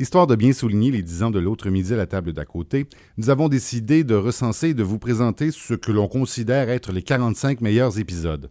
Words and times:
Histoire 0.00 0.26
de 0.26 0.34
bien 0.34 0.54
souligner 0.54 0.90
les 0.90 1.02
dix 1.02 1.22
ans 1.22 1.30
de 1.30 1.38
l'autre 1.38 1.68
midi 1.68 1.92
à 1.92 1.96
la 1.98 2.06
table 2.06 2.32
d'à 2.32 2.46
côté, 2.46 2.86
nous 3.18 3.28
avons 3.28 3.50
décidé 3.50 4.02
de 4.02 4.14
recenser 4.14 4.68
et 4.68 4.74
de 4.74 4.82
vous 4.82 4.98
présenter 4.98 5.50
ce 5.50 5.74
que 5.74 5.92
l'on 5.92 6.08
considère 6.08 6.70
être 6.70 6.90
les 6.90 7.02
45 7.02 7.60
meilleurs 7.60 7.98
épisodes. 7.98 8.50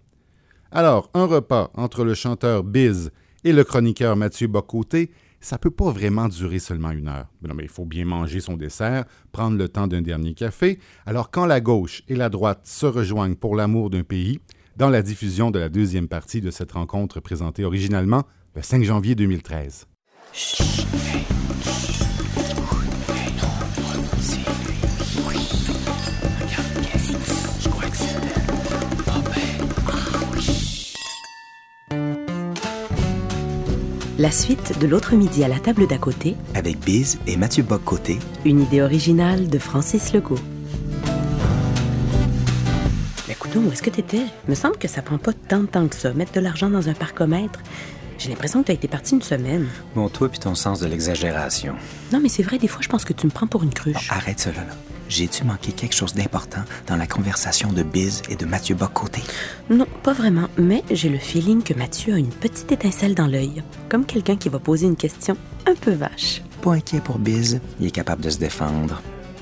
Alors, 0.71 1.09
un 1.15 1.25
repas 1.25 1.71
entre 1.73 2.04
le 2.04 2.13
chanteur 2.13 2.63
Biz 2.63 3.09
et 3.43 3.51
le 3.51 3.63
chroniqueur 3.63 4.15
Mathieu 4.15 4.46
Bocoté, 4.46 5.09
ça 5.39 5.57
peut 5.57 5.71
pas 5.71 5.89
vraiment 5.89 6.27
durer 6.27 6.59
seulement 6.59 6.91
une 6.91 7.07
heure. 7.07 7.25
Non, 7.41 7.55
mais 7.55 7.63
il 7.63 7.70
faut 7.70 7.84
bien 7.84 8.05
manger 8.05 8.41
son 8.41 8.55
dessert, 8.55 9.05
prendre 9.31 9.57
le 9.57 9.70
temps 9.70 9.88
d'un 9.88 10.04
dernier 10.04 10.36
café. 10.36 10.77
Alors, 11.07 11.31
quand 11.31 11.47
la 11.47 11.61
gauche 11.61 12.04
et 12.07 12.16
la 12.16 12.29
droite 12.29 12.61
se 12.66 12.86
rejoignent 12.86 13.34
pour 13.34 13.55
l'amour 13.55 13.89
d'un 13.89 14.04
pays, 14.04 14.39
dans 14.77 14.91
la 14.91 15.02
diffusion 15.02 15.50
de 15.50 15.57
la 15.57 15.70
deuxième 15.70 16.09
partie 16.09 16.41
de 16.41 16.52
cette 16.52 16.73
rencontre 16.73 17.20
présentée 17.21 17.66
originalement 17.66 18.21
le 18.54 18.61
5 18.61 18.84
janvier 18.84 19.16
2013. 19.16 19.88
La 34.20 34.31
suite 34.31 34.77
de 34.80 34.86
l'autre 34.86 35.16
midi 35.16 35.44
à 35.44 35.48
la 35.48 35.59
table 35.59 35.88
d'à 35.88 35.98
côté, 35.98 36.36
avec 36.53 36.80
Biz 36.81 37.17
et 37.25 37.36
Mathieu 37.36 37.64
Bock-Côté. 37.64 38.20
une 38.45 38.61
idée 38.61 38.84
originale 38.84 39.50
de 39.50 39.58
Francis 39.58 40.14
Legault. 40.14 40.36
Mais 43.27 43.34
coudonc, 43.34 43.61
où 43.61 43.72
est-ce 43.72 43.81
que 43.81 43.89
t'étais? 43.89 44.25
Me 44.48 44.53
semble 44.53 44.77
que 44.77 44.88
ça 44.88 45.02
prend 45.02 45.17
pas 45.17 45.34
tant 45.34 45.61
de 45.61 45.66
temps 45.66 45.88
que 45.88 45.95
ça, 45.95 46.14
mettre 46.14 46.34
de 46.34 46.39
l'argent 46.39 46.70
dans 46.70 46.88
un 46.88 46.94
parcomètre. 46.94 47.61
J'ai 48.20 48.30
l'impression 48.30 48.62
que 48.62 48.68
t'as 48.68 48.73
été 48.73 48.90
parti 48.90 49.16
une 49.16 49.22
semaine. 49.22 49.66
Bon, 49.96 50.09
toi 50.09 50.28
puis 50.28 50.40
ton 50.40 50.54
sens 50.54 50.82
de 50.82 50.88
l'exagération. 50.88 51.73
Non, 52.12 52.20
mais 52.22 52.28
c'est 52.28 52.44
vrai, 52.44 52.58
des 52.58 52.68
fois, 52.68 52.82
je 52.82 52.90
pense 52.90 53.05
que 53.05 53.14
tu 53.14 53.26
me 53.26 53.32
prends 53.32 53.48
pour 53.48 53.64
une 53.64 53.73
cruche. 53.73 54.12
Arrête 54.12 54.42
cela, 54.42 54.58
là. 54.58 54.76
J'ai-tu 55.08 55.45
manqué 55.45 55.72
quelque 55.72 55.95
chose 55.95 56.14
d'important 56.14 56.61
dans 56.86 56.98
la 56.98 57.08
conversation 57.08 57.72
de 57.72 57.81
Biz 57.81 58.23
et 58.30 58.36
de 58.36 58.45
Mathieu 58.45 58.76
Bock-Côté? 58.76 59.22
Non, 59.70 59.88
pas 60.03 60.14
vraiment, 60.14 60.50
mais 60.58 60.84
j'ai 60.92 61.09
le 61.09 61.17
feeling 61.17 61.64
que 61.64 61.73
Mathieu 61.73 62.14
a 62.14 62.17
une 62.17 62.30
petite 62.30 62.72
étincelle 62.73 63.16
dans 63.16 63.26
l'œil. 63.26 63.64
Comme 63.88 64.06
quelqu'un 64.06 64.36
qui 64.36 64.50
va 64.50 64.59
poser 64.59 64.86
une 64.86 64.98
question 64.98 65.38
un 65.66 65.76
peu 65.76 65.92
vache. 65.92 66.42
Pas 66.61 66.73
inquiet 66.73 67.00
pour 67.00 67.20
Biz, 67.20 67.61
il 67.80 67.88
est 67.88 67.92
capable 67.92 68.22
de 68.22 68.30
se 68.30 68.38
défendre. 68.38 69.02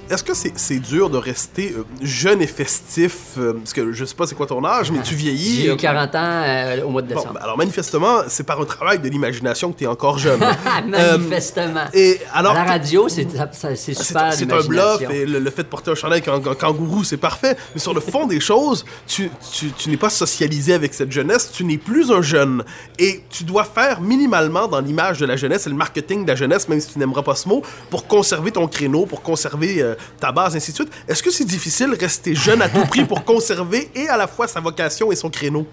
Est-ce 0.09 0.23
que 0.23 0.33
c'est 0.33 0.79
dur 0.79 1.09
de 1.09 1.17
rester 1.17 1.73
euh, 1.77 1.83
jeune 2.01 2.41
et 2.41 2.47
festif? 2.47 3.37
euh, 3.37 3.53
parce 3.53 3.73
que 3.73 3.91
je 3.91 4.05
sais 4.05 4.15
pas 4.15 4.25
c'est 4.27 4.35
quoi 4.35 4.47
ton 4.47 4.63
âge, 4.63 4.91
mais 4.91 5.01
tu 5.01 5.15
vieillis. 5.15 5.63
J'ai 5.63 5.69
euh, 5.69 5.73
eu 5.73 5.77
40 5.77 6.15
ans 6.15 6.19
euh, 6.21 6.83
au 6.83 6.89
mois 6.89 7.01
de 7.01 7.07
décembre. 7.07 7.39
alors 7.41 7.57
manifestement, 7.57 8.21
c'est 8.27 8.45
par 8.45 8.59
un 8.61 8.65
travail 8.65 8.99
de 8.99 9.09
l'imagination 9.09 9.71
que 9.71 9.79
tu 9.79 9.83
es 9.83 9.87
encore 9.87 10.17
jeune. 10.17 10.39
Manifestement. 10.87 11.85
et 11.93 12.19
alors, 12.33 12.53
à 12.55 12.63
la 12.65 12.71
radio, 12.71 13.07
c'est 13.09 13.27
c'est 13.75 13.93
super 13.93 14.33
c'est 14.33 14.51
un 14.51 14.61
bluff 14.63 15.01
et 15.09 15.25
le, 15.25 15.39
le 15.39 15.51
fait 15.51 15.63
de 15.63 15.67
porter 15.67 15.91
un 15.91 15.95
chandail 15.95 16.23
avec 16.25 16.47
un, 16.47 16.51
un 16.51 16.55
kangourou, 16.55 17.03
c'est 17.03 17.17
parfait. 17.17 17.57
Mais 17.73 17.79
sur 17.81 17.93
le 17.93 17.99
fond 18.01 18.27
des 18.27 18.39
choses, 18.39 18.85
tu, 19.07 19.29
tu, 19.51 19.71
tu 19.71 19.89
n'es 19.89 19.97
pas 19.97 20.09
socialisé 20.09 20.73
avec 20.73 20.93
cette 20.93 21.11
jeunesse, 21.11 21.51
tu 21.51 21.63
n'es 21.63 21.77
plus 21.77 22.11
un 22.11 22.21
jeune. 22.21 22.63
Et 22.99 23.23
tu 23.29 23.43
dois 23.43 23.63
faire 23.63 24.01
minimalement 24.01 24.67
dans 24.67 24.79
l'image 24.79 25.19
de 25.19 25.25
la 25.25 25.35
jeunesse 25.35 25.67
et 25.67 25.69
le 25.69 25.75
marketing 25.75 26.23
de 26.23 26.29
la 26.29 26.35
jeunesse, 26.35 26.67
même 26.69 26.79
si 26.79 26.93
tu 26.93 26.99
n'aimeras 26.99 27.23
pas 27.23 27.35
ce 27.35 27.47
mot, 27.47 27.61
pour 27.89 28.07
conserver 28.07 28.51
ton 28.51 28.67
créneau, 28.67 29.05
pour 29.05 29.21
conserver 29.21 29.81
euh, 29.81 29.95
ta 30.19 30.31
base, 30.31 30.55
ainsi 30.55 30.71
de 30.71 30.75
suite. 30.75 30.91
Est-ce 31.07 31.21
que 31.23 31.31
c'est 31.31 31.45
difficile 31.45 31.89
de 31.91 31.97
rester 31.99 32.35
jeune 32.35 32.61
à 32.61 32.69
tout 32.69 32.85
prix 32.85 33.05
pour 33.05 33.23
conserver 33.25 33.89
et 33.95 34.07
à 34.09 34.17
la 34.17 34.27
fois 34.27 34.47
sa 34.47 34.59
vocation 34.59 35.11
et 35.11 35.15
son 35.15 35.29
créneau? 35.29 35.65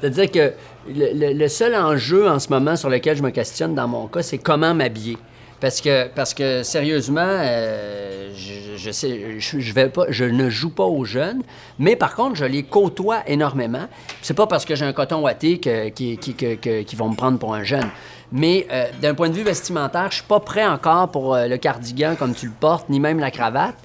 C'est-à-dire 0.00 0.30
que 0.30 0.52
le, 0.88 1.48
seul 1.48 1.74
enjeu 1.74 2.28
en 2.28 2.38
ce 2.38 2.48
moment 2.48 2.74
sur 2.76 2.88
lequel 2.88 3.16
je 3.16 3.22
me 3.22 3.30
questionne 3.30 3.74
dans 3.74 3.86
mon 3.88 4.06
cas, 4.06 4.22
c'est 4.22 4.38
comment 4.38 4.72
m'habiller. 4.74 5.18
Parce 5.60 5.82
que, 5.82 6.08
parce 6.14 6.32
que 6.32 6.62
sérieusement, 6.62 7.20
euh, 7.22 8.30
je, 8.34 8.78
je 8.78 8.90
sais, 8.90 9.38
je, 9.38 9.60
je 9.60 9.72
vais 9.74 9.90
pas, 9.90 10.06
je 10.08 10.24
ne 10.24 10.48
joue 10.48 10.70
pas 10.70 10.84
aux 10.84 11.04
jeunes, 11.04 11.42
mais 11.78 11.96
par 11.96 12.14
contre, 12.14 12.36
je 12.36 12.46
les 12.46 12.62
côtoie 12.62 13.18
énormément. 13.26 13.86
C'est 14.22 14.32
pas 14.32 14.46
parce 14.46 14.64
que 14.64 14.74
j'ai 14.74 14.86
un 14.86 14.94
coton 14.94 15.20
ouaté 15.20 15.58
que, 15.60 15.90
qui, 15.90 16.16
qui, 16.16 16.32
que- 16.32 16.54
que- 16.54 16.80
qu'ils 16.80 16.98
vont 16.98 17.10
me 17.10 17.14
prendre 17.14 17.38
pour 17.38 17.52
un 17.54 17.62
jeune. 17.62 17.90
Mais 18.32 18.66
euh, 18.70 18.86
d'un 19.02 19.14
point 19.14 19.28
de 19.28 19.34
vue 19.34 19.42
vestimentaire, 19.42 20.08
je 20.10 20.16
suis 20.16 20.24
pas 20.24 20.40
prêt 20.40 20.66
encore 20.66 21.08
pour 21.08 21.34
euh, 21.34 21.46
le 21.46 21.56
cardigan 21.56 22.14
comme 22.18 22.34
tu 22.34 22.46
le 22.46 22.52
portes, 22.58 22.88
ni 22.88 23.00
même 23.00 23.18
la 23.18 23.30
cravate. 23.30 23.76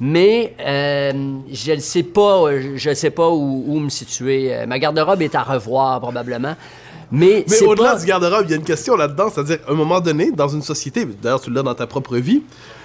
Mais 0.00 0.54
euh, 0.60 1.12
je 1.52 1.72
ne 1.72 1.80
sais 1.80 2.02
pas, 2.02 2.46
je 2.74 2.94
sais 2.94 3.10
pas 3.10 3.28
où, 3.28 3.64
où 3.68 3.78
me 3.78 3.88
situer. 3.88 4.66
Ma 4.66 4.78
garde-robe 4.80 5.22
est 5.22 5.36
à 5.36 5.42
revoir 5.42 6.00
probablement. 6.00 6.56
Mais, 7.12 7.44
Mais 7.48 7.62
au-delà 7.62 7.92
pas... 7.92 8.00
du 8.00 8.06
garde-robe, 8.06 8.46
il 8.46 8.50
y 8.50 8.54
a 8.54 8.56
une 8.56 8.64
question 8.64 8.96
là-dedans, 8.96 9.30
c'est-à-dire, 9.32 9.58
à 9.68 9.70
un 9.70 9.74
moment 9.74 10.00
donné, 10.00 10.32
dans 10.32 10.48
une 10.48 10.62
société, 10.62 11.06
d'ailleurs, 11.22 11.40
tu 11.40 11.50
l'as 11.50 11.62
dans 11.62 11.74
ta 11.74 11.86
propre 11.86 12.16
vie, 12.16 12.42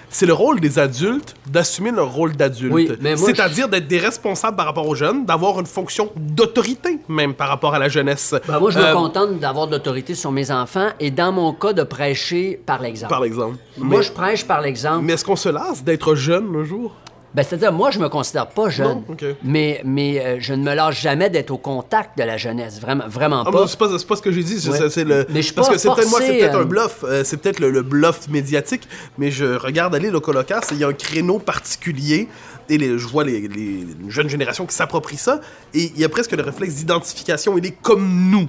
c'est 0.09 0.25
le 0.25 0.33
rôle 0.33 0.59
des 0.59 0.79
adultes 0.79 1.35
d'assumer 1.47 1.91
leur 1.91 2.11
rôle 2.11 2.35
d'adulte. 2.35 2.73
Oui, 2.73 2.89
C'est-à-dire 3.15 3.67
d'être 3.69 3.87
des 3.87 3.99
responsables 3.99 4.57
par 4.57 4.65
rapport 4.65 4.87
aux 4.87 4.95
jeunes, 4.95 5.25
d'avoir 5.25 5.59
une 5.59 5.65
fonction 5.65 6.11
d'autorité, 6.15 6.99
même 7.07 7.33
par 7.33 7.47
rapport 7.49 7.73
à 7.75 7.79
la 7.79 7.89
jeunesse. 7.89 8.35
Ben, 8.47 8.59
moi, 8.59 8.71
je 8.71 8.79
Euh, 8.79 8.89
me 8.89 8.93
contente 8.95 9.39
d'avoir 9.39 9.67
de 9.67 9.73
l'autorité 9.73 10.15
sur 10.15 10.31
mes 10.31 10.51
enfants 10.51 10.89
et, 10.99 11.11
dans 11.11 11.31
mon 11.31 11.53
cas, 11.53 11.73
de 11.73 11.83
prêcher 11.83 12.59
par 12.65 12.81
l'exemple. 12.81 13.09
Par 13.13 13.23
exemple. 13.23 13.57
Moi, 13.77 13.97
mais, 13.99 14.03
je 14.03 14.11
prêche 14.11 14.45
par 14.45 14.61
l'exemple. 14.61 15.03
mais 15.03 15.13
est-ce 15.13 15.25
qu'on 15.25 15.35
se 15.35 15.49
lasse 15.49 15.83
d'être 15.83 16.15
jeune 16.15 16.47
un 16.55 16.63
jour? 16.63 16.93
Ben, 17.35 17.43
c'est-à-dire, 17.43 17.71
moi, 17.71 17.91
je 17.91 17.99
me 17.99 18.09
considère 18.09 18.47
pas 18.47 18.69
jeune. 18.69 19.03
Non? 19.07 19.17
Mais, 19.43 19.81
mais 19.85 20.19
euh, 20.19 20.37
je 20.39 20.53
ne 20.55 20.63
me 20.63 20.73
lâche 20.73 20.99
jamais 21.01 21.29
d'être 21.29 21.51
au 21.51 21.57
contact 21.59 22.17
de 22.17 22.23
la 22.23 22.37
jeunesse. 22.37 22.81
Vraiment, 22.81 23.07
vraiment 23.07 23.43
Ah, 23.45 23.51
pas. 23.51 23.67
c'est 23.67 23.77
pas, 23.77 23.87
pas 23.87 24.15
ce 24.15 24.21
que 24.21 24.31
j'ai 24.31 24.41
dit, 24.43 24.59
c'est, 24.59 24.69
Ouais. 24.71 25.03
le... 25.03 25.25
Mais 25.29 25.43
je 25.43 25.53
Parce 25.53 25.67
pas 25.67 25.73
que 25.75 25.79
c'est 25.79 25.87
peut-être, 25.93 26.09
moi, 26.09 26.19
c'est 26.21 26.25
forcé, 26.27 26.39
peut-être 26.39 26.55
euh, 26.55 26.61
un 26.61 26.65
bluff, 26.65 27.03
euh, 27.03 27.23
c'est 27.23 27.37
peut-être 27.37 27.59
le, 27.59 27.69
le 27.69 27.83
bluff 27.83 28.27
médiatique, 28.29 28.87
mais 29.19 29.29
je 29.29 29.45
regarde 29.45 29.93
aller 29.93 30.09
le 30.09 30.19
colocasse 30.19 30.71
et 30.71 30.75
il 30.75 30.81
y 30.81 30.83
a 30.83 30.87
un 30.87 30.93
créneau 30.93 31.37
particulier 31.37 32.27
et 32.67 32.77
les- 32.79 32.97
je 32.97 33.07
vois 33.07 33.23
les, 33.23 33.47
les 33.47 33.85
jeunes 34.07 34.29
générations 34.29 34.65
qui 34.65 34.75
s'approprient 34.75 35.17
ça 35.17 35.39
et 35.75 35.91
il 35.95 35.99
y 35.99 36.03
a 36.05 36.09
presque 36.09 36.31
le 36.31 36.41
réflexe 36.43 36.75
d'identification, 36.75 37.57
il 37.59 37.65
est 37.67 37.75
comme 37.81 38.29
nous. 38.31 38.47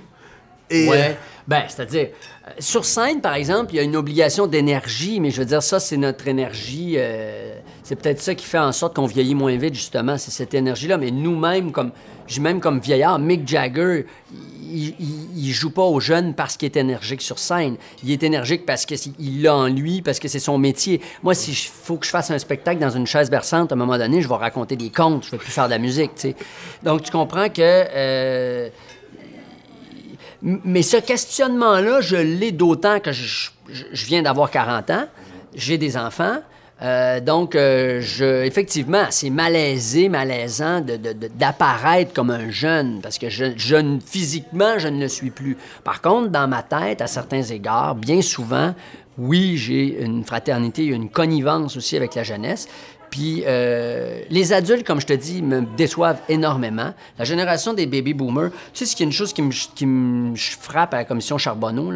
Et, 0.70 0.88
Ouais. 0.88 1.19
Ben, 1.48 1.64
c'est-à-dire, 1.69 2.08
euh, 2.46 2.50
sur 2.60 2.84
scène, 2.84 3.20
par 3.20 3.34
exemple, 3.34 3.72
il 3.74 3.76
y 3.76 3.80
a 3.80 3.82
une 3.82 3.96
obligation 3.96 4.46
d'énergie, 4.46 5.19
mais 5.20 5.30
je 5.32 5.40
veux 5.40 5.46
dire, 5.46 5.62
ça, 5.62 5.80
c'est 5.80 5.96
notre 5.98 6.28
énergie. 6.28 6.94
euh, 6.96 7.54
c'est 7.90 7.96
peut-être 7.96 8.20
ça 8.20 8.36
qui 8.36 8.46
fait 8.46 8.56
en 8.56 8.70
sorte 8.70 8.94
qu'on 8.94 9.06
vieillit 9.06 9.34
moins 9.34 9.56
vite, 9.56 9.74
justement, 9.74 10.16
c'est 10.16 10.30
cette 10.30 10.54
énergie-là. 10.54 10.96
Mais 10.96 11.10
nous-mêmes, 11.10 11.72
comme, 11.72 11.90
même 12.38 12.60
comme 12.60 12.78
vieillard, 12.78 13.18
Mick 13.18 13.48
Jagger, 13.48 14.06
il, 14.32 14.94
il, 15.00 15.46
il 15.48 15.50
joue 15.50 15.72
pas 15.72 15.82
aux 15.82 15.98
jeunes 15.98 16.34
parce 16.34 16.56
qu'il 16.56 16.66
est 16.66 16.76
énergique 16.76 17.20
sur 17.20 17.40
scène. 17.40 17.78
Il 18.04 18.12
est 18.12 18.22
énergique 18.22 18.64
parce 18.64 18.86
qu'il 18.86 19.42
l'a 19.42 19.56
en 19.56 19.66
lui, 19.66 20.02
parce 20.02 20.20
que 20.20 20.28
c'est 20.28 20.38
son 20.38 20.56
métier. 20.56 21.00
Moi, 21.24 21.34
si 21.34 21.50
il 21.50 21.56
faut 21.56 21.96
que 21.96 22.06
je 22.06 22.12
fasse 22.12 22.30
un 22.30 22.38
spectacle 22.38 22.78
dans 22.78 22.90
une 22.90 23.08
chaise 23.08 23.28
berçante, 23.28 23.72
à 23.72 23.74
un 23.74 23.78
moment 23.78 23.98
donné, 23.98 24.22
je 24.22 24.28
vais 24.28 24.36
raconter 24.36 24.76
des 24.76 24.90
contes, 24.90 25.24
je 25.24 25.32
vais 25.32 25.38
plus 25.38 25.50
faire 25.50 25.64
de 25.64 25.70
la 25.70 25.78
musique. 25.78 26.12
Donc, 26.84 27.02
tu 27.02 27.10
comprends 27.10 27.48
que... 27.48 27.58
euh, 27.58 28.68
Mais 30.42 30.82
ce 30.82 30.98
questionnement-là, 30.98 32.02
je 32.02 32.14
l'ai 32.14 32.52
d'autant 32.52 33.00
que 33.00 33.10
je 33.10 33.50
viens 34.06 34.22
d'avoir 34.22 34.48
40 34.52 34.90
ans, 34.90 35.06
j'ai 35.56 35.76
des 35.76 35.96
enfants. 35.96 36.36
Euh, 36.82 37.20
donc, 37.20 37.54
euh, 37.54 38.00
je, 38.00 38.42
effectivement, 38.44 39.04
c'est 39.10 39.30
malaisé, 39.30 40.08
malaisant 40.08 40.80
d'apparaître 40.80 42.12
comme 42.14 42.30
un 42.30 42.50
jeune, 42.50 43.00
parce 43.02 43.18
que 43.18 43.28
je, 43.28 43.98
physiquement, 44.04 44.78
je 44.78 44.88
ne 44.88 45.00
le 45.00 45.08
suis 45.08 45.30
plus. 45.30 45.56
Par 45.84 46.00
contre, 46.00 46.28
dans 46.28 46.48
ma 46.48 46.62
tête, 46.62 47.02
à 47.02 47.06
certains 47.06 47.42
égards, 47.42 47.94
bien 47.94 48.22
souvent, 48.22 48.74
oui, 49.19 49.58
j'ai 49.58 50.02
une 50.02 50.24
fraternité, 50.24 50.84
une 50.86 51.10
connivence 51.10 51.76
aussi 51.76 51.96
avec 51.96 52.14
la 52.14 52.22
jeunesse. 52.22 52.66
Puis 53.10 53.43
euh, 53.47 54.21
les 54.31 54.53
adultes, 54.53 54.87
comme 54.87 55.00
je 55.00 55.06
te 55.06 55.12
dis, 55.12 55.43
me 55.43 55.62
déçoivent 55.76 56.21
énormément. 56.28 56.94
La 57.19 57.25
génération 57.25 57.75
des 57.75 57.87
baby 57.87 58.15
boomers, 58.15 58.50
tu 58.50 58.59
sais, 58.72 58.87
ce 58.87 58.94
qui 58.94 59.03
est 59.03 59.06
une 59.06 59.12
chose 59.12 59.32
qui 59.32 59.87
me, 59.87 60.37
frappe 60.37 60.94
à 60.94 60.98
la 60.98 61.04
commission 61.04 61.37
Charbonneau, 61.37 61.91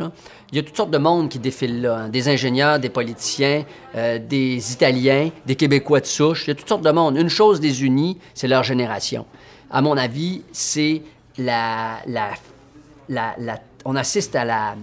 il 0.50 0.56
y 0.56 0.58
a 0.58 0.62
toutes 0.62 0.76
sortes 0.76 0.90
de 0.90 0.98
monde 0.98 1.28
qui 1.28 1.38
défilent 1.38 1.82
là. 1.82 1.96
hein. 1.96 2.08
Des 2.08 2.28
ingénieurs, 2.28 2.78
des 2.78 2.88
politiciens, 2.88 3.64
euh, 3.94 4.18
des 4.18 4.72
Italiens, 4.72 5.30
des 5.46 5.54
Québécois 5.54 6.00
de 6.00 6.06
souche. 6.06 6.46
Il 6.46 6.48
y 6.48 6.52
a 6.52 6.54
toutes 6.54 6.68
sortes 6.68 6.84
de 6.84 6.90
monde. 6.90 7.16
Une 7.16 7.28
chose 7.28 7.60
les 7.60 7.84
unit, 7.84 8.18
c'est 8.34 8.48
leur 8.48 8.64
génération. 8.64 9.24
À 9.70 9.80
mon 9.82 9.96
avis, 9.96 10.42
c'est 10.52 11.02
la, 11.38 11.98
la, 12.06 12.30
on 13.84 13.94
assiste 13.96 14.34
à 14.34 14.44
la 14.44 14.74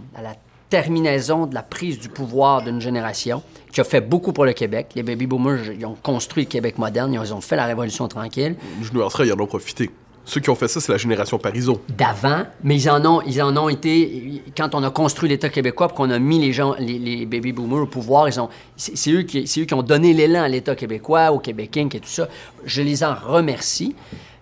terminaison 0.69 1.45
de 1.45 1.53
la 1.53 1.63
prise 1.63 2.00
du 2.00 2.07
pouvoir 2.09 2.63
d'une 2.63 2.79
génération 2.79 3.44
qui 3.71 3.81
a 3.81 3.83
fait 3.83 4.01
beaucoup 4.01 4.33
pour 4.33 4.45
le 4.45 4.53
Québec. 4.53 4.89
Les 4.95 5.03
baby 5.03 5.27
boomers, 5.27 5.71
ils 5.77 5.85
ont 5.85 5.95
construit 6.01 6.44
le 6.44 6.50
Québec 6.50 6.77
moderne, 6.77 7.13
ils 7.13 7.33
ont 7.33 7.41
fait 7.41 7.56
la 7.56 7.65
Révolution 7.65 8.07
tranquille 8.07 8.56
Je 8.81 8.91
nuancerais, 8.94 9.27
ils 9.27 9.33
en 9.33 9.39
ont 9.39 9.47
profité. 9.47 9.89
Ceux 10.23 10.39
qui 10.39 10.51
ont 10.51 10.56
fait 10.56 10.68
ça, 10.68 10.79
c'est 10.79 10.91
la 10.91 11.00
génération 11.00 11.39
Parizeau. 11.39 11.81
d'avant, 11.97 12.44
mais 12.63 12.75
ils 12.79 12.89
en 12.89 13.03
ont, 13.06 13.21
ils 13.25 13.41
en 13.41 13.57
ont 13.57 13.69
été 13.69 14.44
quand 14.56 14.75
on 14.75 14.83
a 14.83 14.91
construit 14.91 15.27
l'État 15.27 15.50
québécois, 15.50 15.88
puis 15.88 15.97
qu'on 15.97 16.12
a 16.12 16.19
mis 16.19 16.38
les 16.39 16.53
gens, 16.53 16.75
les, 16.77 17.00
les 17.00 17.25
baby 17.25 17.51
boomers 17.51 17.81
au 17.81 17.88
pouvoir, 17.88 18.29
ils 18.29 18.39
ont, 18.39 18.47
c'est 18.77 18.95
c'est 18.95 19.12
eux 19.12 19.23
qui, 19.23 19.47
c'est 19.47 19.62
eux 19.62 19.65
qui 19.65 19.74
ont 19.74 19.81
donné 19.81 20.13
l'élan 20.13 20.44
à 20.44 20.47
l'État 20.47 20.75
québécois, 20.75 21.31
au 21.31 21.39
Québec 21.39 21.75
Inc. 21.77 21.95
et 21.95 22.00
tout 22.00 22.07
ça. 22.07 22.27
Je 22.65 22.83
les 22.83 23.03
en 23.03 23.15
remercie, 23.15 23.95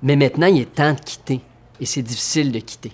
mais 0.04 0.18
maintenant 0.18 0.48
il 0.48 0.62
est 0.62 0.76
temps 0.76 0.94
de 0.94 1.00
quitter, 1.00 1.40
et 1.80 1.86
c'est 1.86 2.02
difficile 2.02 2.52
de 2.52 2.60
quitter. 2.60 2.92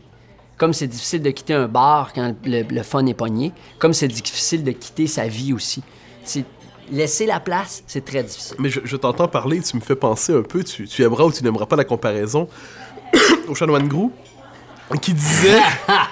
Comme 0.56 0.72
c'est 0.72 0.88
difficile 0.88 1.24
de 1.24 1.31
quitter 1.31 1.56
un 1.56 1.68
bar 1.68 2.14
quand 2.14 2.36
le, 2.46 2.62
le 2.62 2.84
fun 2.84 3.06
est 3.08 3.16
pogné, 3.16 3.52
comme 3.80 3.94
c'est 3.94 4.08
difficile 4.08 4.64
de 4.64 4.72
quitter 4.72 5.08
sa 5.08 5.28
vie 5.28 5.54
aussi. 5.54 5.81
C'est 6.25 6.44
laisser 6.92 7.25
la 7.25 7.39
place, 7.39 7.83
c'est 7.88 8.06
très 8.06 8.22
difficile. 8.24 8.56
Mais 8.60 8.69
je, 8.69 8.80
je 8.83 8.95
t'entends 8.95 9.27
parler, 9.27 9.62
tu 9.62 9.75
me 9.75 9.81
fais 9.81 9.95
penser 9.95 10.33
un 10.36 10.44
peu, 10.44 10.63
tu, 10.63 10.88
tu 10.88 11.01
aimeras 11.04 11.24
ou 11.24 11.31
tu 11.31 11.44
n'aimeras 11.44 11.66
pas 11.66 11.75
la 11.75 11.83
comparaison 11.86 12.48
au 13.48 13.56
chanoine 13.56 13.88
Grou 13.88 14.12
qui 15.01 15.13
disait 15.16 15.57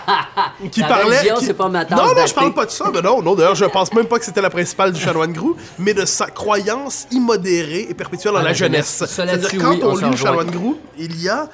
qui 0.72 0.82
La 0.82 0.88
parlait 0.88 1.18
religion, 1.20 1.36
qui- 1.36 1.54
pas 1.54 1.70
ma 1.70 1.86
non 1.86 2.16
non 2.16 2.26
je 2.26 2.34
parle 2.34 2.56
pas 2.56 2.66
de 2.66 2.72
ça 2.72 2.90
mais 2.92 3.04
non 3.04 3.22
non 3.22 3.36
d'ailleurs 3.36 3.54
je 3.54 3.66
pense 3.66 3.94
même 3.94 4.08
pas 4.08 4.18
que 4.18 4.26
c'était 4.26 4.42
la 4.42 4.50
principale 4.50 4.92
du 4.92 5.00
chanoine 5.00 5.32
Grou 5.32 5.56
mais 5.78 5.94
de 5.94 6.06
sa 6.06 6.26
croyance 6.26 7.06
immodérée 7.12 7.86
et 7.88 7.94
perpétuelle 7.94 8.34
en 8.36 8.40
Ah, 8.40 8.44
la, 8.46 8.54
jeunesse, 8.54 9.04
c'est-à-dire 9.08 9.50
quand 9.62 9.74
oui, 9.76 9.80
on 9.84 9.96
lit 9.98 10.10
le 10.10 10.16
chanoine 10.18 10.50
Grou 10.50 10.80
il 10.98 11.22
y 11.22 11.30
a 11.30 11.50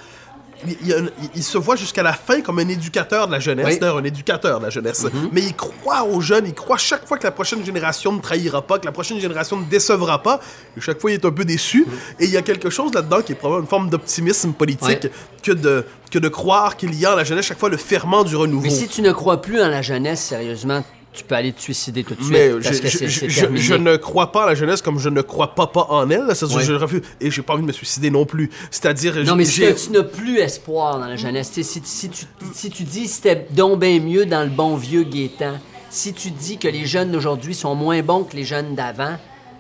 il, 1.36 1.44
se 1.44 1.58
voit 1.58 1.76
jusqu'à 1.76 2.04
la 2.04 2.14
fin 2.14 2.42
comme 2.42 2.60
un 2.60 2.68
éducateur 2.68 3.28
de 3.28 3.32
la 3.32 3.40
jeunesse, 3.40 3.78
Oui. 3.82 3.88
un 3.88 4.04
éducateur 4.04 4.60
de 4.60 4.66
la 4.66 4.70
jeunesse. 4.70 5.04
Mhm. 5.04 5.30
Mais 5.32 5.42
il 5.42 5.56
croit 5.56 6.04
aux 6.04 6.22
jeunes, 6.22 6.46
il 6.48 6.54
croit 6.54 6.78
chaque 6.78 7.06
fois 7.08 7.18
que 7.18 7.24
la 7.24 7.32
prochaine 7.32 7.64
génération 7.66 8.12
ne 8.12 8.20
trahira 8.20 8.62
pas, 8.62 8.80
que 8.80 8.86
la 8.86 8.92
prochaine 8.92 9.20
génération 9.20 9.58
ne 9.58 9.66
décevra 9.66 10.22
pas. 10.22 10.40
Et 10.78 10.82
chaque 10.82 11.00
fois, 11.00 11.12
il 11.12 11.16
est 11.16 11.26
un 11.26 11.32
peu 11.32 11.46
déçu. 11.46 11.86
Mhm. 11.88 11.94
Et 12.20 12.26
il 12.26 12.32
y 12.32 12.38
a 12.38 12.42
quelque 12.42 12.70
chose 12.70 12.94
là-dedans 12.94 13.22
qui 13.22 13.32
est 13.32 13.36
probablement 13.36 13.64
une 13.66 13.70
forme 13.70 13.90
d'optimisme 13.90 14.54
politique 14.54 15.04
Ouais. 15.04 15.12
que, 15.44 15.52
de, 15.52 15.86
que 16.12 16.20
de 16.20 16.28
croire 16.30 16.76
qu'il 16.78 16.94
y 16.96 17.06
a 17.06 17.14
en 17.14 17.16
la 17.16 17.24
jeunesse 17.24 17.46
chaque 17.46 17.60
fois 17.60 17.70
le 17.70 17.78
ferment 17.78 18.24
du 18.24 18.36
renouveau. 18.36 18.64
Mais 18.64 18.70
si 18.70 18.88
tu 18.88 19.02
ne 19.02 19.12
crois 19.12 19.42
plus 19.42 19.62
en 19.62 19.68
la 19.70 19.82
jeunesse, 19.82 20.22
sérieusement, 20.22 20.84
tu 21.14 21.24
peux 21.24 21.36
aller 21.36 21.52
te 21.52 21.62
suicider 21.62 22.04
tout 22.04 22.16
de 22.16 22.22
suite. 22.22 22.32
Mais 22.32 22.50
parce 22.52 22.78
je, 22.78 23.46
que 23.46 23.78
ne 23.78 23.98
crois 23.98 24.32
pas 24.32 24.44
à 24.44 24.48
la 24.48 24.56
jeunesse 24.56 24.82
comme 24.82 25.00
je 25.00 25.10
ne 25.10 25.22
crois 25.22 25.56
pas, 25.56 25.68
pas 25.68 25.88
en 25.90 26.10
elle. 26.10 26.26
C'est-à-dire 26.34 26.58
Ouais. 26.58 26.64
je 26.64 26.74
refuse. 26.74 27.02
Et 27.20 27.32
j'ai 27.32 27.42
pas 27.42 27.54
envie 27.54 27.64
de 27.64 27.68
me 27.68 27.72
suicider 27.72 28.12
non 28.12 28.26
plus. 28.26 28.50
C'est-à-dire. 28.72 29.16
Non, 29.26 29.36
mais 29.36 29.46
si 29.46 29.62
tu 29.76 29.92
n'as 29.92 30.04
plus 30.04 30.38
espoir 30.40 31.00
dans 31.00 31.08
la 31.08 31.16
jeunesse, 31.16 31.50
sais, 31.52 31.64
si, 31.64 31.82
si 31.84 32.10
tu, 32.10 32.26
si 32.54 32.70
tu 32.70 32.84
dis 32.84 33.08
c'était 33.08 33.48
donc 33.52 33.80
bien 33.80 34.00
mieux 34.00 34.26
dans 34.26 34.44
le 34.44 34.50
bon 34.50 34.76
vieux 34.76 35.04
Gaétan, 35.04 35.60
si 35.90 36.14
tu 36.14 36.32
dis 36.32 36.58
que 36.58 36.68
les 36.68 36.86
jeunes 36.86 37.12
d'aujourd'hui 37.12 37.56
sont 37.56 37.76
moins 37.76 38.02
bons 38.02 38.24
que 38.24 38.36
les 38.36 38.44
jeunes 38.44 38.76
d'avant, 38.76 39.18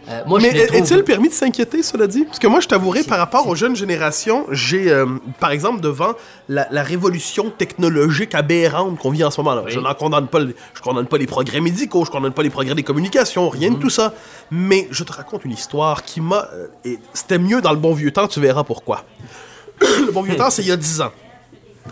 euh, 0.09 0.21
moi 0.25 0.39
Mais 0.41 0.49
est-il 0.49 1.03
permis 1.03 1.29
de 1.29 1.33
s'inquiéter, 1.33 1.83
cela 1.83 2.07
dit? 2.07 2.25
Parce 2.25 2.39
que 2.39 2.47
moi, 2.47 2.59
je 2.59 2.67
t'avouerai, 2.67 3.03
par 3.03 3.17
rapport 3.19 3.47
aux 3.47 3.55
jeunes 3.55 3.75
générations, 3.75 4.45
j'ai, 4.51 4.91
euh, 4.91 5.05
par 5.39 5.51
exemple, 5.51 5.81
devant 5.81 6.13
la, 6.47 6.67
la 6.71 6.81
révolution 6.83 7.49
technologique 7.51 8.33
aberrante 8.35 8.97
qu'on 8.97 9.11
vit 9.11 9.23
en 9.23 9.31
ce 9.31 9.39
moment. 9.41 9.55
là. 9.55 9.63
Je 9.67 9.79
n'en 9.79 9.93
condamne 9.93 10.27
pas, 10.27 10.39
le- 10.39 10.55
je 10.73 10.81
condamne 10.81 11.05
pas 11.07 11.17
les 11.17 11.27
progrès 11.27 11.61
médicaux, 11.61 12.05
je 12.05 12.11
condamne 12.11 12.33
pas 12.33 12.43
les 12.43 12.49
progrès 12.49 12.75
des 12.75 12.83
communications, 12.83 13.49
rien 13.49 13.69
Mhm. 13.69 13.75
de 13.75 13.81
tout 13.81 13.89
ça. 13.89 14.13
Mais 14.51 14.87
je 14.91 15.03
te 15.03 15.11
raconte 15.13 15.45
une 15.45 15.51
histoire 15.51 16.03
qui 16.03 16.21
m'a... 16.21 16.47
euh, 16.53 16.67
et 16.85 16.97
C'était 17.13 17.37
mieux 17.37 17.61
dans 17.61 17.71
le 17.71 17.77
bon 17.77 17.93
vieux 17.93 18.11
temps, 18.11 18.27
tu 18.27 18.39
verras 18.39 18.63
pourquoi. 18.63 19.03
le 19.81 20.11
bon 20.11 20.21
vieux 20.23 20.35
temps, 20.35 20.49
c'est 20.49 20.61
il 20.63 20.67
y 20.69 20.71
a 20.71 20.77
10 20.77 21.01
ans. 21.01 21.11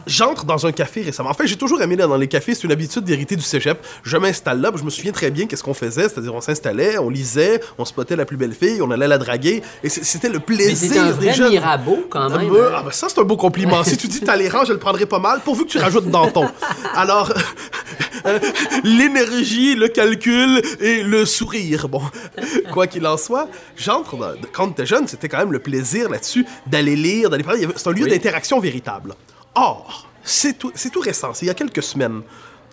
J'entre 0.06 0.46
dans 0.46 0.66
un 0.66 0.72
café 0.72 1.02
récemment. 1.02 1.30
En 1.30 1.34
fait, 1.34 1.48
j'ai 1.48 1.56
toujours 1.56 1.82
aimé 1.82 1.96
aller 1.96 2.04
dans 2.08 2.18
les 2.18 2.28
cafés. 2.28 2.54
C'est 2.56 2.64
une 2.64 2.72
habitude 2.72 3.04
d'hériter 3.04 3.36
du 3.36 3.42
cégep. 3.42 3.78
Je 4.04 4.18
m'installe 4.18 4.62
là. 4.62 4.72
puis 4.72 4.80
Je 4.80 4.86
me 4.86 4.90
souviens 4.90 5.12
très 5.12 5.32
bien 5.32 5.46
qu'est-ce 5.48 5.64
qu'on 5.64 5.74
faisait. 5.74 6.04
C'est-à-dire, 6.10 6.34
on 6.36 6.42
s'installait, 6.42 6.98
on 6.98 7.10
lisait, 7.10 7.60
on 7.78 7.86
spottait 7.86 8.16
la 8.16 8.26
plus 8.26 8.38
belle 8.38 8.54
fille, 8.54 8.82
on 8.82 8.92
allait 8.92 9.08
la 9.08 9.18
draguer. 9.18 9.62
Et 9.84 9.90
c'était 9.90 10.30
le 10.30 10.36
Mais 10.40 10.40
plaisir 10.56 10.92
c'est 10.94 11.00
un 11.00 11.12
vrai 11.12 11.34
jeunes. 11.34 11.50
Mirabeau 11.52 12.06
quand 12.10 12.30
Ah 12.32 12.38
même. 12.38 12.50
ben, 12.50 12.56
hein. 12.62 12.72
ah 12.78 12.84
ben 12.84 12.92
ça, 12.92 13.08
c'est 13.10 13.20
un 13.20 13.24
beau 13.24 13.38
compliment. 13.38 13.84
si 13.84 13.98
tu 13.98 14.08
dis 14.08 14.22
Talleyrand, 14.22 14.66
je 14.66 14.74
le 14.74 14.80
prendrai 14.80 15.06
pas 15.06 15.20
mal, 15.20 15.40
pourvu 15.44 15.66
que 15.66 15.72
tu 15.72 15.78
rajoutes 15.78 16.10
Danton. 16.10 16.48
Alors, 16.96 17.32
euh, 18.26 18.40
l'énergie, 18.84 19.76
le 19.76 19.88
calcul 19.88 20.62
et 20.80 21.04
le 21.04 21.26
sourire. 21.26 21.88
Bon, 21.88 22.02
quoi 22.74 22.88
qu'il 22.88 23.06
en 23.08 23.18
soit, 23.18 23.48
j'entre 23.76 24.36
quand 24.52 24.70
t'es 24.70 24.86
jeune, 24.86 25.08
c'était 25.08 25.30
quand 25.30 25.38
même 25.40 25.52
le 25.52 25.60
plaisir 25.60 26.10
là-dessus 26.10 26.46
d'aller 26.66 26.96
lire, 26.96 27.30
d'aller 27.30 27.44
parler. 27.44 27.68
C'est 27.76 27.88
un 27.88 27.92
lieu 27.92 28.04
Oui. 28.04 28.10
d'interaction 28.10 28.60
véritable. 28.60 29.14
Or, 29.60 30.08
c'est 30.24 30.60
tout, 30.60 30.72
c'est 30.76 30.92
tout 30.92 31.00
récent, 31.00 31.34
c'est 31.34 31.46
il 31.46 31.48
y 31.48 31.52
a 31.52 31.56
quelques 31.56 31.82
semaines. 31.82 32.22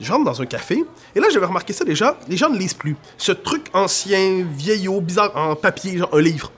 J'entre 0.00 0.24
dans 0.24 0.42
un 0.42 0.44
café, 0.44 0.84
et 1.14 1.20
là 1.20 1.28
j'avais 1.32 1.46
remarqué 1.46 1.72
ça 1.72 1.84
déjà, 1.84 2.18
les 2.28 2.36
gens 2.36 2.50
ne 2.50 2.58
lisent 2.58 2.74
plus. 2.74 2.94
Ce 3.16 3.32
truc 3.32 3.68
ancien, 3.72 4.44
vieillot, 4.54 5.00
bizarre, 5.00 5.30
en 5.34 5.56
papier, 5.56 5.96
genre 5.96 6.10
un 6.12 6.20
livre. 6.20 6.52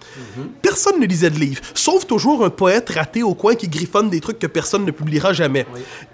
Personne 0.63 0.99
ne 0.99 1.07
lisait 1.07 1.31
de 1.31 1.39
livres, 1.39 1.63
sauf 1.75 2.07
toujours 2.07 2.45
un 2.45 2.51
poète 2.51 2.91
raté 2.91 3.23
au 3.23 3.35
coin 3.35 3.55
qui 3.55 3.69
griffonne 3.69 4.11
des 4.11 4.21
trucs 4.21 4.41
que 4.41 4.49
personne 4.49 4.85
ne 4.85 4.91
publiera 4.91 5.33
jamais. 5.33 5.65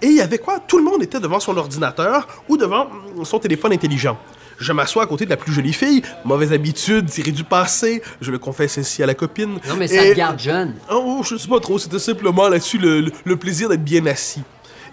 Et 0.03 0.09
il 0.09 0.17
y 0.17 0.21
avait 0.21 0.39
quoi? 0.39 0.61
Tout 0.61 0.77
le 0.77 0.85
monde 0.85 1.03
était 1.03 1.21
devant 1.21 1.41
son 1.41 1.57
ordinateur 1.57 2.27
ou 2.49 2.59
devant 2.59 2.89
son 3.23 3.39
téléphone 3.39 3.73
intelligent. 3.73 4.19
Je 4.63 4.73
m'assois 4.73 5.03
à 5.03 5.07
côté 5.07 5.25
de 5.25 5.31
la 5.31 5.37
plus 5.37 5.53
jolie 5.53 5.73
fille, 5.73 6.03
mauvaise 6.25 6.53
habitude, 6.53 7.07
tirée 7.11 7.33
du 7.33 7.43
passé, 7.43 8.01
je 8.21 8.31
le 8.31 8.39
confesse 8.39 8.79
ainsi 8.79 9.03
à 9.03 9.07
la 9.07 9.15
copine. 9.15 9.59
Non, 9.69 9.75
mais 9.77 9.89
ça 9.89 10.05
Et- 10.05 10.13
te 10.13 10.17
garde 10.17 10.39
jeune. 10.39 10.75
Oh, 10.89 11.21
je 11.29 11.37
sais 11.37 11.49
pas 11.49 11.59
trop, 11.59 11.79
c'était 11.81 11.99
simplement 11.99 12.49
là-dessus 12.49 12.79
le, 12.79 13.01
le- 13.01 13.13
le 13.25 13.37
plaisir 13.37 13.69
d'être 13.69 13.83
bien 13.85 14.07
assis. 14.07 14.43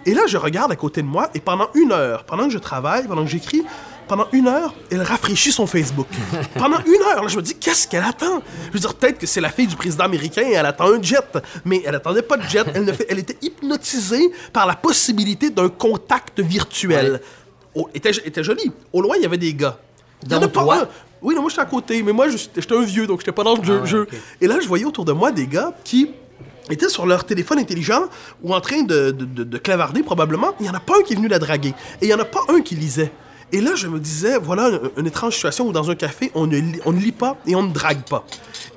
Et 0.06 0.12
là, 0.14 0.22
je 0.26 0.36
regarde 0.38 0.72
à 0.72 0.76
côté 0.76 1.02
de 1.02 1.06
moi, 1.06 1.30
et 1.34 1.40
pendant 1.40 1.68
une 1.74 1.92
heure, 1.92 2.24
pendant 2.24 2.44
que 2.46 2.50
je 2.52 2.58
travaille, 2.58 3.06
pendant 3.06 3.22
que 3.24 3.30
j'écris, 3.30 3.62
pendant 4.08 4.26
une 4.32 4.48
heure, 4.48 4.74
elle 4.90 5.02
rafraîchit 5.02 5.52
son 5.52 5.68
Facebook. 5.68 6.08
pendant 6.58 6.78
une 6.84 7.00
heure, 7.12 7.22
là, 7.22 7.28
je 7.28 7.36
me 7.36 7.42
dis, 7.42 7.54
qu'est-ce 7.54 7.86
qu'elle 7.86 8.02
attend? 8.02 8.42
Je 8.68 8.72
veux 8.72 8.80
dire, 8.80 8.94
peut-être 8.94 9.18
que 9.18 9.26
c'est 9.28 9.40
la 9.40 9.50
fille 9.50 9.68
du 9.68 9.76
président 9.76 10.02
américain 10.02 10.42
et 10.42 10.52
elle 10.54 10.66
attend 10.66 10.92
un 10.92 11.00
jet. 11.00 11.20
Mais 11.64 11.80
elle 11.86 11.94
attendait 11.94 12.22
pas 12.22 12.36
de 12.36 12.42
jet, 12.48 12.64
elle, 12.74 12.84
ne 12.86 12.92
fait- 12.92 13.06
elle 13.08 13.20
était 13.20 13.36
hypnotisée 13.40 14.32
par 14.52 14.66
la 14.66 14.74
possibilité 14.74 15.50
d'un 15.50 15.68
contact 15.68 16.40
virtuel. 16.40 17.20
Oh, 17.74 17.88
était, 17.94 18.10
était 18.10 18.42
joli. 18.44 18.70
Au 18.92 19.00
loin, 19.00 19.16
il 19.16 19.22
y 19.22 19.26
avait 19.26 19.38
des 19.38 19.54
gars. 19.54 19.78
Il 20.24 20.32
y 20.32 20.34
en 20.34 20.42
a 20.42 20.48
pas 20.48 20.62
un. 20.82 20.88
Oui, 21.22 21.34
non, 21.34 21.42
moi, 21.42 21.50
j'étais 21.50 21.62
à 21.62 21.66
côté, 21.66 22.02
mais 22.02 22.12
moi, 22.12 22.28
je- 22.28 22.36
j'étais 22.36 22.74
un 22.74 22.82
vieux, 22.82 23.06
donc 23.06 23.20
j'étais 23.20 23.32
pas 23.32 23.44
dans 23.44 23.56
le 23.56 23.62
jeu. 23.64 23.80
ouais, 23.80 23.86
jeu. 23.86 24.02
ok. 24.02 24.14
Et 24.40 24.46
là, 24.46 24.58
je 24.60 24.66
voyais 24.68 24.84
autour 24.84 25.04
de 25.04 25.12
moi 25.12 25.30
des 25.32 25.46
gars 25.46 25.72
qui 25.84 26.10
étaient 26.70 26.88
sur 26.88 27.06
leur 27.06 27.24
téléphone 27.24 27.58
intelligent 27.58 28.02
ou 28.42 28.54
en 28.54 28.60
train 28.60 28.82
de, 28.82 29.10
de- 29.10 29.24
de- 29.24 29.44
de 29.44 29.58
clavarder 29.58 30.02
probablement. 30.02 30.54
Il 30.60 30.64
n'y 30.64 30.70
en 30.70 30.74
a 30.74 30.80
pas 30.80 30.94
un 30.98 31.02
qui 31.02 31.12
est 31.12 31.16
venu 31.16 31.28
la 31.28 31.38
draguer. 31.38 31.74
Et 32.00 32.04
il 32.04 32.08
n'y 32.08 32.14
en 32.14 32.18
a 32.18 32.24
pas 32.24 32.40
un 32.48 32.60
qui 32.60 32.74
lisait. 32.74 33.12
Et 33.52 33.60
là, 33.60 33.74
je 33.74 33.88
me 33.88 33.98
disais, 33.98 34.38
voilà 34.38 34.68
une, 34.68 34.80
une 34.98 35.06
étrange 35.06 35.34
situation 35.34 35.66
où 35.66 35.72
dans 35.72 35.90
un 35.90 35.94
café, 35.96 36.30
on 36.34 36.46
ne, 36.46 36.56
lit, 36.56 36.80
on 36.84 36.92
ne 36.92 37.00
lit 37.00 37.10
pas 37.12 37.36
et 37.46 37.56
on 37.56 37.62
ne 37.64 37.72
drague 37.72 38.02
pas. 38.08 38.24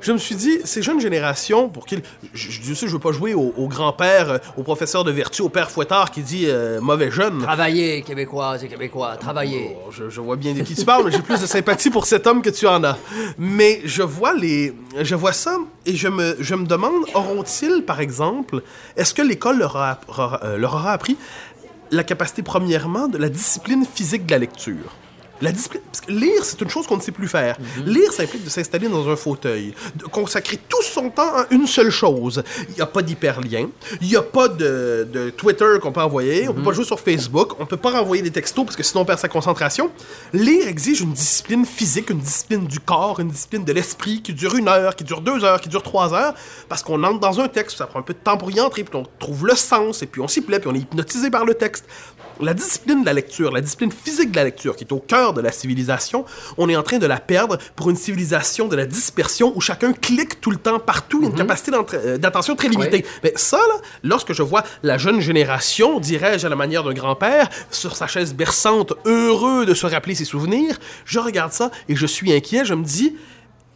Je 0.01 0.11
me 0.11 0.17
suis 0.17 0.35
dit, 0.35 0.57
ces 0.65 0.81
jeunes 0.81 0.99
générations, 0.99 1.69
pour 1.69 1.85
qu'ils... 1.85 2.01
Je, 2.33 2.49
je, 2.49 2.73
je 2.73 2.87
veux 2.87 2.99
pas 2.99 3.11
jouer 3.11 3.33
au, 3.35 3.53
au 3.55 3.67
grand-père, 3.67 4.29
euh, 4.31 4.37
au 4.57 4.63
professeur 4.63 5.03
de 5.03 5.11
vertu, 5.11 5.41
au 5.43 5.49
père 5.49 5.69
fouettard 5.71 6.11
qui 6.11 6.21
dit 6.21 6.45
euh, 6.47 6.81
mauvais 6.81 7.11
jeune. 7.11 7.41
Travailler, 7.41 8.01
Québécoises 8.01 8.63
et 8.63 8.67
Québécois, 8.67 9.15
travailler. 9.17 9.75
Bon, 9.85 9.91
je, 9.91 10.09
je 10.09 10.19
vois 10.19 10.35
bien 10.35 10.53
de 10.53 10.61
qui 10.61 10.73
tu 10.75 10.83
parles, 10.83 11.05
mais 11.05 11.11
j'ai 11.11 11.21
plus 11.21 11.39
de 11.39 11.45
sympathie 11.45 11.89
pour 11.91 12.05
cet 12.05 12.25
homme 12.27 12.41
que 12.41 12.49
tu 12.49 12.65
en 12.67 12.83
as. 12.83 12.97
Mais 13.37 13.79
je 13.85 14.01
vois 14.03 14.33
les, 14.33 14.73
je 15.01 15.15
vois 15.15 15.33
ça 15.33 15.57
et 15.85 15.95
je 15.95 16.07
me, 16.07 16.35
je 16.39 16.55
me 16.55 16.65
demande, 16.65 17.03
auront-ils, 17.13 17.83
par 17.83 18.01
exemple, 18.01 18.61
est-ce 18.97 19.13
que 19.13 19.21
l'école 19.21 19.59
leur, 19.59 19.77
a- 19.77 19.99
euh, 20.43 20.57
leur 20.57 20.73
aura 20.73 20.91
appris 20.93 21.15
la 21.91 22.03
capacité, 22.03 22.43
premièrement, 22.43 23.07
de 23.07 23.17
la 23.17 23.29
discipline 23.29 23.85
physique 23.85 24.25
de 24.25 24.31
la 24.31 24.39
lecture? 24.39 24.95
La 25.43 25.51
discipline, 25.51 25.81
parce 25.91 25.99
que 25.99 26.11
lire, 26.11 26.45
c'est 26.45 26.61
une 26.61 26.69
chose 26.69 26.87
qu'on 26.87 26.95
ne 26.95 27.01
sait 27.01 27.11
plus 27.11 27.27
faire. 27.27 27.57
Lire, 27.85 28.13
ça 28.13 28.23
implique 28.23 28.45
de 28.45 28.49
s'installer 28.49 28.87
dans 28.87 29.09
un 29.09 29.17
fauteuil, 29.17 29.73
de 29.95 30.05
consacrer 30.05 30.57
tout 30.69 30.81
son 30.81 31.09
temps 31.09 31.35
à 31.35 31.47
une 31.51 31.67
seule 31.67 31.89
chose. 31.89 32.41
Il 32.69 32.75
n'y 32.75 32.81
a 32.81 32.85
pas 32.85 33.01
d'hyperlien, 33.01 33.67
il 33.99 34.07
n'y 34.07 34.15
a 34.15 34.21
pas 34.21 34.47
de, 34.47 35.05
de 35.11 35.31
Twitter 35.31 35.65
qu'on 35.81 35.91
peut 35.91 35.99
envoyer, 35.99 36.47
on 36.47 36.53
peut 36.53 36.63
pas 36.63 36.71
jouer 36.71 36.85
sur 36.85 36.97
Facebook, 36.97 37.59
on 37.59 37.65
peut 37.65 37.75
pas 37.75 37.91
renvoyer 37.91 38.23
des 38.23 38.31
textos 38.31 38.63
parce 38.63 38.77
que 38.77 38.83
sinon 38.83 39.01
on 39.01 39.05
perd 39.05 39.19
sa 39.19 39.27
concentration. 39.27 39.91
Lire 40.31 40.65
exige 40.65 41.01
une 41.01 41.11
discipline 41.11 41.65
physique, 41.65 42.09
une 42.09 42.19
discipline 42.19 42.65
du 42.65 42.79
corps, 42.79 43.19
une 43.19 43.27
discipline 43.27 43.65
de 43.65 43.73
l'esprit 43.73 44.21
qui 44.21 44.33
dure 44.33 44.55
une 44.55 44.69
heure, 44.69 44.95
qui 44.95 45.03
dure 45.03 45.19
deux 45.19 45.43
heures, 45.43 45.59
qui 45.59 45.67
dure 45.67 45.83
trois 45.83 46.13
heures, 46.13 46.35
parce 46.69 46.83
qu'on 46.83 47.03
entre 47.03 47.19
dans 47.19 47.41
un 47.41 47.49
texte, 47.49 47.79
ça 47.79 47.85
prend 47.85 47.99
un 47.99 48.03
peu 48.03 48.13
de 48.13 48.19
temps 48.19 48.37
pour 48.37 48.49
y 48.49 48.61
entrer, 48.61 48.85
puis 48.85 48.97
on 48.97 49.05
trouve 49.19 49.45
le 49.45 49.55
sens, 49.55 50.03
et 50.03 50.05
puis 50.05 50.21
on 50.21 50.29
s'y 50.29 50.39
plaît, 50.39 50.59
puis 50.59 50.69
on 50.71 50.75
est 50.75 50.79
hypnotisé 50.79 51.29
par 51.29 51.43
le 51.43 51.53
texte. 51.53 51.85
La 52.41 52.53
discipline 52.53 53.01
de 53.01 53.05
la 53.05 53.13
lecture, 53.13 53.51
la 53.51 53.61
discipline 53.61 53.91
physique 53.91 54.31
de 54.31 54.35
la 54.35 54.43
lecture, 54.45 54.75
qui 54.75 54.83
est 54.83 54.91
au 54.91 54.99
cœur 54.99 55.33
de 55.33 55.41
la 55.41 55.51
civilisation, 55.51 56.25
on 56.57 56.67
est 56.67 56.75
en 56.75 56.83
train 56.83 56.97
de 56.97 57.05
la 57.05 57.19
perdre 57.19 57.57
pour 57.75 57.89
une 57.89 57.95
civilisation 57.95 58.67
de 58.67 58.75
la 58.75 58.85
dispersion 58.85 59.53
où 59.55 59.61
chacun 59.61 59.93
clique 59.93 60.41
tout 60.41 60.51
le 60.51 60.57
temps 60.57 60.79
partout, 60.79 61.21
a 61.23 61.25
une 61.27 61.35
capacité 61.35 61.71
d'entra- 61.71 61.97
euh, 61.97 62.17
d'attention 62.17 62.55
très 62.55 62.67
limitée. 62.69 63.05
Mais 63.23 63.33
ça, 63.35 63.57
là, 63.57 63.75
lorsque 64.03 64.33
je 64.33 64.41
vois 64.41 64.63
la 64.81 64.97
jeune 64.97 65.19
génération, 65.21 65.99
dirais-je 65.99 66.45
à 66.47 66.49
la 66.49 66.55
manière 66.55 66.83
d'un 66.83 66.93
grand-père, 66.93 67.49
sur 67.71 67.95
sa 67.95 68.07
chaise 68.07 68.33
berçante, 68.33 68.93
heureux 69.05 69.65
de 69.65 69.73
se 69.73 69.85
rappeler 69.85 70.15
ses 70.15 70.25
souvenirs, 70.25 70.77
je 71.05 71.19
regarde 71.19 71.51
ça 71.53 71.71
et 71.87 71.95
je 71.95 72.05
suis 72.05 72.33
inquiet, 72.33 72.65
je 72.65 72.73
me 72.73 72.83
dis, 72.83 73.15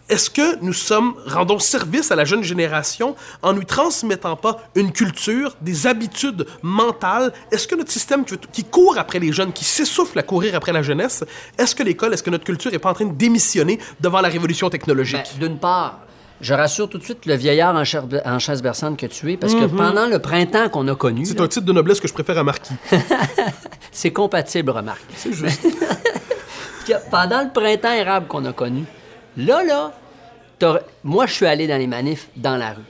est-ce 0.10 0.30
que 0.30 0.58
nous 0.62 0.74
sommes 0.74 1.16
rendons 1.26 1.60
service 1.60 2.12
à 2.12 2.16
la 2.16 2.24
jeune 2.26 2.44
génération 2.44 3.16
en 3.42 3.52
lui 3.52 3.66
transmettant 3.66 4.36
pas 4.38 4.62
une 4.76 4.92
culture, 4.92 5.56
des 5.62 5.86
habitudes 5.88 6.46
mentales? 6.62 7.34
Est-ce 7.52 7.68
que 7.68 7.76
notre 7.76 7.92
système 7.92 8.24
qui, 8.24 8.38
qui 8.52 8.64
court 8.64 8.98
après 8.98 9.20
les 9.20 9.32
jeunes, 9.34 9.52
qui 9.52 9.66
s'essouffle 9.66 10.18
à 10.20 10.24
courir 10.24 10.56
après 10.56 10.72
la 10.72 10.82
jeunesse, 10.82 11.24
est-ce 11.58 11.76
que 11.76 11.84
l'école, 11.84 12.14
est-ce 12.14 12.24
que 12.24 12.30
notre 12.30 12.46
culture 12.46 12.74
est 12.74 12.80
pas 12.80 12.90
en 12.92 12.94
train 12.94 13.06
de 13.06 13.14
démissionner 13.16 13.80
devant 14.00 14.22
la 14.22 14.30
révolution 14.30 14.70
technologique? 14.70 15.22
Ben, 15.40 15.48
D'une 15.50 15.58
part, 15.60 16.00
je 16.40 16.54
rassure 16.54 16.88
tout 16.88 17.00
de 17.00 17.04
suite 17.04 17.26
le 17.26 17.36
vieillard 17.36 17.76
en, 17.76 17.84
chair- 17.84 18.06
en 18.26 18.40
chaise 18.40 18.62
berçante 18.62 18.96
que 18.98 19.08
tu 19.08 19.32
es, 19.34 19.38
parce 19.38 19.56
que 19.56 19.66
pendant 19.66 20.06
le 20.08 20.20
printemps 20.20 20.70
qu'on 20.70 20.88
a 20.88 20.96
connu, 20.96 21.26
C'est 21.26 21.42
un 21.42 21.48
titre 21.48 21.66
de 21.66 21.74
noblesse 21.74 22.00
que 22.00 22.08
je 22.08 22.14
préfère 22.14 22.38
à 22.38 22.44
Marquis. 22.44 22.74
c'est 23.92 24.12
compatible, 24.12 24.70
remarque. 24.72 25.02
C'est 25.16 25.34
juste. 25.34 25.62
pendant 27.12 27.42
le 27.44 27.50
printemps 27.52 27.92
érable 27.92 28.28
qu'on 28.28 28.46
a 28.46 28.54
connu, 28.54 28.84
là, 29.38 29.64
là, 29.64 29.94
moi, 31.04 31.26
je 31.26 31.34
suis 31.34 31.46
allé 31.46 31.68
dans 31.68 31.78
les 31.78 31.88
manifs 31.88 32.30
dans 32.36 32.58
la 32.58 32.74
rue. 32.74 32.84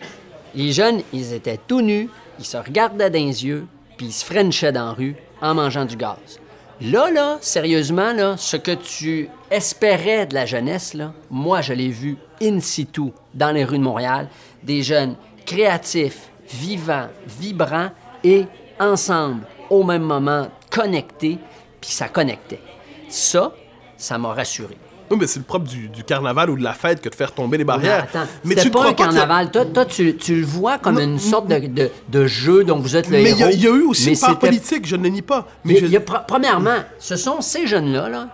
Les 0.56 0.72
jeunes, 0.72 1.02
ils 1.14 1.34
étaient 1.34 1.60
tout 1.68 1.82
nus, 1.82 2.10
ils 2.40 2.46
se 2.46 2.58
regardaient 2.58 3.10
dans 3.10 3.20
les 3.20 3.46
yeux, 3.46 3.68
puis 3.98 4.08
ils 4.08 4.14
se 4.14 4.26
frenchaient 4.26 4.72
dans 4.72 4.88
la 4.88 4.94
rue. 4.94 5.16
en 5.40 5.54
mangeant 5.54 5.86
du 5.86 5.96
gaz. 5.96 6.40
Là, 6.82 7.12
là, 7.12 7.38
sérieusement, 7.42 8.12
là, 8.12 8.38
ce 8.38 8.58
que 8.58 8.72
tu 8.72 9.30
espérais 9.52 10.26
de 10.26 10.34
la 10.34 10.48
jeunesse, 10.48 10.96
là, 10.96 11.14
moi, 11.30 11.62
je 11.62 11.74
l'ai 11.74 11.90
vu 11.90 12.18
in 12.42 12.60
situ 12.60 13.12
dans 13.36 13.52
les 13.52 13.64
rues 13.64 13.78
de 13.78 13.84
Montréal, 13.84 14.30
des 14.64 14.82
jeunes 14.82 15.16
créatifs, 15.46 16.30
vivants, 16.50 17.08
vibrants 17.40 17.90
et 18.24 18.46
ensemble, 18.80 19.44
au 19.70 19.84
même 19.84 20.04
moment, 20.04 20.48
connectés, 20.72 21.38
puis 21.82 21.92
ça 21.92 22.10
connectait. 22.10 22.62
Ça, 23.10 23.54
ça 23.96 24.18
m'a 24.18 24.34
rassuré. 24.34 24.78
Oui, 25.10 25.18
mais 25.20 25.28
c'est 25.28 25.40
le 25.40 25.46
propre 25.46 25.66
du, 25.68 25.88
du 25.90 26.04
carnaval 26.04 26.50
ou 26.50 26.58
de 26.58 26.64
la 26.64 26.74
fête 26.74 27.02
que 27.02 27.10
de 27.10 27.16
faire 27.16 27.32
tomber 27.32 27.58
les 27.58 27.64
barrières. 27.64 28.04
Attends, 28.04 28.28
mais 28.44 28.56
tu 28.56 28.70
pas 28.70 28.88
un 28.90 28.94
carnaval. 28.94 29.52
Toi, 29.52 29.66
toi, 29.66 29.86
tu, 29.86 30.16
tu 30.18 30.36
le 30.42 30.46
vois 30.46 30.78
comme 30.78 30.96
Non, 30.96 31.02
une 31.02 31.20
sorte 31.20 31.48
de, 31.48 31.60
de, 31.68 31.90
de 32.10 32.28
jeu 32.28 32.64
dont 32.64 32.80
vous 32.80 32.96
êtes 32.96 33.08
le 33.10 33.18
Mais 33.22 33.32
il 33.32 33.38
y, 33.38 33.42
héros. 33.42 33.50
a- 33.50 33.54
il 33.54 33.62
y 33.64 33.68
a 33.68 33.72
eu 33.72 33.84
aussi 33.84 34.08
mais 34.08 34.14
une 34.14 34.20
part 34.20 34.40
politique, 34.40 34.86
je 34.86 34.96
ne 34.96 35.04
le 35.04 35.10
nie 35.10 35.22
pas. 35.22 35.48
Mais 35.64 35.74
y 35.74 35.78
a- 35.78 35.80
je- 35.82 35.86
il 35.86 35.92
y 35.92 35.98
a 35.98 36.02
pre- 36.02 36.26
premièrement, 36.28 36.78
ce 37.00 37.16
sont 37.16 37.42
ces 37.42 37.68
jeunes-là 37.68 38.10
là, 38.10 38.28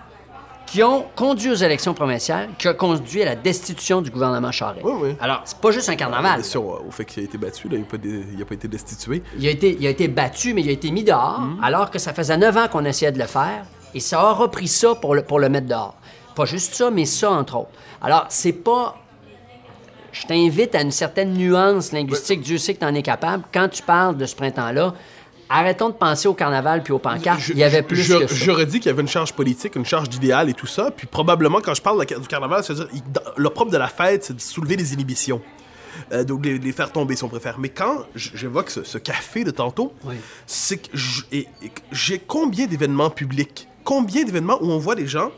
qui 0.65 0.81
ont 0.81 1.05
conduit 1.15 1.51
aux 1.51 1.55
élections 1.55 1.93
provinciales, 1.93 2.49
qui 2.57 2.67
ont 2.67 2.73
conduit 2.73 3.21
à 3.21 3.25
la 3.25 3.35
destitution 3.35 4.01
du 4.01 4.09
gouvernement 4.09 4.51
Charest. 4.51 4.81
Oui, 4.83 4.93
oui. 5.03 5.09
Alors, 5.21 5.41
c'est 5.45 5.59
pas 5.59 5.69
juste 5.69 5.87
un 5.89 5.95
carnaval. 5.95 6.35
Bien 6.39 6.43
sûr, 6.43 6.63
au 6.65 6.89
fait 6.89 7.05
qu'il 7.05 7.21
a 7.21 7.25
été 7.25 7.37
battu, 7.37 7.67
là, 7.69 7.75
il 7.75 7.81
n'a 7.81 7.85
pas, 7.85 7.97
dé- 7.97 8.45
pas 8.47 8.55
été 8.55 8.67
destitué. 8.67 9.21
Il 9.37 9.45
a, 9.47 9.51
été, 9.51 9.77
il 9.79 9.85
a 9.85 9.91
été 9.91 10.07
battu, 10.07 10.55
mais 10.55 10.61
il 10.61 10.69
a 10.69 10.71
été 10.71 10.89
mis 10.89 11.03
dehors, 11.03 11.41
alors 11.61 11.91
que 11.91 11.99
ça 11.99 12.11
faisait 12.13 12.37
neuf 12.37 12.57
ans 12.57 12.67
qu'on 12.71 12.85
essayait 12.85 13.11
de 13.11 13.19
le 13.19 13.27
faire, 13.27 13.65
et 13.93 13.99
ça 13.99 14.19
a 14.21 14.31
repris 14.33 14.67
ça 14.67 14.95
pour 14.95 15.13
le, 15.13 15.21
pour 15.21 15.39
le 15.39 15.47
mettre 15.49 15.67
dehors. 15.67 15.93
Pas 16.35 16.45
juste 16.45 16.73
ça, 16.73 16.89
mais 16.91 17.05
ça, 17.05 17.31
entre 17.31 17.55
autres. 17.57 17.69
Alors, 18.01 18.25
c'est 18.29 18.53
pas... 18.53 18.97
Je 20.11 20.27
t'invite 20.27 20.75
à 20.75 20.81
une 20.81 20.91
certaine 20.91 21.33
nuance 21.33 21.91
linguistique, 21.91 22.41
Dieu 22.41 22.57
sait 22.59 22.75
que 22.75 22.79
tu 22.79 22.85
en 22.85 22.93
es 22.93 23.01
capable. 23.01 23.43
Quand 23.51 23.67
tu 23.69 23.81
parles 23.81 24.15
de 24.15 24.25
ce 24.27 24.35
printemps-là, 24.35 24.93
arrêtons 25.49 25.89
de 25.89 25.95
penser 25.95 26.27
au 26.27 26.35
carnaval 26.35 26.83
puis 26.83 26.93
aux 26.93 26.99
pancartes. 26.99 27.39
Je- 27.39 27.53
il 27.53 27.57
y 27.57 27.63
avait 27.63 27.81
plus 27.81 28.03
je- 28.03 28.17
que 28.19 28.27
ça. 28.27 28.35
J'aurais 28.45 28.67
dit 28.67 28.79
qu'il 28.79 28.87
y 28.87 28.93
avait 28.93 29.01
une 29.01 29.07
charge 29.07 29.33
politique, 29.33 29.75
une 29.75 29.85
charge 29.85 30.09
d'idéal 30.09 30.49
et 30.49 30.53
tout 30.53 30.67
ça. 30.67 30.91
Puis 30.95 31.07
probablement, 31.07 31.61
quand 31.61 31.73
je 31.73 31.81
parle 31.81 32.05
du 32.05 32.27
carnaval, 32.27 32.63
c'est-à-dire, 32.63 32.87
le 33.37 33.49
propre 33.49 33.71
de 33.71 33.77
la 33.77 33.87
fête, 33.87 34.23
c'est 34.25 34.35
de 34.35 34.41
soulever 34.41 34.75
les 34.75 34.93
inhibitions. 34.93 35.41
Euh, 36.11 36.23
donc, 36.23 36.45
les, 36.45 36.57
les 36.59 36.71
faire 36.71 36.91
tomber, 36.91 37.15
si 37.15 37.23
on 37.23 37.29
préfère. 37.29 37.57
Mais 37.59 37.69
quand 37.69 38.03
j'évoque 38.15 38.69
ce, 38.69 38.83
ce 38.83 38.97
café 38.99 39.43
de 39.43 39.51
tantôt, 39.51 39.93
Oui. 40.05 40.15
c'est 40.45 40.77
que 40.77 40.89
j'ai 41.91 42.19
combien 42.19 42.67
d'événements 42.67 43.09
publics, 43.09 43.67
combien 43.83 44.23
d'événements 44.23 44.57
où 44.61 44.71
on 44.71 44.77
voit 44.79 44.95
des 44.95 45.07
gens, 45.07 45.31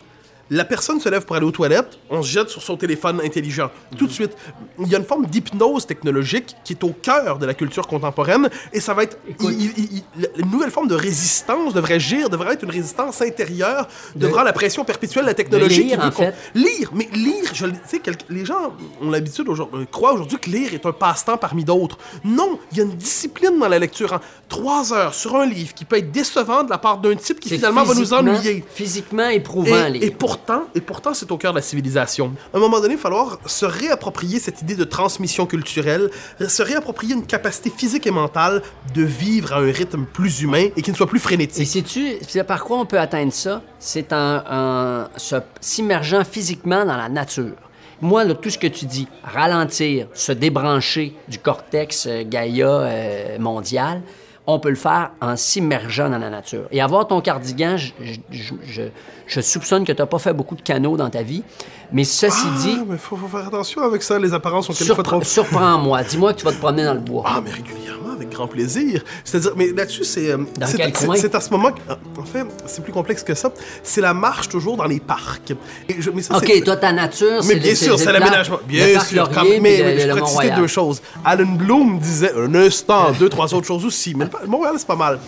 la 0.49 0.65
personne 0.65 0.99
se 0.99 1.09
lève 1.09 1.25
pour 1.25 1.35
aller 1.35 1.45
aux 1.45 1.51
toilettes, 1.51 1.97
on 2.09 2.21
se 2.21 2.29
jette 2.29 2.49
sur 2.49 2.61
son 2.61 2.77
téléphone 2.77 3.19
intelligent. 3.23 3.69
Tout 3.97 4.07
de 4.07 4.11
suite, 4.11 4.31
il 4.79 4.87
y 4.87 4.95
a 4.95 4.99
une 4.99 5.05
forme 5.05 5.25
d'hypnose 5.25 5.85
technologique 5.85 6.55
qui 6.63 6.73
est 6.73 6.83
au 6.83 6.89
cœur 6.91 7.39
de 7.39 7.45
la 7.45 7.53
culture 7.53 7.87
contemporaine 7.87 8.49
et 8.73 8.79
ça 8.79 8.93
va 8.93 9.03
être. 9.03 9.17
Écoute. 9.27 9.53
il- 9.57 9.71
il- 9.77 10.03
il- 10.19 10.29
une 10.37 10.51
nouvelle 10.51 10.71
forme 10.71 10.87
de 10.87 10.95
résistance 10.95 11.73
devrait 11.73 11.95
agir, 11.95 12.29
devrait 12.29 12.53
être 12.53 12.63
une 12.63 12.71
résistance 12.71 13.21
intérieure 13.21 13.87
devant 14.15 14.43
la 14.43 14.53
pression 14.53 14.83
perpétuelle 14.85 15.23
de 15.23 15.29
la 15.29 15.33
technologie. 15.33 15.83
lire, 15.83 15.99
qui 15.99 16.05
en 16.07 16.11
fait. 16.11 16.35
Lire, 16.53 16.91
mais 16.93 17.07
lire, 17.13 17.51
je 17.53 17.65
sais, 17.85 18.01
les 18.29 18.45
gens 18.45 18.73
ont 19.01 19.09
l'habitude 19.09 19.47
aujourd'hui, 19.49 19.81
euh, 19.81 19.85
croient 19.91 20.13
aujourd'hui 20.13 20.37
que 20.37 20.49
lire 20.49 20.73
est 20.73 20.85
un 20.85 20.91
passe-temps 20.91 21.37
parmi 21.37 21.63
d'autres. 21.63 21.97
Non, 22.23 22.59
il 22.71 22.77
y 22.77 22.81
a 22.81 22.83
une 22.83 22.95
discipline 22.95 23.57
dans 23.59 23.67
la 23.67 23.79
lecture. 23.79 24.13
En 24.13 24.19
trois 24.47 24.93
heures 24.93 25.13
sur 25.13 25.35
un 25.35 25.45
livre 25.45 25.73
qui 25.73 25.85
peut 25.85 25.97
être 25.97 26.11
décevant 26.11 26.63
de 26.63 26.69
la 26.69 26.77
part 26.77 26.97
d'un 26.99 27.15
type 27.15 27.39
qui 27.39 27.49
finalement 27.49 27.83
va 27.83 27.93
nous 27.95 28.13
ennuyer. 28.13 28.63
Physiquement 28.73 29.27
éprouvant, 29.29 29.87
Et, 29.93 30.05
et 30.05 30.11
pourtant, 30.35 30.63
et 30.75 30.81
pourtant, 30.81 31.13
c'est 31.13 31.31
au 31.31 31.37
cœur 31.37 31.53
de 31.53 31.57
la 31.57 31.61
civilisation. 31.61 32.33
À 32.53 32.57
un 32.57 32.59
moment 32.59 32.79
donné, 32.79 32.93
il 32.93 32.97
va 32.97 33.03
falloir 33.03 33.39
se 33.45 33.65
réapproprier 33.65 34.39
cette 34.39 34.61
idée 34.61 34.75
de 34.75 34.83
transmission 34.83 35.45
culturelle, 35.45 36.09
se 36.45 36.61
réapproprier 36.61 37.13
une 37.13 37.25
capacité 37.25 37.69
physique 37.69 38.05
et 38.07 38.11
mentale 38.11 38.61
de 38.93 39.03
vivre 39.03 39.53
à 39.53 39.57
un 39.59 39.71
rythme 39.71 40.05
plus 40.05 40.41
humain 40.41 40.67
et 40.75 40.81
qui 40.81 40.91
ne 40.91 40.95
soit 40.95 41.07
plus 41.07 41.19
Et 41.19 41.21
frénétique. 41.21 41.67
sais-tu, 41.67 42.15
c'est 42.27 42.43
par 42.43 42.63
quoi 42.63 42.77
on 42.79 42.85
peut 42.85 42.99
atteindre 42.99 43.31
ça? 43.33 43.61
C'est 43.79 44.11
en, 44.13 44.41
en 44.49 45.05
se- 45.15 45.35
s'immergeant 45.61 46.23
physiquement 46.25 46.83
dans 46.85 46.97
la 46.97 47.07
nature. 47.09 47.55
Moi, 48.01 48.25
là, 48.25 48.33
tout 48.33 48.49
ce 48.49 48.57
que 48.57 48.67
tu 48.67 48.85
dis, 48.85 49.07
ralentir, 49.23 50.07
se 50.13 50.33
débrancher 50.33 51.15
du 51.29 51.39
cortex 51.39 52.07
euh, 52.07 52.23
Gaïa 52.25 52.67
euh, 52.67 53.39
mondial, 53.39 54.01
on 54.47 54.59
peut 54.59 54.69
le 54.69 54.75
faire 54.75 55.11
en 55.21 55.35
s'immergeant 55.35 56.09
dans 56.09 56.17
la 56.19 56.29
nature. 56.29 56.65
Et 56.71 56.81
avoir 56.81 57.07
ton 57.07 57.19
cardigan, 57.21 57.77
je, 57.77 57.91
je- 58.01 58.19
je- 58.31 58.53
je- 58.63 58.81
je 59.27 59.41
soupçonne 59.41 59.85
que 59.85 59.91
tu 59.91 60.01
n'as 60.01 60.05
pas 60.05 60.19
fait 60.19 60.33
beaucoup 60.33 60.55
de 60.55 60.61
canaux 60.61 60.97
dans 60.97 61.09
ta 61.09 61.23
vie, 61.23 61.43
mais 61.91 62.03
ceci 62.03 62.45
dit, 62.59 62.77
Ah, 62.79 62.83
mais 62.87 62.97
faut, 62.97 63.15
faut 63.15 63.27
faire 63.27 63.47
attention 63.47 63.81
avec 63.81 64.03
ça, 64.03 64.19
les 64.19 64.33
apparences 64.33 64.67
sont 64.67 64.73
quelquefois 64.73 65.03
surpre- 65.03 65.09
trop... 65.09 65.23
surprends-moi. 65.23 66.03
Dis-moi 66.03 66.33
que 66.33 66.39
tu 66.39 66.45
vas 66.45 66.51
te 66.51 66.57
promener 66.59 66.83
dans 66.85 66.93
le 66.93 66.99
bois. 66.99 67.23
Ah, 67.25 67.41
mais 67.43 67.49
régulièrement, 67.51 68.04
avec 68.15 68.29
grand 68.31 68.47
plaisir. 68.47 69.03
C'est-à-dire, 69.23 69.51
mais 69.55 69.71
là-dessus, 69.71 70.03
c'est. 70.03 70.31
euh, 70.31 70.37
c'est- 70.65 70.77
c'est-? 70.95 71.17
C'est 71.17 71.35
à 71.35 71.41
ce 71.41 71.49
moment 71.51 71.71
que. 71.71 71.79
En 72.19 72.23
fait, 72.25 72.45
c'est 72.65 72.83
plus 72.83 72.93
complexe 72.93 73.23
que 73.23 73.33
ça. 73.35 73.51
C'est 73.83 74.01
la 74.01 74.13
marche 74.13 74.49
toujours 74.49 74.77
dans 74.77 74.85
les 74.85 74.99
parcs. 74.99 75.51
Et 75.89 75.95
je- 76.01 76.09
mais 76.11 76.21
ça, 76.21 76.37
OK, 76.37 76.43
c'est- 76.47 76.61
toi, 76.61 76.75
ta 76.77 76.91
nature, 76.91 77.41
Mais 77.45 77.55
bien 77.55 77.75
sûr, 77.75 77.97
c'est 77.99 78.11
l'aménagement. 78.11 78.59
Bien 78.67 78.99
sûr, 78.99 79.29
quand- 79.29 79.43
mais, 79.43 79.59
mais 79.59 79.99
je 79.99 80.09
pourrais 80.09 80.25
citer 80.27 80.55
deux 80.55 80.67
choses. 80.67 81.01
Alan 81.23 81.45
Bloom 81.45 81.99
disait 81.99 82.33
un 82.37 82.53
instant, 82.55 83.11
deux, 83.19 83.29
trois 83.29 83.53
autres 83.53 83.67
choses 83.67 83.85
aussi. 83.85 84.13
Mais 84.15 84.25
Montréal, 84.47 84.75
c'est 84.77 84.87
pas 84.87 84.95
mal. 84.95 85.19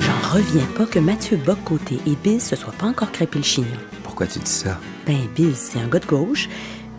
J'en 0.00 0.30
reviens 0.34 0.66
pas 0.76 0.86
que 0.86 0.98
Mathieu 0.98 1.36
Bock-Côté 1.36 1.98
et 2.06 2.16
Biz 2.22 2.42
se 2.42 2.56
soient 2.56 2.72
pas 2.72 2.86
encore 2.86 3.12
crêpé 3.12 3.38
le 3.38 3.44
chignon. 3.44 3.66
Pourquoi 4.02 4.26
tu 4.26 4.38
dis 4.38 4.50
ça? 4.50 4.78
Ben, 5.06 5.18
Biz, 5.34 5.54
c'est 5.56 5.78
un 5.78 5.86
gars 5.88 5.98
de 5.98 6.06
gauche. 6.06 6.48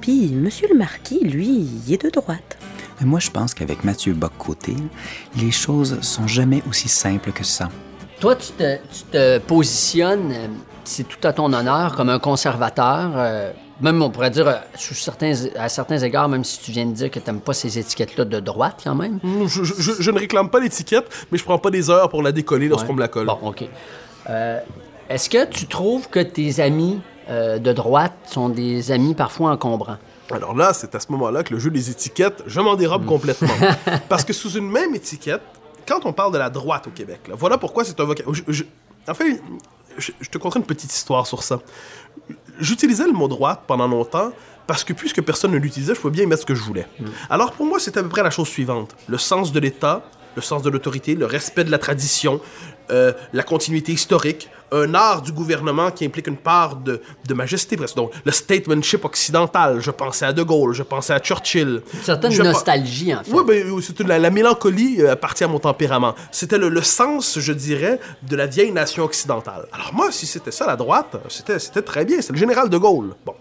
Puis, 0.01 0.31
Monsieur 0.33 0.67
le 0.69 0.77
Marquis, 0.77 1.19
lui, 1.23 1.47
il 1.87 1.93
est 1.93 2.03
de 2.03 2.09
droite. 2.09 2.57
Mais 2.99 3.05
moi, 3.07 3.19
je 3.19 3.29
pense 3.31 3.53
qu'avec 3.53 3.83
Mathieu 3.83 4.13
Bock-Côté, 4.13 4.75
les 5.35 5.51
choses 5.51 5.99
sont 6.01 6.27
jamais 6.27 6.61
aussi 6.69 6.87
simples 6.89 7.31
que 7.31 7.43
ça. 7.43 7.69
Toi, 8.19 8.35
tu 8.35 8.51
te, 8.53 8.75
tu 8.77 9.03
te 9.11 9.37
positionnes, 9.39 10.31
euh, 10.31 10.47
c'est 10.83 11.07
tout 11.07 11.25
à 11.27 11.33
ton 11.33 11.51
honneur, 11.51 11.95
comme 11.95 12.09
un 12.09 12.19
conservateur. 12.19 13.11
euh, 13.15 13.51
même, 13.81 14.01
on 14.01 14.09
pourrait 14.11 14.29
dire, 14.29 14.47
euh, 14.47 14.53
sous 14.75 14.93
certains, 14.93 15.33
à 15.57 15.67
certains 15.67 15.97
égards, 15.97 16.29
même 16.29 16.43
si 16.43 16.59
tu 16.59 16.71
viens 16.71 16.85
de 16.85 16.91
dire 16.93 17.09
que 17.11 17.19
tu 17.19 17.25
n'aimes 17.25 17.41
pas 17.41 17.53
ces 17.53 17.77
étiquettes-là 17.79 18.23
de 18.23 18.39
droite, 18.39 18.81
quand 18.83 18.95
même. 18.95 19.19
Je, 19.47 19.63
je- 19.63 19.73
je- 19.81 20.01
je 20.01 20.11
ne 20.11 20.19
réclame 20.19 20.49
pas 20.49 20.59
l'étiquette, 20.59 21.05
mais 21.31 21.37
je 21.37 21.43
prends 21.43 21.57
pas 21.57 21.71
des 21.71 21.89
heures 21.89 22.07
pour 22.09 22.21
la 22.21 22.31
décoller 22.31 22.67
lorsqu'on 22.69 22.89
Ouais. 22.89 22.95
me 22.95 22.99
la 23.01 23.07
colle. 23.07 23.25
Bon, 23.25 23.39
OK. 23.43 23.65
Euh, 24.29 24.59
Est-ce 25.09 25.29
que 25.29 25.45
tu 25.45 25.65
trouves 25.67 26.07
que 26.07 26.19
tes 26.19 26.61
amis 26.61 27.01
euh, 27.29 27.57
de 27.57 27.73
droite 27.73 28.13
sont 28.25 28.47
des 28.49 28.91
amis 28.91 29.15
parfois 29.15 29.51
encombrants? 29.51 29.97
Alors 30.31 30.55
là, 30.55 30.73
c'est 30.73 30.95
à 30.95 30.99
ce 30.99 31.11
moment-là 31.11 31.43
que 31.43 31.53
le 31.53 31.59
jeu 31.59 31.69
des 31.69 31.89
étiquettes, 31.89 32.43
je 32.47 32.59
m'en 32.59 32.75
dérobe 32.75 33.05
complètement. 33.05 33.53
Parce 34.09 34.23
que 34.23 34.33
sous 34.33 34.51
une 34.51 34.69
même 34.69 34.95
étiquette, 34.95 35.41
quand 35.87 36.05
on 36.05 36.13
parle 36.13 36.31
de 36.33 36.37
la 36.37 36.49
droite 36.49 36.87
au 36.87 36.91
Québec, 36.91 37.21
là, 37.27 37.35
voilà 37.37 37.57
pourquoi 37.57 37.83
c'est 37.83 37.99
un 37.99 38.05
vocabulaire. 38.05 38.43
En 39.07 39.13
fait, 39.13 39.41
je, 39.97 40.11
je 40.19 40.29
te 40.29 40.37
conterai 40.37 40.59
une 40.59 40.65
petite 40.65 40.93
histoire 40.93 41.27
sur 41.27 41.43
ça. 41.43 41.59
J'utilisais 42.59 43.05
le 43.05 43.11
mot 43.11 43.27
droite 43.27 43.63
pendant 43.67 43.87
longtemps 43.87 44.31
parce 44.67 44.83
que 44.83 44.93
puisque 44.93 45.21
personne 45.21 45.51
ne 45.51 45.57
l'utilisait, 45.57 45.95
je 45.95 45.99
pouvais 45.99 46.13
bien 46.13 46.23
y 46.23 46.27
mettre 46.27 46.41
ce 46.41 46.45
que 46.45 46.55
je 46.55 46.61
voulais. 46.61 46.87
Alors 47.29 47.51
pour 47.51 47.65
moi, 47.65 47.79
c'est 47.79 47.97
à 47.97 48.03
peu 48.03 48.09
près 48.09 48.23
la 48.23 48.29
chose 48.29 48.47
suivante. 48.47 48.95
Le 49.07 49.17
sens 49.17 49.51
de 49.51 49.59
l'État, 49.59 50.03
le 50.35 50.41
sens 50.41 50.63
de 50.63 50.69
l'autorité, 50.69 51.15
le 51.15 51.25
respect 51.25 51.63
de 51.63 51.71
la 51.71 51.77
tradition, 51.77 52.39
euh, 52.91 53.13
la 53.33 53.43
continuité 53.43 53.91
historique, 53.91 54.49
un 54.73 54.93
art 54.95 55.21
du 55.21 55.31
gouvernement 55.31 55.91
qui 55.91 56.05
implique 56.05 56.27
une 56.27 56.37
part 56.37 56.75
de, 56.75 57.01
de 57.27 57.33
majesté 57.33 57.77
presque. 57.77 57.95
Donc, 57.95 58.11
le 58.25 58.31
statemanship 58.31 59.05
occidental. 59.05 59.79
Je 59.79 59.91
pensais 59.91 60.25
à 60.25 60.33
De 60.33 60.43
Gaulle, 60.43 60.73
je 60.73 60.83
pensais 60.83 61.13
à 61.13 61.19
Churchill. 61.19 61.81
Une 61.93 62.01
certaine 62.01 62.31
Je 62.31 62.41
nostalgie, 62.43 63.13
en 63.13 63.23
fait. 63.23 63.31
oui, 63.31 63.43
ben, 63.47 63.81
c'est 63.81 63.99
la, 64.01 64.19
la 64.19 64.29
mélancolie 64.29 65.01
euh, 65.01 65.11
appartient 65.11 65.43
à 65.43 65.47
mon 65.47 65.59
tempérament. 65.59 66.15
C'était 66.31 66.57
le, 66.57 66.69
le 66.69 66.81
sens, 66.81 67.39
je 67.39 67.53
dirais, 67.53 67.99
de 68.23 68.35
la 68.35 68.47
vieille 68.47 68.71
nation 68.71 69.03
occidentale. 69.03 69.67
Alors 69.71 69.93
moi, 69.93 70.11
si 70.11 70.25
c'était 70.25 70.51
ça 70.51 70.65
la 70.65 70.75
droite, 70.75 71.15
c'était 71.29 71.59
c'était 71.59 71.81
très 71.83 72.03
bien. 72.05 72.17
C'est 72.21 72.33
le 72.33 72.39
général 72.39 72.69
de 72.69 72.77
Gaulle. 72.77 73.13
Bon. 73.25 73.35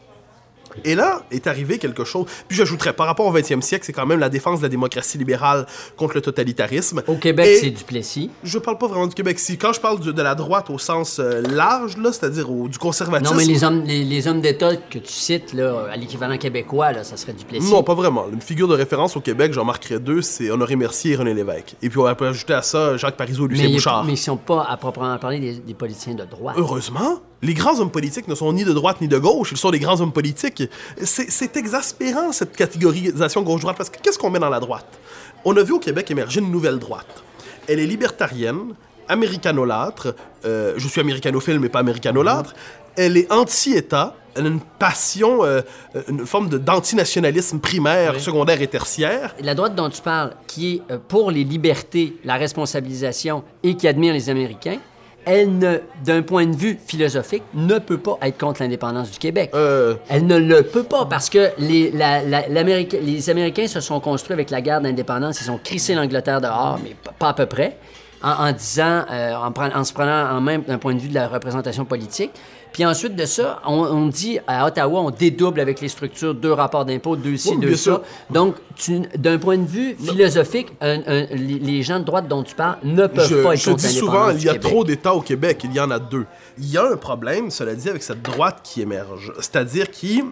Et 0.85 0.95
là 0.95 1.23
est 1.31 1.47
arrivé 1.47 1.79
quelque 1.79 2.05
chose. 2.05 2.27
Puis 2.49 2.57
j'ajouterais, 2.57 2.93
par 2.93 3.07
rapport 3.07 3.27
au 3.27 3.37
20e 3.37 3.61
siècle, 3.61 3.85
c'est 3.85 3.93
quand 3.93 4.07
même 4.07 4.21
la 4.21 4.29
défense 4.29 4.61
de 4.61 4.65
la 4.65 4.69
démocratie 4.69 5.19
libérale 5.19 5.67
contre 5.97 6.15
le 6.15 6.21
totalitarisme. 6.21 7.03
Au 7.07 7.17
Québec, 7.17 7.59
c'est 7.61 7.71
Duplessis. 7.71 8.31
Je 8.45 8.59
parle 8.59 8.79
pas 8.79 8.87
vraiment 8.87 9.07
du 9.07 9.15
Québec. 9.15 9.39
Si, 9.39 9.59
quand 9.59 9.73
je 9.73 9.81
parle 9.81 10.01
de, 10.01 10.13
de 10.13 10.23
la 10.23 10.35
droite 10.35 10.71
au 10.71 10.79
sens 10.79 11.19
euh, 11.19 11.43
large, 11.43 11.97
là, 11.97 12.13
c'est-à-dire 12.13 12.49
du 12.49 12.79
conservatisme. 12.79 13.33
Non, 13.33 13.39
mais 13.39 13.45
les 13.45 13.65
hommes, 13.65 13.83
les, 13.85 14.05
les 14.05 14.29
hommes 14.29 14.41
d'État 14.41 14.77
que 14.77 14.99
tu 14.99 15.13
cites, 15.13 15.53
là, 15.53 15.87
à 15.91 15.97
l'équivalent 15.97 16.37
québécois, 16.39 16.93
là, 16.93 17.05
ça 17.05 17.17
serait 17.17 17.33
Duplessis. 17.33 17.71
Non, 17.71 17.83
pas 17.83 17.95
vraiment. 17.95 18.27
Une 18.33 18.41
figure 18.43 18.69
de 18.69 18.75
référence 18.75 19.17
au 19.17 19.21
Québec, 19.21 19.53
j'en 19.53 19.65
marquerai 19.65 19.99
deux, 19.99 20.23
c'est 20.23 20.51
Honoré 20.51 20.77
Mercier 20.77 21.13
et 21.13 21.17
René 21.17 21.35
Lévesque. 21.35 21.77
Et 21.83 21.89
puis 21.89 21.99
on 21.99 22.15
peut 22.15 22.27
ajouter 22.27 22.55
à 22.55 22.63
ça 22.63 22.97
Jacques 22.97 23.17
Parizeau 23.17 23.47
et 23.47 23.51
Lucien 23.51 23.69
mais, 23.69 23.75
Bouchard. 23.75 24.05
mais 24.05 24.13
ils 24.13 24.17
sont 24.17 24.37
pas, 24.37 24.67
à 24.69 24.77
proprement 24.77 25.17
parler, 25.19 25.41
des, 25.41 25.53
des 25.55 25.75
politiciens 25.75 26.15
de 26.15 26.25
droite. 26.25 26.57
Heureusement, 26.59 27.21
les 27.43 27.55
grands 27.55 27.79
hommes 27.81 27.91
politiques 27.91 28.29
ne 28.29 28.35
sont 28.35 28.53
ni 28.53 28.65
de 28.65 28.73
droite 28.73 29.01
ni 29.01 29.09
de 29.09 29.19
gauche, 29.19 29.51
ils 29.53 29.59
sont 29.59 29.71
des 29.71 29.81
grands 29.81 30.01
hommes 30.01 30.13
politiques. 30.13 30.63
C'est 31.03 31.57
exaspérant 31.57 32.33
cette 32.33 32.57
catégorisation 32.57 33.43
gauche-droite, 33.43 33.77
parce 33.77 33.91
que 33.91 33.99
qu'est-ce 34.01 34.19
qu'on 34.19 34.31
met 34.31 34.39
dans 34.39 34.49
la 34.49 34.61
droite? 34.61 34.87
On 35.45 35.57
a 35.57 35.63
vu 35.63 35.73
au 35.73 35.81
Québec 35.81 36.11
émerger 36.11 36.41
une 36.41 36.53
nouvelle 36.53 36.79
droite. 36.79 37.23
Elle 37.67 37.81
est 37.81 37.87
libertarienne, 37.87 38.75
américanolâtre, 39.09 40.15
euh, 40.45 40.75
je 40.77 40.89
suis 40.89 41.01
américanophile 41.01 41.59
mais 41.59 41.69
pas 41.69 41.81
américanolâtre, 41.81 42.55
elle 42.97 43.17
est 43.17 43.31
anti-État, 43.33 44.15
elle 44.35 44.47
a 44.47 44.49
une 44.49 44.61
passion, 44.61 45.45
euh, 45.45 45.63
une 46.09 46.27
forme 46.27 46.49
d'antinationalisme 46.49 47.59
primaire, 47.59 48.19
secondaire 48.21 48.63
et 48.63 48.67
tertiaire. 48.67 49.35
La 49.41 49.55
droite 49.55 49.75
dont 49.75 49.91
tu 49.91 50.01
parles, 50.01 50.35
qui 50.47 50.75
est 50.75 50.93
euh, 50.93 50.99
pour 51.07 51.31
les 51.31 51.45
libertés, 51.45 52.17
la 52.25 52.37
responsabilisation 52.37 53.43
et 53.63 53.77
qui 53.77 53.89
admire 53.89 54.13
les 54.15 54.31
Américains, 54.31 54.79
elle 55.25 55.59
ne, 55.59 55.79
d'un 56.05 56.23
point 56.23 56.47
de 56.47 56.57
vue 56.57 56.79
philosophique, 56.87 57.43
ne 57.55 57.79
peut 57.79 57.99
pas 57.99 58.19
être 58.23 58.39
contre 58.39 58.63
l'indépendance 58.63 59.11
du 59.11 59.19
Québec. 59.19 59.51
Euh, 59.55 59.95
Elle 60.09 60.27
ne 60.27 60.37
le 60.37 60.63
peut 60.63 60.83
pas 60.85 61.05
parce 61.07 61.31
que 61.31 61.51
les, 61.59 61.91
la- 61.93 62.23
la- 62.23 62.49
l'Américain- 62.49 62.99
les 63.03 63.31
Américains 63.31 63.67
se 63.67 63.81
sont 63.81 64.01
construits 64.01 64.35
avec 64.35 64.51
la 64.51 64.61
guerre 64.61 64.81
d'indépendance. 64.81 65.41
Ils 65.41 65.51
ont 65.51 65.61
crissé 65.63 65.95
l'Angleterre 65.95 66.41
dehors, 66.41 66.79
mais 66.83 66.97
pas 67.19 67.29
à 67.29 67.35
peu 67.35 67.47
près, 67.47 67.77
en, 68.23 68.31
en 68.49 68.53
disant, 68.53 69.05
euh, 69.11 69.35
en 69.35 69.85
se 69.85 69.93
prenant 69.93 70.31
en 70.37 70.41
même 70.41 70.63
d'un 70.63 70.79
point 70.79 70.95
de 70.95 71.01
vue 71.01 71.09
de 71.09 71.15
la 71.15 71.29
représentation 71.29 71.85
politique. 71.85 72.33
Puis 72.73 72.85
ensuite 72.87 73.15
de 73.17 73.27
ça, 73.27 73.61
on, 73.67 73.75
on 73.83 74.07
dit 74.09 74.39
à 74.47 74.67
Ottawa, 74.67 75.01
on 75.01 75.11
dédouble 75.11 75.61
avec 75.61 75.81
les 75.81 75.89
structures, 75.89 76.35
deux 76.35 76.53
rapports 76.53 76.85
d'impôts, 76.85 77.17
deux 77.17 77.37
ci, 77.37 77.51
Oui, 77.51 77.59
deux 77.59 77.77
ça. 77.77 77.83
sûr. 77.83 78.03
Donc, 78.31 78.55
d'un 79.19 79.39
point 79.39 79.59
de 79.59 79.67
vue 79.67 79.95
philosophique, 79.97 80.69
un- 80.81 81.01
un- 81.07 81.27
les, 81.35 81.83
gens 81.83 81.99
de 82.01 82.05
droite 82.05 82.29
dont 82.29 82.43
tu 82.43 82.55
parles 82.55 82.79
ne 82.83 83.07
peuvent 83.07 83.29
je, 83.29 83.37
pas 83.43 83.55
être 83.55 83.61
je 83.61 83.71
contre 83.71 83.83
dis 83.83 83.89
souvent, 83.93 84.31
il 84.31 84.43
y 84.45 84.49
a 84.49 84.53
Québec. 84.55 84.71
trop 84.71 84.85
d'États 84.85 85.15
au 85.15 85.21
Québec. 85.21 85.61
Il 85.65 85.75
y 85.75 85.81
en 85.81 85.91
a 85.91 85.99
deux. 85.99 86.25
Il 86.59 86.71
y 86.71 86.79
a 86.79 86.85
un 86.91 86.97
problème, 86.97 87.51
cela 87.51 87.75
dit, 87.75 87.89
avec 87.91 88.03
cette 88.03 88.23
droite 88.23 88.61
qui 88.65 88.81
émerge. 88.81 89.33
C'est-à-dire 89.37 89.91
qui, 89.91 90.23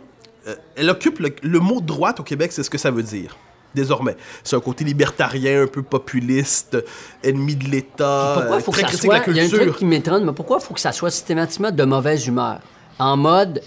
euh, 0.48 0.54
elle 0.76 0.88
occupe 0.88 1.18
le, 1.18 1.34
le 1.42 1.58
mot 1.60 1.80
droite 1.80 2.20
au 2.20 2.22
Québec, 2.22 2.52
c'est 2.52 2.62
ce 2.62 2.70
que 2.70 2.78
ça 2.78 2.90
veut 2.90 3.02
dire. 3.02 3.36
Désormais, 3.74 4.16
c'est 4.42 4.56
un 4.56 4.60
côté 4.60 4.84
libertarien, 4.84 5.62
un 5.62 5.66
peu 5.66 5.82
populiste, 5.82 6.76
ennemi 7.22 7.54
de 7.54 7.68
l'État, 7.68 8.32
Pourquoi 8.36 8.56
euh, 8.56 8.60
faut 8.60 8.72
que 8.72 8.76
très 8.78 8.82
ça 8.82 8.88
critique 8.88 9.10
de 9.10 9.14
soit... 9.16 9.26
la 9.26 9.32
Il 9.32 9.36
y 9.36 9.40
a 9.40 9.42
un 9.44 9.48
culture. 9.48 9.66
truc 9.66 9.78
qui 9.78 9.84
m'étonne, 9.84 10.24
mais 10.24 10.32
pourquoi 10.32 10.58
il 10.60 10.64
faut 10.64 10.74
que 10.74 10.80
ça 10.80 10.92
soit 10.92 11.10
systématiquement 11.10 11.70
de 11.70 11.84
mauvaise 11.84 12.26
humeur? 12.26 12.58
En 12.98 13.16
mode, 13.16 13.62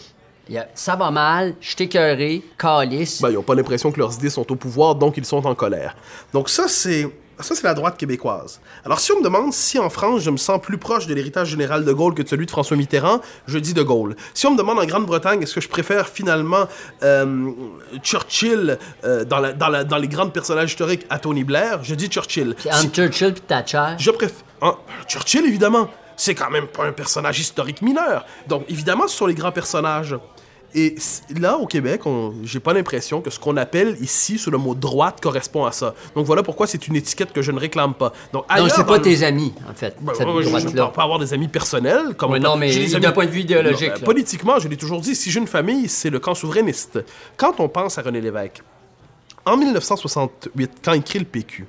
ça 0.75 0.95
va 0.95 1.09
mal, 1.09 1.55
je 1.61 1.75
t'ai 1.75 1.85
écœuré, 1.85 2.43
calice. 2.57 3.21
Ben, 3.21 3.29
ils 3.29 3.35
n'ont 3.35 3.43
pas 3.43 3.55
l'impression 3.55 3.91
que 3.91 3.99
leurs 3.99 4.13
idées 4.15 4.29
sont 4.29 4.51
au 4.51 4.55
pouvoir, 4.55 4.95
donc 4.95 5.17
ils 5.17 5.25
sont 5.25 5.45
en 5.45 5.55
colère. 5.55 5.95
Donc 6.33 6.49
ça, 6.49 6.67
c'est 6.67 7.07
ça, 7.39 7.55
c'est 7.55 7.63
la 7.63 7.73
droite 7.73 7.97
québécoise. 7.97 8.61
Alors, 8.85 8.99
si 8.99 9.11
on 9.11 9.19
me 9.19 9.23
demande 9.23 9.51
si 9.53 9.79
en 9.79 9.89
France, 9.89 10.21
je 10.21 10.29
me 10.29 10.37
sens 10.37 10.61
plus 10.61 10.77
proche 10.77 11.07
de 11.07 11.13
l'héritage 11.13 11.49
général 11.49 11.83
de 11.85 11.91
Gaulle 11.91 12.13
que 12.13 12.21
de 12.21 12.27
celui 12.27 12.45
de 12.45 12.51
François 12.51 12.77
Mitterrand, 12.77 13.21
je 13.47 13.57
dis 13.59 13.73
de 13.73 13.81
Gaulle. 13.83 14.15
Si 14.33 14.45
on 14.47 14.51
me 14.51 14.57
demande 14.57 14.79
en 14.79 14.85
Grande-Bretagne, 14.85 15.41
est-ce 15.41 15.55
que 15.55 15.61
je 15.61 15.67
préfère 15.69 16.07
finalement 16.07 16.67
euh, 17.01 17.49
Churchill 18.03 18.77
euh, 19.03 19.25
dans, 19.25 19.39
la- 19.39 19.53
dans, 19.53 19.69
la- 19.69 19.83
dans 19.83 19.97
les 19.97 20.07
grands 20.07 20.29
personnages 20.29 20.71
historiques 20.71 21.05
à 21.09 21.19
Tony 21.19 21.43
Blair, 21.43 21.83
je 21.83 21.95
dis 21.95 22.07
Churchill. 22.07 22.55
Puis 22.57 22.69
Churchill 22.93 23.27
et 23.29 23.33
Thatcher, 23.33 23.95
Je 23.97 24.11
préfère. 24.11 24.43
hein, 24.61 24.75
Churchill, 25.07 25.45
évidemment. 25.45 25.89
C'est 26.15 26.35
quand 26.35 26.51
même 26.51 26.67
pas 26.67 26.85
un 26.85 26.91
personnage 26.91 27.39
historique 27.39 27.81
mineur. 27.81 28.23
Donc, 28.47 28.65
évidemment, 28.69 29.07
ce 29.07 29.17
sont 29.17 29.25
les 29.25 29.33
grands 29.33 29.51
personnages. 29.51 30.15
Et 30.75 30.95
là, 31.39 31.57
au 31.57 31.67
Québec, 31.67 32.01
j'ai 32.43 32.59
pas 32.59 32.73
l'impression 32.73 33.21
que 33.21 33.29
ce 33.29 33.39
qu'on 33.39 33.57
appelle 33.57 33.95
ici 34.01 34.37
sous 34.39 34.49
le 34.49 34.57
mot 34.57 34.73
droite 34.73 35.19
correspond 35.21 35.65
à 35.65 35.71
ça. 35.71 35.93
Donc 36.15 36.25
voilà 36.25 36.41
pourquoi 36.41 36.65
c'est 36.65 36.87
une 36.87 36.95
étiquette 36.95 37.31
que 37.31 37.41
je 37.43 37.51
ne 37.51 37.59
réclame 37.59 37.93
pas. 37.93 38.11
Donc, 38.31 38.45
ailleurs 38.49 38.71
c'est 38.71 38.81
dans 38.81 38.87
pas 38.87 38.95
le- 38.97 39.03
tes 39.03 39.23
amis, 39.23 39.53
en 39.69 39.73
fait, 39.75 39.95
Ben, 40.01 40.13
cette 40.15 40.27
ouais, 40.27 40.43
je- 40.43 40.49
je 40.49 40.67
ne 40.69 40.87
pas 40.87 41.03
avoir 41.03 41.19
des 41.19 41.33
amis 41.33 41.47
personnels. 41.47 42.15
Comme 42.17 42.31
on- 42.31 42.39
non, 42.39 42.55
mais 42.57 42.73
des 42.73 42.99
d'un 42.99 43.11
point 43.11 43.25
de 43.25 43.31
vue 43.31 43.41
idéologique, 43.41 43.89
Non, 43.89 43.95
ben. 43.99 44.05
Politiquement, 44.05 44.59
je 44.59 44.67
l'ai 44.67 44.77
toujours 44.77 44.99
dit, 45.01 45.15
si 45.15 45.29
j'ai 45.29 45.39
une 45.39 45.47
famille, 45.47 45.87
c'est 45.87 46.09
le 46.09 46.19
camp 46.19 46.33
souverainiste. 46.33 46.99
Quand 47.37 47.59
on 47.59 47.69
pense 47.69 47.97
à 47.97 48.01
René 48.01 48.19
Lévesque, 48.21 48.61
en 49.45 49.57
1968, 49.57 50.71
quand 50.83 50.93
il 50.93 51.03
crée 51.03 51.19
le 51.19 51.25
PQ, 51.25 51.65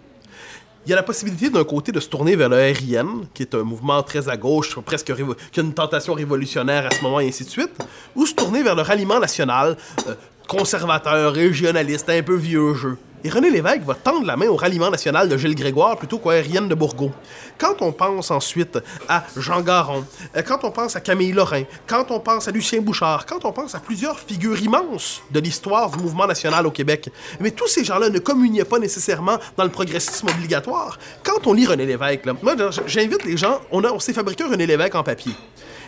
il 0.86 0.90
y 0.90 0.92
a 0.92 0.96
la 0.96 1.02
possibilité 1.02 1.48
d'un 1.50 1.64
côté 1.64 1.92
de 1.92 2.00
se 2.00 2.08
tourner 2.08 2.36
vers 2.36 2.48
le 2.48 2.56
RIN, 2.56 3.22
qui 3.32 3.42
est 3.42 3.54
un 3.54 3.62
mouvement 3.62 4.02
très 4.02 4.28
à 4.28 4.36
gauche, 4.36 4.78
presque 4.80 5.12
qui 5.50 5.60
a 5.60 5.62
une 5.62 5.72
tentation 5.72 6.14
révolutionnaire 6.14 6.86
à 6.86 6.94
ce 6.94 7.02
moment 7.02 7.20
et 7.20 7.28
ainsi 7.28 7.44
de 7.44 7.50
suite, 7.50 7.72
ou 8.14 8.26
se 8.26 8.34
tourner 8.34 8.62
vers 8.62 8.74
le 8.74 8.82
ralliement 8.82 9.18
national, 9.18 9.76
euh, 10.08 10.14
conservateur, 10.46 11.32
régionaliste, 11.32 12.10
un 12.10 12.22
peu 12.22 12.36
vieux 12.36 12.74
jeu. 12.74 12.98
Et 13.26 13.30
René 13.30 13.48
Lévesque 13.50 13.80
va 13.84 13.94
tendre 13.94 14.26
la 14.26 14.36
main 14.36 14.48
au 14.48 14.56
ralliement 14.56 14.90
national 14.90 15.30
de 15.30 15.36
Gilles 15.38 15.54
Grégoire 15.54 15.96
plutôt 15.96 16.18
qu'au 16.18 16.28
RIN 16.28 16.66
de 16.68 16.74
Bourgault. 16.74 17.10
Quand 17.56 17.80
on 17.80 17.90
pense 17.90 18.30
ensuite 18.30 18.78
à 19.08 19.24
Jean 19.34 19.62
Garon, 19.62 20.04
euh, 20.36 20.42
quand 20.42 20.62
on 20.64 20.70
pense 20.70 20.94
à 20.94 21.00
Camille 21.00 21.32
Lorrain, 21.32 21.62
quand 21.86 22.10
on 22.10 22.20
pense 22.20 22.48
à 22.48 22.50
Lucien 22.50 22.82
Bouchard, 22.82 23.24
quand 23.24 23.46
on 23.46 23.52
pense 23.52 23.74
à 23.74 23.80
plusieurs 23.80 24.20
figures 24.20 24.60
immenses 24.60 25.22
de 25.30 25.40
l'histoire 25.40 25.90
du 25.90 26.02
mouvement 26.02 26.26
national 26.26 26.66
au 26.66 26.70
Québec, 26.70 27.08
mais 27.40 27.50
tous 27.50 27.66
ces 27.66 27.82
gens-là 27.82 28.10
ne 28.10 28.18
communiaient 28.18 28.64
pas 28.66 28.78
nécessairement 28.78 29.38
dans 29.56 29.64
le 29.64 29.70
progressisme 29.70 30.28
obligatoire. 30.28 30.98
Quand 31.22 31.46
on 31.46 31.54
lit 31.54 31.66
René 31.66 31.87
Lévesque, 31.87 32.26
là, 32.26 32.34
moi 32.42 32.54
j'invite 32.87 33.24
les 33.24 33.38
gens, 33.38 33.58
on, 33.70 33.82
a- 33.84 33.90
on 33.90 34.00
s'est 34.00 34.12
fabriqué 34.12 34.44
un 34.44 34.50
René 34.50 34.66
Lévesque 34.66 34.96
en 34.96 35.02
papier. 35.02 35.32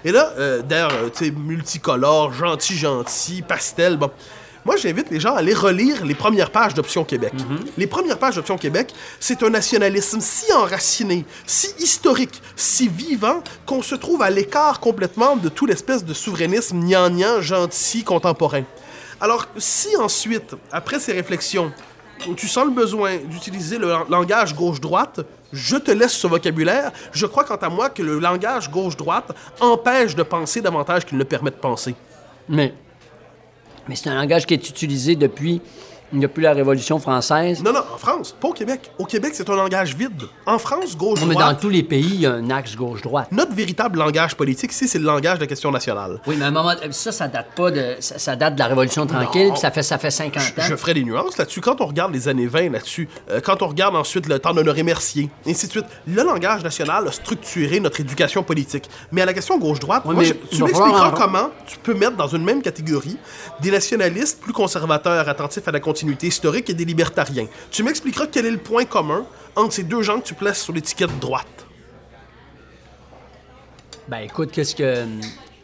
Et 0.05 0.13
là, 0.13 0.33
euh, 0.39 0.63
d'air, 0.63 0.89
euh, 0.93 1.09
tu 1.15 1.27
sais, 1.27 1.31
multicolore, 1.33 2.33
gentil, 2.33 2.77
gentil, 2.79 3.43
pastel, 3.43 3.97
bon. 3.97 4.11
Moi, 4.67 4.75
j'invite 4.75 5.13
les 5.13 5.21
gens 5.21 5.37
à 5.37 5.39
aller 5.39 5.55
relire 5.55 6.05
les 6.05 6.17
premières 6.17 6.51
pages 6.51 6.75
d'Option 6.75 7.05
Québec. 7.05 7.33
Les 7.79 7.87
premières 7.87 8.19
pages 8.19 8.35
d'Option 8.35 8.59
Québec, 8.59 8.93
c'est 9.21 9.45
un 9.45 9.51
nationalisme 9.51 10.19
si 10.21 10.53
enraciné, 10.53 11.25
si 11.47 11.69
historique, 11.79 12.43
si 12.57 12.89
vivant, 12.89 13.45
qu'on 13.65 13.81
se 13.81 13.95
trouve 13.95 14.23
à 14.23 14.31
l'écart 14.31 14.81
complètement 14.81 15.37
de 15.37 15.49
tout 15.49 15.67
l'espèce 15.67 16.05
de 16.05 16.13
souverainisme 16.13 16.81
gnangnan, 16.81 17.41
gentil, 17.41 18.03
contemporain. 18.03 18.65
Alors, 19.21 19.47
si 19.57 19.97
ensuite, 19.97 20.57
après 20.73 20.99
ces 20.99 21.13
réflexions, 21.13 21.71
tu 22.37 22.49
sens 22.49 22.65
le 22.65 22.73
besoin 22.73 23.19
d'utiliser 23.19 23.79
le 23.79 23.93
langage 24.09 24.57
gauche-droite, 24.57 25.21
je 25.53 25.77
te 25.77 25.93
laisse 25.93 26.15
ce 26.15 26.27
vocabulaire. 26.27 26.91
Je 27.13 27.27
crois, 27.27 27.45
quant 27.45 27.55
à 27.55 27.69
moi, 27.69 27.89
que 27.89 28.03
le 28.03 28.19
langage 28.19 28.69
gauche-droite 28.69 29.31
empêche 29.61 30.17
de 30.17 30.25
penser 30.25 30.61
davantage 30.61 31.07
qu'il 31.07 31.19
ne 31.19 31.25
permet 31.25 31.51
de 31.51 31.57
penser. 31.57 31.95
Mais, 32.49 32.75
mais 33.89 33.97
c'est 33.97 34.09
un 34.09 34.15
langage 34.15 34.47
qui 34.47 34.55
est 34.55 34.69
utilisé 34.69 35.17
depuis, 35.17 35.61
depuis 36.13 36.43
la 36.43 36.53
Révolution 36.53 36.99
française. 36.99 37.63
Non, 37.63 37.73
non, 37.73 37.81
en 37.95 37.99
France, 37.99 38.35
pas 38.41 38.49
au 38.49 38.53
Québec. 38.53 38.91
Au 38.99 39.05
Québec, 39.05 39.33
c'est 39.35 39.49
un 39.51 39.57
langage 39.57 39.95
vide. 39.97 40.23
En 40.47 40.59
France, 40.59 40.97
Non, 41.01 41.11
mais 41.11 41.17
dans 41.17 41.27
gauche-droite, 41.27 41.59
tous 41.61 41.69
les 41.69 41.83
pays, 41.83 42.11
il 42.15 42.21
y 42.21 42.27
a 42.27 42.33
un 42.33 42.51
axe 42.51 42.77
gauche-droite. 42.77 43.29
notre 43.33 43.53
véritable 43.55 43.99
langage 43.99 44.35
politique, 44.37 44.73
ici, 44.73 44.87
c'est 44.89 44.99
le 44.99 45.05
langage 45.05 45.37
de 45.37 45.41
la 45.41 45.47
question 45.47 45.71
nationale. 45.71 46.21
Oui, 46.27 46.37
mais 46.39 46.45
à 46.45 46.49
un 46.49 46.53
moment, 46.53 46.73
ça, 46.91 47.13
ça 47.13 47.29
date 47.29 47.49
pas 47.57 47.71
de, 47.71 47.97
ça, 48.01 48.19
ça 48.19 48.37
date 48.37 48.55
de 48.55 48.59
la 48.61 48.67
Révolution 48.67 49.07
tranquille, 49.07 49.51
puis 49.51 49.61
ça 49.61 49.71
fait, 49.71 49.83
ça 49.83 49.99
fait 49.99 50.11
50 50.11 50.37
ans. 50.59 50.63
Je 50.69 50.77
ferai 50.77 50.95
des 50.95 51.05
nuances 51.05 51.37
là-dessus. 51.39 51.61
Quand 51.61 51.81
on 51.81 51.87
regarde 51.87 52.13
les 52.13 52.29
années 52.29 52.47
20 52.47 52.71
là-dessus, 52.73 53.09
euh, 53.31 53.41
quand 53.41 53.63
on 53.63 53.69
regarde 53.69 53.97
ensuite 53.97 54.27
le 54.29 54.39
temps 54.39 54.55
d'Honoré 54.55 54.83
Mercier, 54.83 55.29
et 55.45 55.51
ainsi 55.51 55.67
de 55.67 55.73
suite, 55.73 55.87
le 56.07 56.23
langage 56.23 56.63
national 56.63 57.09
a 57.09 57.13
structuré 57.13 57.81
notre 57.81 58.01
éducation 58.01 58.43
politique. 58.43 58.89
Mais 59.13 59.23
à 59.23 59.27
la 59.27 59.35
question 59.35 59.59
gauche-droite, 59.59 60.03
Oui, 60.07 60.15
moi, 60.15 60.25
je- 60.25 60.33
il 60.53 60.59
tu 60.59 60.63
m'expliqueras 60.63 61.09
en- 61.11 61.15
comment 61.15 61.51
tu 61.67 61.79
peux 61.79 61.95
mettre 61.95 62.17
dans 62.17 62.29
une 62.29 62.45
même 62.45 62.63
catégorie 62.63 63.17
des 63.61 63.71
nationalistes 63.71 64.41
plus 64.41 64.53
conservateurs, 64.53 65.29
attentifs 65.29 65.67
à 65.67 65.73
la 65.73 65.81
continuité 65.97 66.27
historique 66.27 66.69
et 66.69 66.75
des 66.75 66.85
libertariens. 66.85 67.47
Tu 67.71 67.83
m'expliqueras 67.83 68.27
quel 68.27 68.45
est 68.45 68.51
le 68.51 68.59
point 68.59 68.85
commun 68.85 69.25
entre 69.55 69.73
ces 69.73 69.83
deux 69.83 70.03
gens 70.03 70.21
que 70.21 70.27
tu 70.27 70.35
places 70.35 70.61
sur 70.61 70.75
l'étiquette 70.75 71.19
droite. 71.19 71.47
Ben 74.09 74.19
écoute, 74.19 74.51
qu'est-ce 74.53 74.77
que 74.77 75.03
hum, 75.05 75.21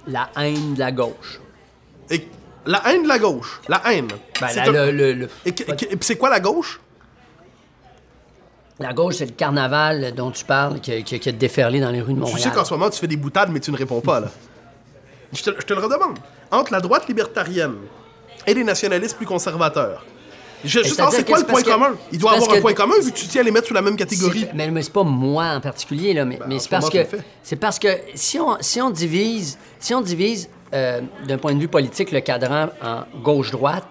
la 0.07 0.31
haine 0.38 0.73
de 0.75 0.79
la 0.79 0.90
gauche? 0.90 1.38
Et 2.11 2.27
la 2.64 2.81
haine 2.88 3.03
de 3.03 3.09
la 3.09 3.18
gauche, 3.18 3.61
la 3.68 3.83
haine. 3.92 4.09
Ben, 4.40 4.49
c'est 4.49 4.64
la, 4.64 4.83
un- 4.85 4.87
le- 4.87 4.90
le- 4.90 5.12
le- 5.12 5.29
Et 5.45 5.55
c'est 6.01 6.16
quoi 6.16 6.31
la 6.31 6.40
gauche? 6.40 6.81
la 8.81 8.92
gauche, 8.95 9.16
c'est 9.16 9.27
le 9.27 9.33
carnaval 9.33 10.12
dont 10.14 10.31
tu 10.33 10.45
parles 10.45 10.81
qui, 10.81 10.92
a- 10.92 11.03
qui 11.03 11.29
a- 11.29 11.33
déferlé 11.33 11.79
dans 11.79 11.90
les 11.90 12.01
rues 12.01 12.14
de 12.14 12.18
Tu 12.18 12.21
Montréal. 12.25 12.40
sais 12.40 12.51
qu'en 12.51 12.64
ce 12.64 12.73
moment, 12.75 12.88
tu 12.90 12.99
fais 12.99 13.07
des 13.07 13.16
boutades, 13.18 13.51
mais 13.53 13.61
tu 13.61 13.71
ne 13.71 13.77
réponds 13.77 14.01
pas, 14.01 14.18
là. 14.18 14.29
Je 15.33 15.42
te, 15.42 15.51
je 15.51 15.64
te 15.66 15.73
le 15.75 15.81
redemande. 15.81 16.18
Entre 16.51 16.73
la 16.73 16.81
droite 16.81 17.07
libertarienne 17.07 17.77
et 18.47 18.55
les 18.55 18.64
nationalistes 18.64 19.16
plus 19.18 19.27
conservateurs, 19.27 20.05
je, 20.64 20.83
juste 20.83 21.01
c'est 21.11 21.22
que 21.25 21.29
quoi 21.29 21.38
le 21.40 21.44
point 21.46 21.62
que- 21.62 21.70
commun? 21.70 21.94
Il 22.12 22.18
doit 22.18 22.33
avoir 22.33 22.51
un 22.51 22.55
que- 22.57 22.61
point 22.61 22.72
commun 22.75 22.94
vu 23.03 23.11
que 23.12 23.16
tu 23.16 23.27
tiens 23.27 23.40
à 23.40 23.44
les 23.44 23.51
mettre 23.51 23.68
sous 23.68 23.75
la 23.75 23.83
même 23.83 23.96
catégorie. 23.96 24.46
Mais, 24.55 24.70
mais 24.70 24.83
c'est 24.83 24.92
pas 24.92 25.03
moi 25.05 25.44
en 25.57 25.61
particulier, 25.61 26.14
là, 26.14 26.25
mais, 26.25 26.38
mais 26.48 26.57
en 26.57 26.59
c'est 26.59 26.64
ce 26.64 26.68
parce 26.70 26.90
que 26.90 26.98
c'est 27.42 27.57
parce 27.57 27.79
que 27.79 27.88
si 28.14 28.38
on, 28.38 28.57
si 28.61 28.81
on 28.81 28.90
divise, 28.90 29.59
si 29.79 29.94
on 29.94 30.01
divise 30.01 30.48
euh, 30.75 31.01
d'un 31.27 31.38
point 31.38 31.55
de 31.55 31.61
vue 31.61 31.68
politique 31.68 32.11
le 32.12 32.20
cadran 32.20 32.68
en 32.83 33.03
gauche-droite, 33.22 33.85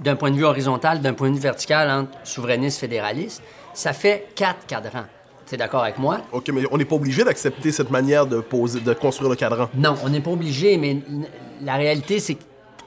d'un 0.00 0.16
point 0.16 0.30
de 0.30 0.36
vue 0.36 0.44
horizontal, 0.44 1.00
d'un 1.00 1.12
point 1.14 1.28
de 1.30 1.34
vue 1.34 1.40
vertical 1.40 1.90
entre 1.90 2.10
souverainiste 2.24 2.80
fédéraliste, 2.80 3.42
ça 3.74 3.92
fait 3.92 4.28
quatre 4.34 4.66
cadrans. 4.66 5.04
Tu 5.46 5.54
es 5.54 5.58
d'accord 5.58 5.82
avec 5.82 5.98
moi? 5.98 6.20
OK, 6.32 6.48
mais 6.52 6.62
on 6.70 6.78
n'est 6.78 6.84
pas 6.84 6.94
obligé 6.96 7.24
d'accepter 7.24 7.72
cette 7.72 7.90
manière 7.90 8.26
de, 8.26 8.40
poser, 8.40 8.80
de 8.80 8.92
construire 8.94 9.28
le 9.30 9.36
cadran. 9.36 9.68
Non, 9.74 9.94
on 10.04 10.08
n'est 10.08 10.20
pas 10.20 10.30
obligé, 10.30 10.76
mais 10.78 10.98
la 11.62 11.74
réalité, 11.74 12.20
c'est 12.20 12.36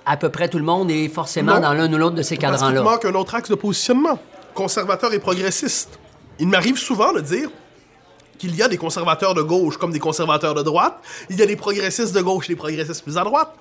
qu'à 0.05 0.17
peu 0.17 0.29
près 0.29 0.47
tout 0.49 0.57
le 0.57 0.63
monde 0.63 0.89
est 0.91 1.07
forcément 1.09 1.55
Non. 1.55 1.61
dans 1.61 1.73
l'un 1.73 1.91
ou 1.91 1.97
l'autre 1.97 2.15
de 2.15 2.21
ces 2.21 2.37
Parce 2.37 2.51
qu'il 2.53 2.59
cadrans-là. 2.67 2.81
manque 2.83 3.05
un 3.05 3.13
autre 3.15 3.35
axe 3.35 3.49
de 3.49 3.55
positionnement. 3.55 4.19
Conservateur 4.53 5.13
et 5.13 5.19
progressiste. 5.19 5.99
Il 6.39 6.47
m'arrive 6.47 6.77
souvent 6.77 7.13
de 7.13 7.21
dire 7.21 7.49
qu'il 8.37 8.55
y 8.55 8.61
a 8.61 8.67
des 8.67 8.77
conservateurs 8.77 9.33
de 9.33 9.41
gauche 9.41 9.77
comme 9.77 9.91
des 9.91 9.99
conservateurs 9.99 10.53
de 10.53 10.61
droite. 10.61 10.95
Il 11.29 11.37
y 11.37 11.41
a 11.41 11.45
des 11.45 11.55
progressistes 11.55 12.13
de 12.13 12.21
gauche 12.21 12.45
et 12.49 12.53
des 12.53 12.57
progressistes 12.57 13.03
plus 13.03 13.17
à 13.17 13.23
droite. 13.23 13.53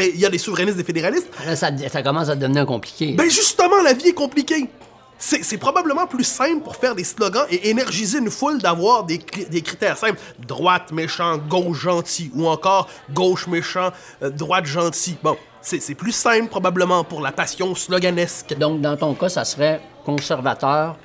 Et 0.00 0.10
il 0.14 0.20
y 0.20 0.26
a 0.26 0.28
des 0.28 0.38
souverainistes 0.38 0.76
et 0.76 0.82
des 0.82 0.86
fédéralistes. 0.86 1.28
Là, 1.46 1.54
ça, 1.56 1.70
ça 1.90 2.02
commence 2.02 2.28
à 2.28 2.34
devenir 2.36 2.66
compliqué. 2.66 3.12
Ben 3.12 3.30
justement, 3.30 3.80
la 3.82 3.92
vie 3.92 4.08
est 4.08 4.12
compliquée. 4.14 4.68
C'est 5.16 5.56
probablement 5.58 6.06
plus 6.06 6.24
simple 6.24 6.62
pour 6.62 6.76
faire 6.76 6.94
des 6.94 7.04
slogans 7.04 7.46
et 7.48 7.70
énergiser 7.70 8.18
une 8.18 8.30
foule 8.30 8.58
d'avoir 8.60 9.04
des, 9.04 9.18
des 9.48 9.62
critères 9.62 9.96
simples. 9.96 10.18
Droite 10.46 10.90
méchant, 10.92 11.38
gauche 11.38 11.78
gentil, 11.80 12.30
ou 12.34 12.46
encore 12.48 12.88
gauche 13.12 13.46
méchant, 13.46 13.90
euh, 14.22 14.28
droite 14.30 14.66
gentil. 14.66 15.16
Bon, 15.22 15.36
c'est 15.64 15.94
plus 15.94 16.12
simple 16.12 16.48
probablement 16.48 17.04
pour 17.04 17.20
la 17.20 17.32
passion 17.32 17.74
sloganesque. 17.74 18.54
Donc, 18.58 18.80
dans 18.80 18.96
ton 18.96 19.14
cas, 19.14 19.30
ça 19.30 19.44
serait 19.44 19.80
conservateur, 20.04 20.96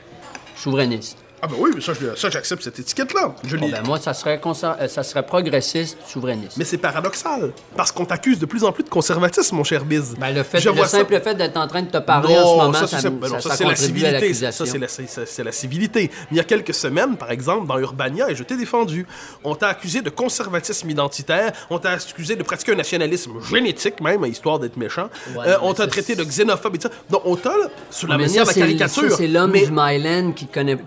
souverainiste. 0.56 1.18
Ah 1.42 1.48
ben 1.48 1.56
oui, 1.58 1.72
mais 1.74 1.82
ça, 1.82 1.94
je- 1.94 2.16
ça, 2.20 2.30
j'accepte 2.30 2.62
cette 2.64 2.80
étiquette-là. 2.80 3.34
Je 3.46 3.56
Bon, 3.58 3.70
ben, 3.70 3.82
moi, 3.86 4.00
ça 4.00 4.14
serait, 4.14 4.40
euh, 4.46 4.88
ça 4.88 5.04
serait 5.04 5.26
progressiste, 5.26 5.98
souverainiste. 6.08 6.58
Mais 6.58 6.66
c'est 6.66 6.78
paradoxal, 6.78 7.52
parce 7.78 7.92
qu'on 7.92 8.06
t'accuse 8.06 8.40
de 8.40 8.46
plus 8.46 8.64
en 8.64 8.72
plus 8.72 8.84
de 8.84 8.90
conservatisme, 8.90 9.56
mon 9.56 9.64
cher 9.64 9.86
Biz. 9.86 10.16
Ben, 10.20 10.32
le, 10.34 10.44
fait, 10.44 10.60
Je 10.60 10.70
le 10.70 10.76
vois 10.76 10.88
ça- 10.88 11.00
simple 11.00 11.20
fait 11.22 11.36
d'être 11.36 11.58
en 11.58 11.68
train 11.68 11.82
de 11.82 11.90
te 11.90 11.98
parler 11.98 12.34
non, 12.34 12.40
en 12.42 12.52
ce 12.52 12.66
moment, 12.66 12.74
ça, 12.74 12.88
ça, 12.88 13.10
me- 13.10 13.16
ben 13.18 13.28
non, 13.30 13.36
ça- 13.36 13.42
ça, 13.42 13.50
ça 13.50 13.56
c'est 13.56 13.64
la 13.66 13.76
civilité. 13.76 14.34
Ça, 14.34 14.66
c'est 15.26 15.44
la, 15.44 15.52
civilité. 15.52 16.10
Mais 16.14 16.28
il 16.32 16.38
y 16.38 16.40
a 16.40 16.44
quelques 16.44 16.74
semaines, 16.74 17.16
par 17.18 17.32
exemple, 17.32 17.68
dans 17.68 17.80
Urbania, 17.80 18.30
et 18.30 18.36
je 18.36 18.44
t'ai 18.44 18.58
défendu, 18.58 19.06
on 19.44 19.56
t'a 19.56 19.70
accusé 19.70 20.02
de 20.02 20.10
conservatisme 20.10 20.90
identitaire, 20.90 21.52
on 21.70 21.80
t'a 21.80 21.92
accusé 21.92 22.36
de 22.36 22.44
pratiquer 22.44 22.74
un 22.74 22.76
nationalisme 22.76 23.32
génétique, 23.50 24.02
même, 24.02 24.26
histoire 24.26 24.60
d'être 24.60 24.78
méchant. 24.78 25.10
Ouais, 25.36 25.48
Euh, 25.48 25.56
on 25.62 25.74
t'a 25.74 25.84
ça, 25.84 25.88
traité 25.90 26.16
de 26.16 26.24
xénophobe 26.24 26.76
et 26.76 26.78
tout 26.80 26.88
ça. 26.90 26.94
Donc, 27.10 27.22
on 27.26 27.36
t'a, 27.36 27.54
sur 27.90 28.08
la 28.08 28.18
manière 28.18 28.46
de 28.46 28.52
ça, 28.52 28.60
la 28.60 28.66
caricature. 28.66 29.10
ça, 29.12 29.18
c'est 29.18 29.28
l'homme 29.28 29.54
du 29.54 29.72
Myland 29.72 30.32
qui 30.34 30.48
connaît, 30.48 30.78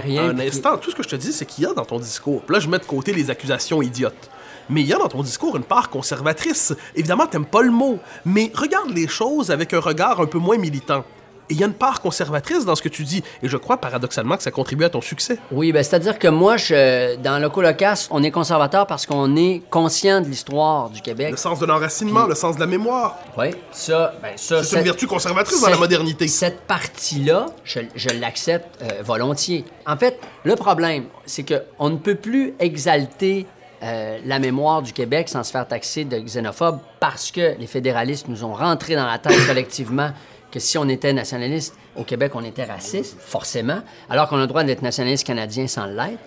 qui 0.00 0.08
connaît 0.08 0.20
rien. 0.20 0.30
un 0.30 0.38
instant, 0.38 0.78
tout 0.78 0.90
ce 0.90 0.96
que 0.96 1.02
je 1.02 1.08
te 1.08 1.16
dis, 1.16 1.32
c'est 1.32 1.46
qu'il 1.46 1.64
y 1.64 1.66
a 1.66 1.74
dans 1.74 1.84
ton 1.84 1.98
discours. 1.98 2.42
Là, 2.48 2.60
je 2.60 2.68
mets 2.68 2.78
de 2.78 2.84
côté 2.84 3.12
les 3.12 3.30
accusations 3.30 3.82
idiotes. 3.82 4.30
Mais 4.70 4.82
il 4.82 4.86
y 4.86 4.92
a 4.92 4.98
dans 4.98 5.08
ton 5.08 5.22
discours 5.22 5.56
une 5.56 5.64
part 5.64 5.88
conservatrice. 5.88 6.74
Évidemment, 6.94 7.26
t'aimes 7.26 7.46
pas 7.46 7.62
le 7.62 7.70
mot, 7.70 7.98
mais 8.24 8.50
regarde 8.54 8.90
les 8.90 9.08
choses 9.08 9.50
avec 9.50 9.72
un 9.72 9.80
regard 9.80 10.20
un 10.20 10.26
peu 10.26 10.38
moins 10.38 10.58
militant. 10.58 11.04
Et 11.50 11.54
il 11.54 11.60
y 11.60 11.62
a 11.62 11.66
une 11.66 11.72
part 11.72 12.00
conservatrice 12.00 12.64
dans 12.64 12.74
ce 12.76 12.82
que 12.82 12.88
tu 12.88 13.04
dis, 13.04 13.22
et 13.42 13.48
je 13.48 13.56
crois 13.56 13.78
paradoxalement 13.78 14.36
que 14.36 14.42
ça 14.42 14.50
contribue 14.50 14.84
à 14.84 14.90
ton 14.90 15.00
succès. 15.00 15.38
Oui, 15.50 15.72
ben, 15.72 15.82
c'est-à-dire 15.82 16.18
que 16.18 16.28
moi, 16.28 16.56
je, 16.56 17.16
dans 17.16 17.38
le 17.38 17.48
colocasse, 17.48 18.08
on 18.10 18.22
est 18.22 18.30
conservateur 18.30 18.86
parce 18.86 19.06
qu'on 19.06 19.34
est 19.36 19.62
conscient 19.70 20.20
de 20.20 20.26
l'histoire 20.26 20.90
du 20.90 21.00
Québec. 21.00 21.30
Le 21.30 21.36
sens 21.36 21.58
de 21.58 21.66
l'enracinement, 21.66 22.26
le 22.26 22.34
sens 22.34 22.56
de 22.56 22.60
la 22.60 22.66
mémoire. 22.66 23.16
Oui, 23.38 23.48
ça, 23.72 24.14
ben, 24.22 24.32
ça 24.36 24.62
C'est 24.62 24.76
une 24.76 24.82
vertu 24.84 25.06
conservatrice 25.06 25.60
dans 25.60 25.66
la 25.68 25.72
cette- 25.72 25.80
modernité. 25.80 26.28
Cette 26.28 26.60
partie-là, 26.62 27.46
je, 27.64 27.80
je 27.94 28.08
l'accepte 28.10 28.82
euh, 28.82 29.02
volontiers. 29.02 29.64
En 29.86 29.96
fait, 29.96 30.18
le 30.44 30.54
problème, 30.56 31.04
c'est 31.26 31.44
que 31.44 31.62
on 31.78 31.90
ne 31.90 31.96
peut 31.96 32.14
plus 32.14 32.54
exalter 32.58 33.46
euh, 33.82 34.18
la 34.24 34.38
mémoire 34.38 34.82
du 34.82 34.92
Québec 34.92 35.28
sans 35.28 35.44
se 35.44 35.50
faire 35.52 35.66
taxer 35.66 36.04
de 36.04 36.18
xénophobe 36.18 36.78
parce 37.00 37.30
que 37.30 37.56
les 37.58 37.66
fédéralistes 37.66 38.26
nous 38.28 38.42
ont 38.44 38.52
rentré 38.54 38.96
dans 38.96 39.06
la 39.06 39.18
tête 39.18 39.38
collectivement 39.46 40.10
que 40.50 40.58
si 40.60 40.78
on 40.78 40.88
était 40.88 41.12
nationaliste 41.12 41.74
au 41.96 42.04
Québec, 42.04 42.32
on 42.34 42.44
était 42.44 42.64
raciste, 42.64 43.18
forcément, 43.20 43.80
alors 44.08 44.28
qu'on 44.28 44.36
a 44.36 44.40
le 44.40 44.46
droit 44.46 44.64
d'être 44.64 44.82
nationaliste 44.82 45.26
canadien 45.26 45.66
sans 45.66 45.86
l'être. 45.86 46.18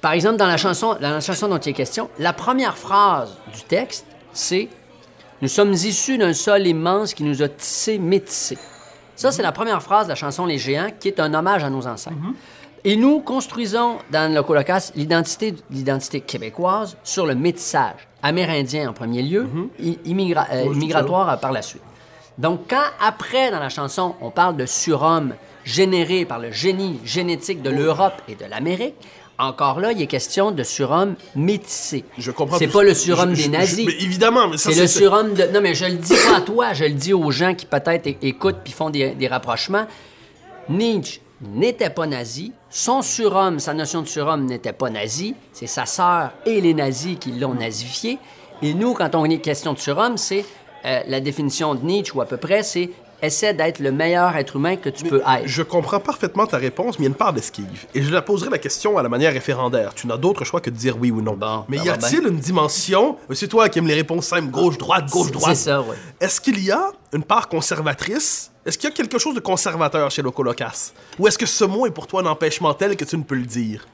Par 0.00 0.12
exemple, 0.12 0.36
dans 0.36 0.46
la 0.46 0.56
chanson, 0.58 0.94
dans 1.00 1.10
la 1.10 1.20
chanson 1.20 1.48
dont 1.48 1.58
il 1.58 1.70
est 1.70 1.72
question, 1.74 2.10
la 2.18 2.32
première 2.32 2.76
phrase 2.76 3.36
du 3.54 3.62
texte, 3.62 4.06
c'est 4.32 4.68
Nous 5.42 5.48
sommes 5.48 5.72
issus 5.72 6.16
d'un 6.18 6.32
sol 6.34 6.66
immense 6.66 7.12
qui 7.14 7.22
nous 7.24 7.42
a 7.42 7.48
tissés, 7.48 7.98
métissés. 7.98 8.58
Ça, 9.16 9.30
c'est 9.32 9.42
la 9.42 9.52
première 9.52 9.82
phrase 9.82 10.06
de 10.06 10.10
la 10.10 10.14
chanson 10.14 10.46
Les 10.46 10.58
Géants, 10.58 10.90
qui 10.98 11.08
est 11.08 11.20
un 11.20 11.34
hommage 11.34 11.64
à 11.64 11.70
nos 11.70 11.86
ancêtres. 11.86 12.16
Et 12.84 12.96
nous 12.96 13.20
construisons 13.20 13.98
dans 14.10 14.32
le 14.32 14.42
colocasse 14.42 14.92
l'identité, 14.94 15.54
l'identité 15.70 16.20
québécoise 16.20 16.96
sur 17.02 17.24
le 17.26 17.34
métissage. 17.34 17.96
Amérindien 18.22 18.90
en 18.90 18.92
premier 18.92 19.22
lieu, 19.22 19.46
immigra- 20.04 20.46
euh, 20.52 20.64
migratoire 20.74 21.38
par 21.40 21.52
la 21.52 21.62
suite. 21.62 21.82
Donc, 22.38 22.62
quand 22.68 22.82
après, 23.00 23.50
dans 23.50 23.60
la 23.60 23.68
chanson, 23.68 24.14
on 24.20 24.30
parle 24.30 24.56
de 24.56 24.66
surhomme 24.66 25.34
généré 25.64 26.24
par 26.24 26.38
le 26.38 26.50
génie 26.50 26.98
génétique 27.04 27.62
de 27.62 27.70
l'Europe 27.70 28.14
et 28.28 28.34
de 28.34 28.44
l'Amérique, 28.44 28.94
encore 29.38 29.80
là, 29.80 29.92
il 29.92 30.00
est 30.02 30.06
question 30.06 30.50
de 30.52 30.62
surhomme 30.62 31.14
métissé. 31.34 32.04
Je 32.18 32.30
comprends. 32.30 32.58
C'est 32.58 32.68
pas 32.68 32.82
le 32.84 32.94
surhomme 32.94 33.34
je- 33.34 33.44
des 33.44 33.48
nazis. 33.48 33.80
je- 33.80 33.86
mais 33.86 34.02
évidemment, 34.02 34.48
mais 34.48 34.56
ça, 34.58 34.70
C'est 34.72 34.80
le 34.80 34.86
surhomme 34.86 35.34
de. 35.34 35.44
Non, 35.52 35.60
mais 35.60 35.74
je 35.74 35.86
le 35.86 35.94
dis 35.96 36.14
pas 36.14 36.36
à 36.36 36.40
toi, 36.40 36.72
je 36.72 36.84
le 36.84 36.92
dis 36.92 37.12
aux 37.12 37.30
gens 37.32 37.54
qui 37.54 37.66
peut-être 37.66 38.06
écoutent 38.22 38.58
puis 38.62 38.72
font 38.72 38.90
des, 38.90 39.10
des 39.14 39.26
rapprochements. 39.26 39.86
Nietzsche 40.68 41.20
n'était 41.40 41.90
pas 41.90 42.06
nazi. 42.06 42.52
Son 42.70 43.02
surhomme, 43.02 43.58
sa 43.58 43.74
notion 43.74 44.02
de 44.02 44.06
surhomme 44.08 44.44
n'était 44.46 44.72
pas 44.72 44.88
nazi. 44.90 45.34
C'est 45.52 45.66
sa 45.66 45.84
sœur 45.86 46.30
et 46.46 46.60
les 46.60 46.74
nazis 46.74 47.16
qui 47.18 47.32
l'ont 47.32 47.54
nazifié. 47.54 48.18
Et 48.62 48.72
nous, 48.72 48.94
quand 48.94 49.14
on 49.14 49.24
est 49.24 49.38
question 49.38 49.72
de 49.72 49.78
surhomme, 49.78 50.16
c'est 50.16 50.44
euh, 50.84 51.00
la 51.06 51.20
définition 51.20 51.74
de 51.74 51.84
Nietzsche, 51.84 52.12
ou 52.16 52.20
à 52.20 52.26
peu 52.26 52.36
près, 52.36 52.62
c'est 52.62 52.90
essaie 53.22 53.54
d'être 53.54 53.78
le 53.78 53.90
meilleur 53.90 54.36
être 54.36 54.56
humain 54.56 54.76
que 54.76 54.90
tu 54.90 55.04
peux 55.04 55.20
être. 55.22 55.46
Je 55.46 55.62
comprends 55.62 55.98
parfaitement 56.00 56.46
ta 56.46 56.58
réponse, 56.58 56.98
mais 56.98 57.04
il 57.04 57.08
y 57.08 57.08
a 57.08 57.12
une 57.12 57.14
part 57.16 57.32
d'esquive. 57.32 57.86
Et 57.94 58.02
je 58.02 58.12
la 58.12 58.20
poserai 58.20 58.50
la 58.50 58.58
question 58.58 58.98
à 58.98 59.02
la 59.02 59.08
manière 59.08 59.32
référendaire. 59.32 59.94
Tu 59.94 60.06
n'as 60.06 60.18
d'autre 60.18 60.44
choix 60.44 60.60
que 60.60 60.68
de 60.68 60.76
dire 60.76 60.98
oui 61.00 61.10
ou 61.10 61.22
non. 61.22 61.32
Bon, 61.34 61.64
mais 61.68 61.78
y 61.78 61.86
va 61.86 61.94
a-t-il 61.94 62.26
une 62.26 62.36
dimension 62.36 63.16
C'est 63.32 63.48
toi 63.48 63.70
qui 63.70 63.78
aimes 63.78 63.86
les 63.86 63.94
réponses 63.94 64.26
simples 64.26 64.50
gauche-droite, 64.50 65.08
gauche-droite. 65.10 65.56
C'est 65.56 65.70
ça, 65.70 65.80
oui. 65.80 65.96
Est-ce 66.20 66.38
qu'il 66.38 66.62
y 66.62 66.70
a 66.70 66.90
une 67.14 67.22
part 67.24 67.48
conservatrice? 67.48 68.50
Est-ce 68.66 68.76
qu'il 68.76 68.90
y 68.90 68.92
a 68.92 68.96
quelque 68.96 69.18
chose 69.18 69.34
de 69.34 69.40
conservateur 69.40 70.10
chez 70.10 70.20
Locolocas 70.20 70.92
Ou 71.18 71.26
est-ce 71.26 71.38
que 71.38 71.46
ce 71.46 71.64
mot 71.64 71.86
est 71.86 71.90
pour 71.92 72.06
toi 72.06 72.20
un 72.20 72.26
empêchement 72.26 72.74
tel 72.74 72.94
que 72.94 73.04
tu 73.06 73.16
ne 73.16 73.22
peux 73.22 73.36
le 73.36 73.46
dire? 73.46 73.86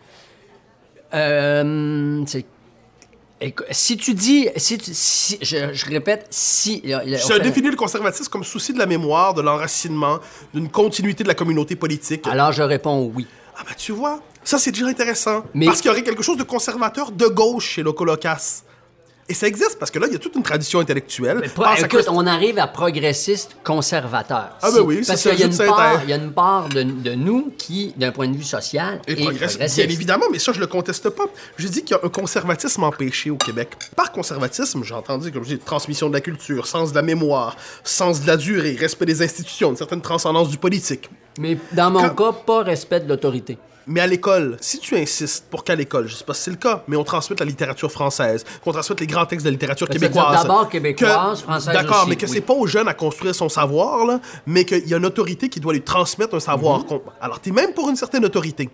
Euh, 1.14 2.22
c'est- 2.26 2.46
Si 3.70 3.96
tu 3.96 4.12
dis, 4.12 4.48
si 4.56 4.76
tu- 4.76 4.90
si- 4.92 5.38
je, 5.40 5.72
je 5.72 5.86
répète, 5.86 6.26
si. 6.30 6.82
Je 6.84 7.38
définis 7.42 7.70
le 7.70 7.76
conservatisme 7.76 8.30
comme 8.30 8.44
souci 8.44 8.72
de 8.74 8.78
la 8.78 8.86
mémoire, 8.86 9.32
de 9.32 9.40
l'enracinement, 9.40 10.18
d'une 10.52 10.68
continuité 10.68 11.22
de 11.22 11.28
la 11.28 11.34
communauté 11.34 11.74
politique. 11.76 12.26
Alors 12.26 12.52
je 12.52 12.62
réponds 12.62 13.10
oui. 13.14 13.26
Ah 13.56 13.62
bah 13.66 13.74
tu 13.76 13.92
vois, 13.92 14.20
ça 14.44 14.58
c'est 14.58 14.70
déjà 14.72 14.86
intéressant. 14.86 15.44
Mais- 15.54 15.66
Parce 15.66 15.80
qu'il 15.80 15.88
y 15.90 15.92
aurait 15.92 16.02
quelque 16.02 16.22
chose 16.22 16.36
de 16.36 16.42
conservateur 16.42 17.10
de 17.12 17.26
gauche 17.26 17.70
chez 17.70 17.82
Locolocas. 17.82 18.62
Et 19.30 19.34
ça 19.34 19.46
existe 19.46 19.78
parce 19.78 19.92
que 19.92 19.98
là, 20.00 20.08
il 20.08 20.12
y 20.12 20.16
a 20.16 20.18
toute 20.18 20.34
une 20.34 20.42
tradition 20.42 20.80
intellectuelle. 20.80 21.38
À 21.64 21.78
écoute, 21.78 21.88
Christ- 21.88 22.08
on 22.10 22.26
arrive 22.26 22.58
à 22.58 22.66
progressiste 22.66 23.56
conservateur. 23.62 24.56
Ah 24.60 24.70
ben 24.72 24.80
oui, 24.80 25.02
parce 25.06 25.20
c'est 25.20 25.30
qu'il 25.30 25.38
y 25.38 25.42
y 25.42 26.12
a 26.12 26.16
une 26.16 26.32
part 26.32 26.68
de, 26.68 26.82
de 26.82 27.14
nous 27.14 27.52
qui, 27.56 27.94
d'un 27.96 28.10
point 28.10 28.26
de 28.28 28.36
vue 28.36 28.42
social, 28.42 29.00
Et 29.06 29.12
est 29.12 29.22
progressiste. 29.22 29.76
bien 29.76 29.84
évidemment, 29.88 30.26
mais 30.32 30.40
ça, 30.40 30.52
je 30.52 30.58
le 30.58 30.66
conteste 30.66 31.08
pas. 31.10 31.24
Je 31.56 31.68
dis 31.68 31.82
qu'il 31.84 31.96
y 31.96 32.00
a 32.00 32.04
un 32.04 32.08
conservatisme 32.08 32.82
empêché 32.82 33.30
au 33.30 33.36
Québec. 33.36 33.70
Par 33.94 34.10
conservatisme, 34.10 34.82
j'ai 34.84 34.94
entendu, 34.94 35.30
comme 35.30 35.44
je 35.44 35.54
dis, 35.54 35.58
transmission 35.58 36.08
de 36.08 36.14
la 36.14 36.20
culture, 36.20 36.66
sens 36.66 36.90
de 36.90 36.96
la 36.96 37.02
mémoire, 37.02 37.56
sens 37.84 38.22
de 38.22 38.26
la 38.26 38.36
durée, 38.36 38.76
respect 38.80 39.06
des 39.06 39.22
institutions, 39.22 39.70
une 39.70 39.76
certaine 39.76 40.02
transcendance 40.02 40.48
du 40.48 40.56
politique. 40.58 41.08
Mais 41.38 41.56
dans 41.72 41.90
mon 41.92 42.08
Quand- 42.08 42.32
cas, 42.32 42.38
pas 42.44 42.62
respect 42.64 42.98
de 43.00 43.08
l'autorité. 43.08 43.56
Mais 43.86 44.00
à 44.00 44.06
l'école, 44.06 44.56
si 44.60 44.78
tu 44.78 44.96
insistes 44.96 45.46
pour 45.50 45.64
qu'à 45.64 45.74
l'école, 45.74 46.06
je 46.06 46.14
sais 46.14 46.24
pas 46.24 46.34
si 46.34 46.42
c'est 46.42 46.50
le 46.50 46.56
cas, 46.56 46.82
mais 46.86 46.96
on 46.96 47.04
transmette 47.04 47.40
la 47.40 47.46
littérature 47.46 47.90
française, 47.90 48.44
qu'on 48.62 48.72
transmette 48.72 49.00
les 49.00 49.06
grands 49.06 49.26
textes 49.26 49.44
de 49.44 49.50
la 49.50 49.52
littérature 49.52 49.88
québécoise. 49.88 50.42
d'abord 50.42 50.68
québécoise, 50.68 51.38
que- 51.40 51.44
française 51.46 51.72
D'accord, 51.74 52.06
mais 52.08 52.16
que 52.16 52.26
oui. 52.26 52.32
c'est 52.34 52.40
pas 52.40 52.52
aux 52.54 52.66
jeunes 52.66 52.88
à 52.88 52.94
construire 52.94 53.34
son 53.34 53.48
savoir, 53.48 54.04
là, 54.06 54.20
mais 54.46 54.64
qu'il 54.64 54.86
y 54.86 54.94
a 54.94 54.96
une 54.98 55.06
autorité 55.06 55.48
qui 55.48 55.60
doit 55.60 55.72
lui 55.72 55.82
transmettre 55.82 56.34
un 56.34 56.40
savoir. 56.40 56.84
qu'on- 56.84 57.02
Alors, 57.20 57.40
t'es 57.40 57.50
même 57.50 57.72
pour 57.72 57.88
une 57.88 57.96
certaine 57.96 58.24
autorité. 58.24 58.68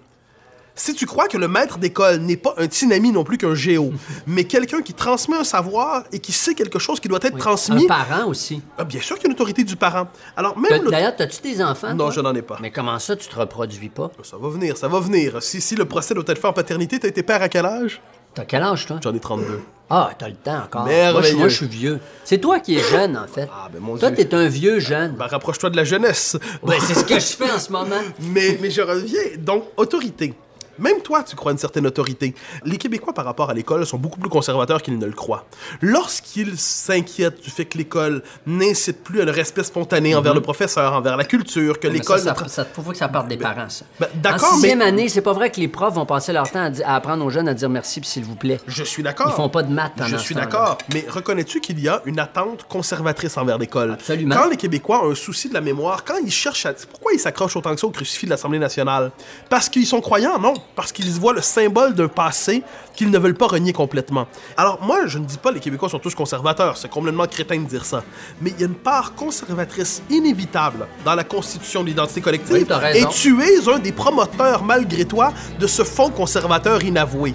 Si 0.78 0.92
tu 0.94 1.06
crois 1.06 1.26
que 1.26 1.38
le 1.38 1.48
maître 1.48 1.78
d'école 1.78 2.18
n'est 2.18 2.36
pas 2.36 2.54
un 2.58 2.66
tsunami 2.66 3.10
non 3.10 3.24
plus 3.24 3.38
qu'un 3.38 3.54
géo, 3.54 3.92
mais 4.26 4.44
quelqu'un 4.44 4.82
qui 4.82 4.92
transmet 4.92 5.36
un 5.38 5.42
savoir 5.44 6.04
et 6.12 6.18
qui 6.18 6.32
sait 6.32 6.54
quelque 6.54 6.78
chose 6.78 7.00
qui 7.00 7.08
doit 7.08 7.18
être 7.22 7.38
transmis, 7.38 7.84
Un 7.84 7.88
parent 7.88 8.26
aussi. 8.28 8.60
ah, 8.76 8.84
bien 8.84 9.00
sûr 9.00 9.16
qu'il 9.16 9.24
y 9.24 9.26
a 9.28 9.30
une 9.30 9.34
autorité 9.36 9.64
du 9.64 9.74
parent. 9.76 10.06
Alors, 10.36 10.56
même... 10.58 10.70
l'autorité- 10.70 10.90
D'ailleurs, 10.90 11.14
as-tu 11.18 11.40
des 11.40 11.62
enfants? 11.62 11.88
Non, 11.94 12.04
toi? 12.04 12.10
je 12.10 12.20
n'en 12.20 12.34
ai 12.34 12.42
pas. 12.42 12.58
Mais 12.60 12.70
comment 12.70 12.98
ça, 12.98 13.16
tu 13.16 13.26
te 13.26 13.36
reproduis 13.38 13.88
pas? 13.88 14.10
Ça 14.22 14.36
va 14.36 14.48
venir, 14.50 14.76
ça 14.76 14.86
va 14.88 15.00
venir. 15.00 15.42
Si, 15.42 15.62
si 15.62 15.74
le 15.76 15.86
procès 15.86 16.12
doit 16.12 16.24
être 16.28 16.38
fait 16.38 16.46
en 16.46 16.52
paternité, 16.52 16.98
t'as 17.00 17.08
été 17.08 17.22
père 17.22 17.40
à 17.42 17.48
quel 17.48 17.64
âge? 17.64 18.02
T'as 18.34 18.44
quel 18.44 18.62
âge, 18.62 18.84
toi? 18.84 18.98
J'en 19.02 19.14
ai 19.14 19.18
32. 19.20 19.62
Ah, 19.88 20.10
t'as 20.18 20.28
le 20.28 20.34
temps 20.34 20.58
encore. 20.62 20.82
Moi, 20.82 20.90
je, 20.90 20.94
Merveilleux. 20.96 21.36
moi, 21.38 21.48
je 21.48 21.56
suis 21.56 21.66
vieux. 21.68 22.00
C'est 22.22 22.36
toi 22.38 22.60
qui 22.60 22.76
es 22.76 22.82
jeune, 22.82 23.16
en 23.16 23.26
fait. 23.26 23.48
Ah, 23.50 23.70
ben, 23.72 23.80
mon 23.80 23.96
toi, 23.96 24.10
Dieu. 24.10 24.26
t'es 24.28 24.34
un 24.34 24.46
vieux 24.48 24.78
jeune. 24.78 25.12
Ben, 25.12 25.24
rapproche-toi 25.26 25.70
de 25.70 25.76
la 25.76 25.84
jeunesse. 25.84 26.36
Ben, 26.62 26.76
c'est 26.80 26.92
ce 26.92 27.04
que 27.04 27.14
je 27.18 27.34
fais 27.34 27.50
en 27.50 27.58
ce 27.58 27.72
moment. 27.72 27.96
mais, 28.20 28.58
mais 28.60 28.70
je 28.70 28.82
reviens. 28.82 29.22
Donc, 29.38 29.64
autorité. 29.78 30.34
Même 30.78 31.00
toi, 31.02 31.22
tu 31.22 31.36
crois 31.36 31.52
une 31.52 31.58
certaine 31.58 31.86
autorité. 31.86 32.34
Les 32.64 32.76
Québécois, 32.76 33.12
par 33.12 33.24
rapport 33.24 33.50
à 33.50 33.54
l'école, 33.54 33.86
sont 33.86 33.98
beaucoup 33.98 34.18
plus 34.20 34.28
conservateurs 34.30 34.82
qu'ils 34.82 34.98
ne 34.98 35.06
le 35.06 35.12
croient. 35.12 35.44
Lorsqu'ils 35.80 36.58
s'inquiètent 36.58 37.40
du 37.42 37.50
fait 37.50 37.64
que 37.64 37.78
l'école 37.78 38.22
n'incite 38.46 39.02
plus 39.02 39.20
à 39.20 39.24
le 39.24 39.30
respect 39.30 39.62
spontané 39.64 40.14
envers 40.14 40.34
le 40.34 40.40
professeur, 40.40 40.92
envers 40.92 41.16
la 41.16 41.24
culture, 41.24 41.78
que 41.80 41.86
Mhm. 41.86 41.92
Mais 41.92 41.98
l'école... 42.00 42.18
Ça, 42.20 42.34
ça, 42.34 42.48
ça, 42.48 42.64
faut 42.64 42.82
que 42.82 42.96
ça 42.96 43.08
parte 43.08 43.28
des 43.28 43.36
parents, 43.36 43.68
ça. 43.68 43.84
Ben, 44.00 44.08
d'accord, 44.16 44.52
En 44.52 44.54
sixième 44.54 44.78
mais- 44.80 44.84
année, 44.86 45.08
c'est 45.08 45.20
pas 45.20 45.32
vrai 45.32 45.50
que 45.50 45.60
les 45.60 45.68
profs 45.68 45.94
vont 45.94 46.06
passer 46.06 46.32
leur 46.32 46.50
temps 46.50 46.70
à, 46.84 46.94
apprendre 46.96 47.24
aux 47.24 47.30
jeunes 47.30 47.48
à 47.48 47.54
dire 47.54 47.68
merci 47.70 48.00
s'il 48.04 48.24
vous 48.24 48.34
plaît. 48.36 48.58
Je 48.66 48.82
suis 48.84 49.02
d'accord. 49.02 49.28
Ils 49.30 49.34
font 49.36 49.48
pas 49.48 49.62
de 49.62 49.72
maths 49.72 49.92
Je 50.06 50.16
suis 50.16 50.34
d'accord. 50.34 50.78
Mais 50.92 51.04
reconnais-tu 51.08 51.60
qu'il 51.60 51.78
y 51.80 51.88
a 51.88 52.02
une 52.04 52.18
attente 52.18 52.64
conservatrice 52.68 53.36
envers 53.36 53.58
l'école? 53.58 53.92
Absolument. 53.92 54.34
Quand 54.34 54.48
les 54.50 54.56
Québécois 54.56 55.06
ont 55.06 55.12
un 55.12 55.14
souci 55.14 55.48
de 55.48 55.54
la 55.54 55.60
mémoire, 55.60 56.04
quand 56.04 56.16
ils 56.22 56.30
cherchent 56.30 56.66
à... 56.66 56.72
Pourquoi 56.90 57.12
ils 57.12 57.20
s'accrochent 57.20 57.56
autant 57.56 57.72
que 57.74 57.80
ça 57.80 57.86
au 57.86 57.90
crucifix 57.90 58.26
de 58.26 58.30
l'Assemblée 58.30 58.58
nationale? 58.58 59.10
Parce 59.48 59.68
qu'ils 59.68 59.86
sont 59.86 60.00
croyants? 60.00 60.38
Non? 60.38 60.54
Parce 60.74 60.92
qu'ils 60.92 61.10
voient 61.12 61.32
le 61.32 61.40
symbole 61.40 61.94
d'un 61.94 62.08
passé 62.08 62.62
qu'ils 62.94 63.10
ne 63.10 63.18
veulent 63.18 63.34
pas 63.34 63.46
renier 63.46 63.72
complètement. 63.72 64.26
Alors 64.56 64.82
moi, 64.82 65.06
je 65.06 65.18
ne 65.18 65.24
dis 65.24 65.38
pas 65.38 65.50
les 65.50 65.60
Québécois 65.60 65.88
sont 65.88 65.98
tous 65.98 66.14
conservateurs, 66.14 66.76
c'est 66.76 66.90
complètement 66.90 67.26
crétin 67.26 67.58
de 67.58 67.66
dire 67.66 67.84
ça, 67.84 68.02
mais 68.40 68.50
il 68.50 68.60
y 68.60 68.62
a 68.64 68.66
une 68.66 68.74
part 68.74 69.14
conservatrice 69.14 70.02
inévitable 70.10 70.86
dans 71.04 71.14
la 71.14 71.24
constitution 71.24 71.82
de 71.82 71.88
l'identité 71.88 72.20
collective, 72.20 72.52
Oui, 72.52 72.66
et 72.94 73.06
tu 73.06 73.40
es 73.42 73.68
un 73.68 73.78
des 73.78 73.92
promoteurs, 73.92 74.64
malgré 74.64 75.04
toi, 75.04 75.32
de 75.58 75.66
ce 75.66 75.82
fond 75.84 76.10
conservateur 76.10 76.82
inavoué. 76.82 77.34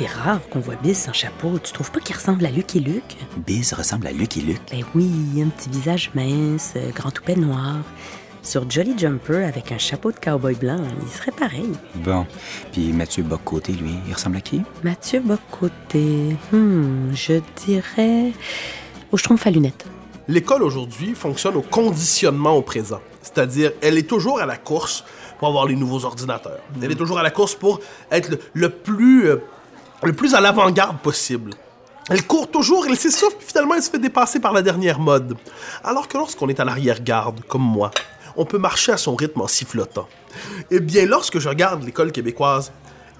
C'est 0.00 0.06
rare 0.06 0.40
qu'on 0.48 0.60
voit 0.60 0.76
Biz 0.76 0.96
sans 0.96 1.12
chapeau. 1.12 1.58
Tu 1.62 1.72
trouves 1.74 1.90
pas 1.90 2.00
qu'il 2.00 2.16
ressemble 2.16 2.46
à 2.46 2.50
Luc 2.50 2.74
et 2.74 2.80
Luc? 2.80 3.04
Biz 3.46 3.74
ressemble 3.74 4.06
à 4.06 4.12
Lucky 4.12 4.40
Luke. 4.40 4.62
Ben 4.70 4.82
oui, 4.94 5.10
un 5.44 5.48
petit 5.48 5.68
visage 5.68 6.10
mince, 6.14 6.72
euh, 6.76 6.90
grand 6.94 7.10
toupet 7.10 7.36
noir. 7.36 7.76
Sur 8.42 8.68
Jolly 8.70 8.96
Jumper 8.96 9.44
avec 9.44 9.70
un 9.70 9.78
chapeau 9.78 10.12
de 10.12 10.18
cowboy 10.18 10.54
blanc, 10.54 10.78
il 11.02 11.08
serait 11.08 11.30
pareil. 11.30 11.70
Bon. 11.96 12.26
Puis 12.72 12.92
Mathieu 12.92 13.22
Bocoté, 13.22 13.72
lui, 13.72 13.94
il 14.08 14.14
ressemble 14.14 14.38
à 14.38 14.40
qui? 14.40 14.62
Mathieu 14.82 15.20
Bocoté, 15.20 16.36
hmm, 16.50 17.12
je 17.14 17.34
dirais 17.64 18.32
au 19.12 19.16
schtroumpf 19.18 19.46
à 19.46 19.50
lunettes. 19.50 19.84
L'école 20.26 20.62
aujourd'hui 20.62 21.14
fonctionne 21.14 21.56
au 21.56 21.62
conditionnement 21.62 22.52
au 22.52 22.62
présent. 22.62 23.00
C'est-à-dire, 23.20 23.72
elle 23.82 23.98
est 23.98 24.08
toujours 24.08 24.40
à 24.40 24.46
la 24.46 24.56
course 24.56 25.04
pour 25.38 25.48
avoir 25.48 25.66
les 25.66 25.76
nouveaux 25.76 26.04
ordinateurs. 26.04 26.60
Elle 26.82 26.92
est 26.92 26.96
toujours 26.96 27.18
à 27.18 27.22
la 27.22 27.30
course 27.30 27.54
pour 27.54 27.80
être 28.10 28.30
le, 28.30 28.38
le 28.54 28.70
plus, 28.70 29.28
euh, 29.28 29.36
le 30.02 30.14
plus 30.14 30.34
à 30.34 30.40
l'avant-garde 30.40 30.98
possible. 31.00 31.52
Elle 32.08 32.26
court 32.26 32.50
toujours, 32.50 32.86
elle 32.86 32.96
s'essouffle, 32.96 33.36
puis 33.36 33.46
finalement 33.46 33.74
elle 33.74 33.82
se 33.82 33.90
fait 33.90 33.98
dépasser 33.98 34.40
par 34.40 34.52
la 34.52 34.62
dernière 34.62 34.98
mode. 34.98 35.36
Alors 35.84 36.08
que 36.08 36.16
lorsqu'on 36.16 36.48
est 36.48 36.58
à 36.58 36.64
l'arrière-garde, 36.64 37.42
comme 37.46 37.62
moi, 37.62 37.90
on 38.36 38.44
peut 38.44 38.58
marcher 38.58 38.92
à 38.92 38.96
son 38.96 39.14
rythme 39.16 39.40
en 39.40 39.48
sifflotant. 39.48 40.08
Eh 40.70 40.80
bien, 40.80 41.06
lorsque 41.06 41.38
je 41.38 41.48
regarde 41.48 41.82
l'école 41.84 42.12
québécoise, 42.12 42.72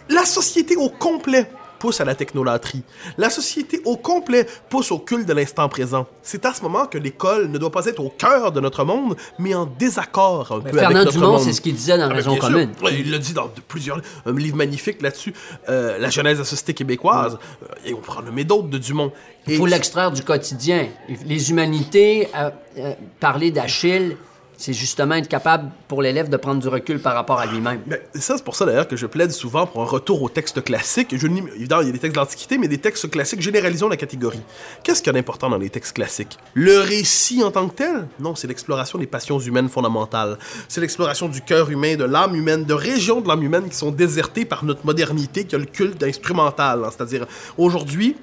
la 0.08 0.24
société 0.24 0.76
au 0.76 0.88
complet 0.90 1.50
pousse 1.80 2.00
à 2.00 2.04
la 2.04 2.14
technolatrie. 2.14 2.82
La 3.16 3.30
société 3.30 3.80
au 3.86 3.96
complet 3.96 4.46
pousse 4.68 4.92
au 4.92 4.98
culte 4.98 5.26
de 5.26 5.32
l'instant 5.32 5.66
présent. 5.70 6.06
C'est 6.22 6.44
à 6.44 6.52
ce 6.52 6.60
moment 6.60 6.84
que 6.84 6.98
l'école 6.98 7.48
ne 7.50 7.56
doit 7.56 7.72
pas 7.72 7.86
être 7.86 8.00
au 8.00 8.10
cœur 8.10 8.52
de 8.52 8.60
notre 8.60 8.84
monde, 8.84 9.16
mais 9.38 9.54
en 9.54 9.64
désaccord 9.64 10.52
un 10.52 10.60
peu 10.60 10.78
avec 10.78 10.94
notre 10.94 11.12
Dumont, 11.12 11.32
monde. 11.32 11.40
c'est 11.40 11.54
ce 11.54 11.60
qu'il 11.62 11.74
disait 11.74 11.96
dans 11.96 12.10
Ah, 12.10 12.14
Raison 12.14 12.36
commune. 12.36 12.70
Il 12.92 13.10
l'a 13.10 13.18
dit 13.18 13.32
dans 13.32 13.50
plusieurs 13.66 14.00
un 14.26 14.32
livre 14.34 14.56
magnifique 14.56 15.00
là-dessus, 15.00 15.32
euh, 15.70 15.96
La 15.98 16.10
genèse 16.10 16.34
de 16.36 16.42
la 16.42 16.48
société 16.48 16.74
québécoise. 16.74 17.38
Euh, 17.62 17.66
et 17.86 17.94
on 17.94 18.02
en 18.12 18.22
nommer 18.22 18.44
d'autres 18.44 18.68
de 18.68 18.76
Dumont. 18.76 19.10
Il 19.46 19.56
faut 19.56 19.64
l'extraire 19.64 20.12
du 20.12 20.22
quotidien. 20.22 20.86
Les 21.24 21.50
humanités, 21.50 22.28
euh, 22.36 22.50
euh, 22.76 22.92
parler 23.20 23.50
d'Achille, 23.50 24.18
c'est 24.60 24.74
justement 24.74 25.14
être 25.14 25.28
capable 25.28 25.70
pour 25.88 26.02
l'élève 26.02 26.28
de 26.28 26.36
prendre 26.36 26.60
du 26.60 26.68
recul 26.68 27.00
par 27.00 27.14
rapport 27.14 27.40
à 27.40 27.46
lui-même. 27.46 27.80
Ça, 28.14 28.36
c'est 28.36 28.44
pour 28.44 28.54
ça 28.54 28.66
d'ailleurs 28.66 28.86
que 28.86 28.94
je 28.94 29.06
plaide 29.06 29.30
souvent 29.30 29.66
pour 29.66 29.80
un 29.80 29.86
retour 29.86 30.22
aux 30.22 30.28
textes 30.28 30.62
classiques. 30.62 31.16
Je, 31.16 31.26
évidemment, 31.26 31.80
il 31.80 31.86
y 31.86 31.88
a 31.88 31.92
des 31.92 31.98
textes 31.98 32.16
d'Antiquité, 32.16 32.58
mais 32.58 32.68
des 32.68 32.78
textes 32.78 33.10
classiques, 33.10 33.40
généralisons 33.40 33.88
la 33.88 33.96
catégorie. 33.96 34.42
Qu'est-ce 34.82 35.00
qu'il 35.00 35.06
y 35.08 35.10
a 35.10 35.18
d'important 35.18 35.48
dans 35.48 35.56
les 35.56 35.70
textes 35.70 35.94
classiques? 35.94 36.38
Le 36.52 36.78
récit 36.78 37.42
en 37.42 37.50
tant 37.50 37.68
que 37.68 37.74
tel? 37.74 38.06
Non, 38.20 38.34
c'est 38.34 38.48
l'exploration 38.48 38.98
des 38.98 39.06
passions 39.06 39.38
humaines 39.38 39.70
fondamentales. 39.70 40.38
C'est 40.68 40.82
l'exploration 40.82 41.28
du 41.28 41.40
cœur 41.40 41.70
humain, 41.70 41.96
de 41.96 42.04
l'âme 42.04 42.34
humaine, 42.34 42.64
de 42.64 42.74
régions 42.74 43.22
de 43.22 43.28
l'âme 43.28 43.42
humaine 43.42 43.68
qui 43.68 43.76
sont 43.76 43.90
désertées 43.90 44.44
par 44.44 44.64
notre 44.64 44.84
modernité, 44.84 45.44
qui 45.44 45.54
a 45.54 45.58
le 45.58 45.64
culte 45.64 46.02
instrumental. 46.02 46.84
hein. 46.84 46.90
C'est-à-dire, 46.94 47.26
aujourd'hui, 47.56 48.16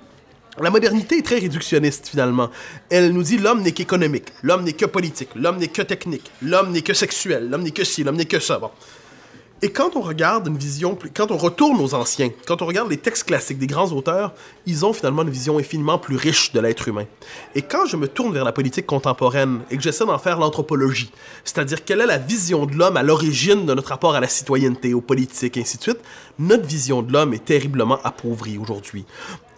la 0.61 0.69
modernité 0.69 1.17
est 1.17 1.25
très 1.25 1.39
réductionniste 1.39 2.07
finalement. 2.07 2.49
Elle 2.89 3.11
nous 3.11 3.23
dit 3.23 3.37
l'homme 3.37 3.61
n'est 3.61 3.71
qu'économique, 3.71 4.27
l'homme 4.43 4.63
n'est 4.63 4.73
que 4.73 4.85
politique, 4.85 5.29
l'homme 5.35 5.57
n'est 5.57 5.67
que 5.67 5.81
technique, 5.81 6.31
l'homme 6.41 6.71
n'est 6.71 6.81
que 6.81 6.93
sexuel, 6.93 7.49
l'homme 7.49 7.63
n'est 7.63 7.71
que 7.71 7.83
ci, 7.83 8.03
l'homme 8.03 8.17
n'est 8.17 8.25
que 8.25 8.39
ça. 8.39 8.59
Bon. 8.59 8.71
Et 9.63 9.69
quand 9.69 9.95
on 9.95 10.01
regarde 10.01 10.47
une 10.47 10.57
vision, 10.57 10.95
quand 11.15 11.31
on 11.31 11.37
retourne 11.37 11.81
aux 11.81 11.95
anciens, 11.95 12.29
quand 12.45 12.61
on 12.61 12.67
regarde 12.67 12.91
les 12.91 12.97
textes 12.97 13.23
classiques 13.23 13.57
des 13.57 13.65
grands 13.65 13.91
auteurs, 13.91 14.35
ils 14.67 14.85
ont 14.85 14.93
finalement 14.93 15.23
une 15.23 15.31
vision 15.31 15.57
infiniment 15.57 15.97
plus 15.97 16.15
riche 16.15 16.53
de 16.53 16.59
l'être 16.59 16.87
humain. 16.87 17.05
Et 17.55 17.63
quand 17.63 17.87
je 17.87 17.97
me 17.97 18.07
tourne 18.07 18.33
vers 18.33 18.43
la 18.43 18.51
politique 18.51 18.85
contemporaine 18.85 19.61
et 19.71 19.77
que 19.77 19.81
j'essaie 19.81 20.05
d'en 20.05 20.19
faire 20.19 20.37
l'anthropologie, 20.37 21.11
c'est-à-dire 21.43 21.83
quelle 21.83 22.01
est 22.01 22.05
la 22.05 22.19
vision 22.19 22.67
de 22.67 22.75
l'homme 22.75 22.97
à 22.97 23.03
l'origine 23.03 23.65
de 23.65 23.73
notre 23.73 23.89
rapport 23.89 24.13
à 24.13 24.19
la 24.19 24.27
citoyenneté, 24.27 24.93
aux 24.93 25.01
politiques, 25.01 25.57
et 25.57 25.61
ainsi 25.61 25.77
de 25.77 25.83
suite, 25.83 26.01
notre 26.37 26.67
vision 26.67 27.01
de 27.01 27.11
l'homme 27.11 27.33
est 27.33 27.43
terriblement 27.43 27.99
appauvrie 28.03 28.59
aujourd'hui. 28.59 29.05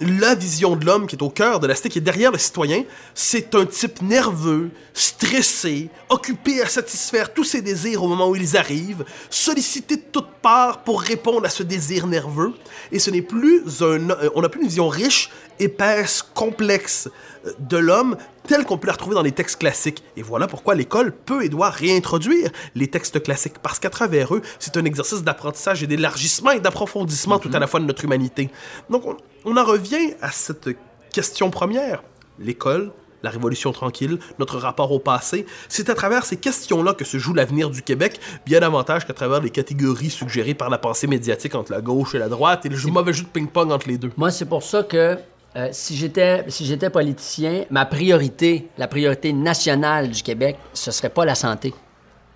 La 0.02 0.34
vision 0.34 0.78
de 0.78 0.86
l'homme 0.86 1.08
qui 1.08 1.18
est 1.18 1.22
au 1.22 1.30
cœur 1.30 1.60
de 1.60 1.68
la 1.68 1.76
cité, 1.76 1.90
qui 1.90 1.98
est 1.98 2.02
derrière 2.02 2.32
le 2.32 2.38
citoyen, 2.38 2.84
c'est 3.14 3.54
un 3.54 3.66
type 3.66 4.02
nerveux, 4.02 4.70
stressé, 4.94 5.90
occupé 6.08 6.62
à 6.62 6.68
satisfaire 6.68 7.34
tous 7.34 7.44
ses 7.44 7.62
désirs 7.62 8.02
au 8.04 8.08
moment 8.08 8.30
où 8.30 8.36
ils 8.38 8.56
arrivent, 8.56 9.04
sollicité 9.30 9.98
de 9.98 10.04
toutes 10.10 10.32
parts 10.42 10.84
pour 10.86 11.02
répondre 11.02 11.46
à 11.46 11.50
ce 11.50 11.64
désir 11.64 12.08
nerveux. 12.08 12.54
Et 12.94 13.00
ce 13.00 13.12
n'est 13.12 13.22
plus 13.22 13.62
un... 13.82 14.10
euh, 14.10 14.30
On 14.36 14.42
n'a 14.42 14.48
plus 14.48 14.62
une 14.62 14.70
vision 14.70 14.88
riche, 14.88 15.32
épaisse, 15.60 16.24
complexe 16.34 17.10
euh, 17.46 17.52
de 17.60 17.78
l'homme 17.78 18.16
telle 18.48 18.64
qu'on 18.64 18.78
peut 18.78 18.88
la 18.88 18.94
retrouver 18.94 19.16
dans 19.16 19.22
les 19.22 19.34
textes 19.34 19.60
classiques. 19.60 20.02
Et 20.16 20.22
voilà 20.22 20.48
pourquoi 20.48 20.76
l'école 20.76 21.12
peut 21.12 21.44
et 21.44 21.50
doit 21.50 21.70
réintroduire 21.70 22.50
les 22.74 22.88
textes 22.88 23.22
classiques, 23.22 23.60
parce 23.62 23.80
qu'à 23.80 23.90
travers 23.90 24.34
eux, 24.34 24.42
c'est 24.60 24.78
un 24.78 24.86
exercice 24.86 25.24
d'apprentissage 25.24 25.84
et 25.84 25.88
d'élargissement 25.88 26.52
et 26.52 26.62
d'approfondissement 26.62 27.38
tout 27.38 27.52
à 27.54 27.60
la 27.60 27.68
fois 27.68 27.82
de 27.82 27.86
notre 27.86 28.06
humanité. 28.06 28.50
Donc 28.90 29.06
on, 29.06 29.18
on 29.46 29.58
en 29.58 29.64
revient 29.64 30.14
à 30.22 30.32
cette 30.32 30.70
question 31.14 31.50
première. 31.50 32.04
L'école, 32.40 32.92
la 33.24 33.30
Révolution 33.30 33.72
tranquille, 33.74 34.18
notre 34.38 34.58
rapport 34.58 34.92
au 34.92 35.00
passé, 35.00 35.46
c'est 35.68 35.90
à 35.90 35.96
travers 35.96 36.24
ces 36.26 36.38
questions-là 36.38 36.94
que 36.94 37.04
se 37.04 37.18
joue 37.18 37.34
l'avenir 37.34 37.70
du 37.70 37.82
Québec, 37.82 38.20
bien 38.46 38.62
davantage 38.62 39.06
qu'à 39.06 39.14
travers 39.14 39.42
les 39.42 39.50
catégories 39.50 40.10
suggérées 40.10 40.54
par 40.54 40.70
la 40.70 40.78
pensée 40.78 41.08
médiatique 41.08 41.56
entre 41.56 41.72
la 41.72 41.82
gauche 41.82 42.16
et 42.16 42.20
la 42.20 42.30
droite 42.30 42.66
et 42.66 42.70
le 42.70 42.78
jeu- 42.78 42.90
mauvais 42.90 43.12
jeu 43.14 43.24
de 43.24 43.28
ping-pong 43.30 43.72
entre 43.72 43.90
les 43.90 43.98
deux. 43.98 44.12
Moi, 44.16 44.32
c'est 44.32 44.46
pour 44.46 44.64
ça 44.64 44.84
que 44.84 45.18
euh, 45.56 45.68
si 45.72 45.98
j'étais 45.98 46.46
si 46.48 46.66
j'étais 46.66 46.90
politicien, 46.90 47.66
ma 47.72 47.86
priorité, 47.86 48.70
la 48.78 48.88
priorité 48.88 49.34
nationale 49.34 50.10
du 50.10 50.22
Québec, 50.24 50.58
ce 50.74 50.92
serait 50.92 51.10
pas 51.10 51.26
la 51.26 51.36
santé, 51.36 51.74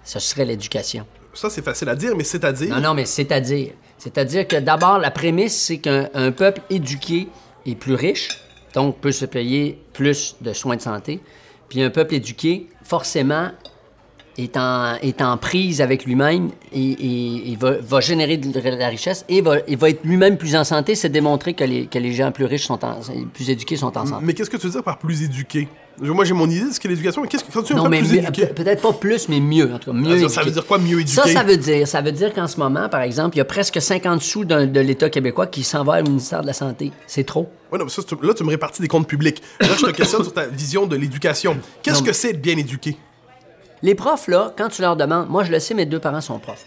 ce 0.03 0.19
serait 0.19 0.43
l'éducation. 0.45 1.05
Ça, 1.33 1.49
c'est 1.49 1.63
facile 1.63 1.89
à 1.89 1.95
dire, 1.95 2.15
mais 2.15 2.23
c'est-à-dire... 2.23 2.75
Non, 2.75 2.81
non, 2.81 2.93
mais 2.93 3.05
c'est-à-dire, 3.05 3.71
c'est-à-dire 4.03 4.45
que 4.49 4.57
d'abord 4.57 4.99
la 4.99 5.11
prémisse, 5.11 5.57
c'est 5.57 5.77
qu'un 5.77 6.09
un 6.13 6.33
peuple 6.33 6.59
éduqué 6.69 7.29
est 7.65 7.75
plus 7.75 7.93
riche, 7.93 8.37
donc 8.73 8.99
peut 8.99 9.13
se 9.13 9.23
payer 9.23 9.79
plus 9.93 10.35
de 10.41 10.51
soins 10.51 10.75
de 10.75 10.81
santé, 10.81 11.21
puis 11.69 11.81
un 11.81 11.89
peuple 11.89 12.15
éduqué, 12.15 12.67
forcément, 12.83 13.51
est 14.37 14.57
en, 14.57 14.95
est 15.01 15.21
en 15.21 15.37
prise 15.37 15.81
avec 15.81 16.05
lui-même 16.05 16.49
et, 16.73 16.79
et- 16.81 17.51
et 17.51 17.55
va, 17.55 17.73
va 17.81 17.99
générer 17.99 18.37
de 18.37 18.59
la 18.59 18.87
richesse 18.89 19.25
et 19.29 19.41
va, 19.41 19.57
et 19.67 19.75
va 19.75 19.89
être 19.89 20.03
lui-même 20.03 20.37
plus 20.37 20.55
en 20.55 20.63
santé. 20.63 20.95
C'est 20.95 21.09
démontrer 21.09 21.53
que 21.53 21.63
les, 21.63 21.85
que 21.87 21.99
les 21.99 22.13
gens 22.13 22.31
plus 22.31 22.45
riches 22.45 22.65
sont 22.65 22.83
en, 22.83 22.99
plus 23.33 23.49
éduqués 23.49 23.75
sont 23.75 23.95
en 23.97 24.05
santé. 24.05 24.23
Mais 24.25 24.33
qu'est-ce 24.33 24.49
que 24.49 24.57
tu 24.57 24.67
veux 24.67 24.73
dire 24.73 24.83
par 24.83 24.97
plus 24.99 25.23
éduqué? 25.23 25.67
Moi, 26.01 26.25
j'ai 26.25 26.33
mon 26.33 26.49
idée 26.49 26.65
de 26.65 26.71
ce 26.71 26.79
qu'est 26.79 26.87
l'éducation, 26.89 27.21
mais 27.21 27.27
qu'est-ce 27.27 27.43
que 27.43 27.51
quand 27.51 27.61
tu 27.61 27.73
veux 27.73 27.77
Non, 27.77 27.83
dire 27.83 27.91
mais 27.91 27.99
plus 27.99 28.15
éduqué? 28.15 28.47
pe- 28.47 28.53
peut-être 28.63 28.81
pas 28.81 28.93
plus, 28.93 29.29
mais 29.29 29.39
mieux, 29.39 29.71
en 29.71 29.77
tout 29.77 29.91
cas. 29.91 29.97
Mieux 29.97 30.27
Ça, 30.27 30.41
veut 30.41 30.49
dire 30.49 30.65
quoi, 30.65 30.79
mieux 30.79 30.99
éduqué? 31.01 31.11
Ça, 31.21 31.27
ça 31.27 31.43
veut 31.43 31.55
dire, 31.57 31.87
ça 31.87 32.01
veut 32.01 32.11
dire 32.11 32.33
qu'en 32.33 32.47
ce 32.47 32.57
moment, 32.59 32.89
par 32.89 33.01
exemple, 33.01 33.35
il 33.35 33.37
y 33.37 33.41
a 33.41 33.45
presque 33.45 33.79
50 33.79 34.19
sous 34.19 34.43
de 34.43 34.79
l'État 34.79 35.11
québécois 35.11 35.45
qui 35.45 35.61
s'en 35.61 35.83
va 35.83 35.99
au 35.99 36.03
ministère 36.03 36.41
de 36.41 36.47
la 36.47 36.53
Santé. 36.53 36.91
C'est 37.05 37.25
trop. 37.25 37.47
Ouais, 37.71 37.77
non, 37.77 37.85
mais 37.85 37.91
ça, 37.91 38.01
là, 38.23 38.33
tu 38.33 38.43
me 38.43 38.49
répartis 38.49 38.81
des 38.81 38.87
comptes 38.87 39.07
publics. 39.07 39.43
Là, 39.61 39.67
je 39.77 39.85
te 39.85 39.91
questionne 39.95 40.23
sur 40.23 40.33
ta 40.33 40.47
vision 40.47 40.87
de 40.87 40.95
l'éducation. 40.95 41.57
Qu'est-ce 41.83 42.01
que 42.01 42.11
c'est 42.11 42.31
être 42.31 42.41
bien 42.41 42.57
éduqué? 42.57 42.97
Les 43.83 43.95
profs, 43.95 44.29
là, 44.29 44.53
quand 44.57 44.69
tu 44.69 44.81
leur 44.81 44.95
demandes, 44.95 45.27
moi 45.27 45.43
je 45.43 45.51
le 45.51 45.59
sais, 45.59 45.73
mes 45.73 45.85
deux 45.85 45.99
parents 45.99 46.21
sont 46.21 46.39
profs. 46.39 46.65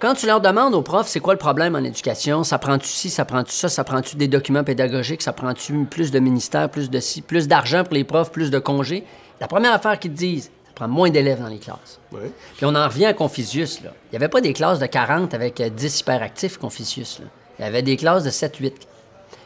Quand 0.00 0.14
tu 0.14 0.26
leur 0.26 0.40
demandes 0.40 0.74
aux 0.74 0.82
profs, 0.82 1.06
c'est 1.06 1.20
quoi 1.20 1.32
le 1.32 1.38
problème 1.38 1.76
en 1.76 1.84
éducation? 1.84 2.42
Ça 2.42 2.58
prend-tu 2.58 2.88
ci, 2.88 3.08
ça 3.08 3.24
prend-tu 3.24 3.52
ça, 3.52 3.68
ça 3.68 3.84
prend-tu 3.84 4.16
des 4.16 4.26
documents 4.26 4.64
pédagogiques, 4.64 5.22
ça 5.22 5.32
prend-tu 5.32 5.84
plus 5.84 6.10
de 6.10 6.18
ministères, 6.18 6.68
plus 6.68 6.90
de 6.90 6.98
ci, 6.98 7.22
plus 7.22 7.46
d'argent 7.46 7.84
pour 7.84 7.94
les 7.94 8.02
profs, 8.02 8.32
plus 8.32 8.50
de 8.50 8.58
congés? 8.58 9.04
La 9.40 9.46
première 9.46 9.72
affaire 9.72 9.96
qu'ils 10.00 10.10
te 10.10 10.16
disent, 10.16 10.50
ça 10.66 10.72
prend 10.74 10.88
moins 10.88 11.10
d'élèves 11.10 11.40
dans 11.40 11.46
les 11.46 11.58
classes. 11.58 12.00
Puis 12.10 12.64
on 12.66 12.74
en 12.74 12.88
revient 12.88 13.06
à 13.06 13.12
Confucius, 13.14 13.80
là. 13.84 13.92
Il 14.06 14.14
n'y 14.14 14.16
avait 14.16 14.28
pas 14.28 14.40
des 14.40 14.52
classes 14.52 14.80
de 14.80 14.86
40 14.86 15.32
avec 15.34 15.60
euh, 15.60 15.68
10 15.68 16.00
hyperactifs, 16.00 16.58
Confucius, 16.58 17.20
là. 17.20 17.26
Il 17.60 17.64
y 17.64 17.68
avait 17.68 17.82
des 17.82 17.96
classes 17.96 18.24
de 18.24 18.30
7-8. 18.30 18.72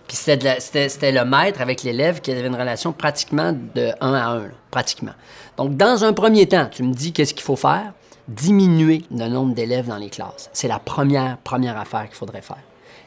Puis 0.06 0.16
c'était, 0.16 1.12
le 1.12 1.24
maître 1.24 1.60
avec 1.60 1.82
l'élève 1.82 2.20
qui 2.20 2.30
avait 2.30 2.46
une 2.46 2.54
relation 2.54 2.92
pratiquement 2.92 3.52
de 3.52 3.90
1 4.00 4.14
à 4.14 4.26
1, 4.26 4.38
là, 4.40 4.48
pratiquement. 4.70 5.12
Donc, 5.56 5.76
dans 5.76 6.04
un 6.04 6.12
premier 6.12 6.46
temps, 6.46 6.68
tu 6.70 6.82
me 6.82 6.92
dis 6.92 7.12
qu'est-ce 7.12 7.32
qu'il 7.32 7.42
faut 7.42 7.56
faire? 7.56 7.92
Diminuer 8.28 9.02
le 9.10 9.28
nombre 9.28 9.54
d'élèves 9.54 9.86
dans 9.86 9.96
les 9.96 10.10
classes. 10.10 10.50
C'est 10.52 10.68
la 10.68 10.78
première, 10.78 11.38
première 11.38 11.78
affaire 11.78 12.06
qu'il 12.06 12.16
faudrait 12.16 12.42
faire. 12.42 12.58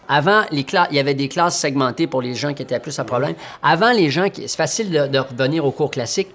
Avant, 0.10 0.44
les 0.52 0.64
classes, 0.64 0.88
il 0.92 0.98
y 0.98 1.00
avait 1.00 1.14
des 1.14 1.28
classes 1.28 1.58
segmentées 1.58 2.08
pour 2.08 2.22
les 2.22 2.34
gens 2.34 2.54
qui 2.54 2.64
étaient 2.64 2.80
plus 2.80 2.98
à 2.98 3.04
problème. 3.04 3.36
Avant, 3.62 3.92
les 3.92 4.10
gens, 4.10 4.30
qui, 4.30 4.48
c'est 4.48 4.58
facile 4.58 4.90
de, 4.90 5.08
de 5.08 5.20
revenir 5.20 5.66
au 5.66 5.72
cours 5.72 5.92
classique. 5.92 6.30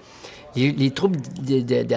Les, 0.55 0.71
les 0.71 0.91
troubles 0.91 1.19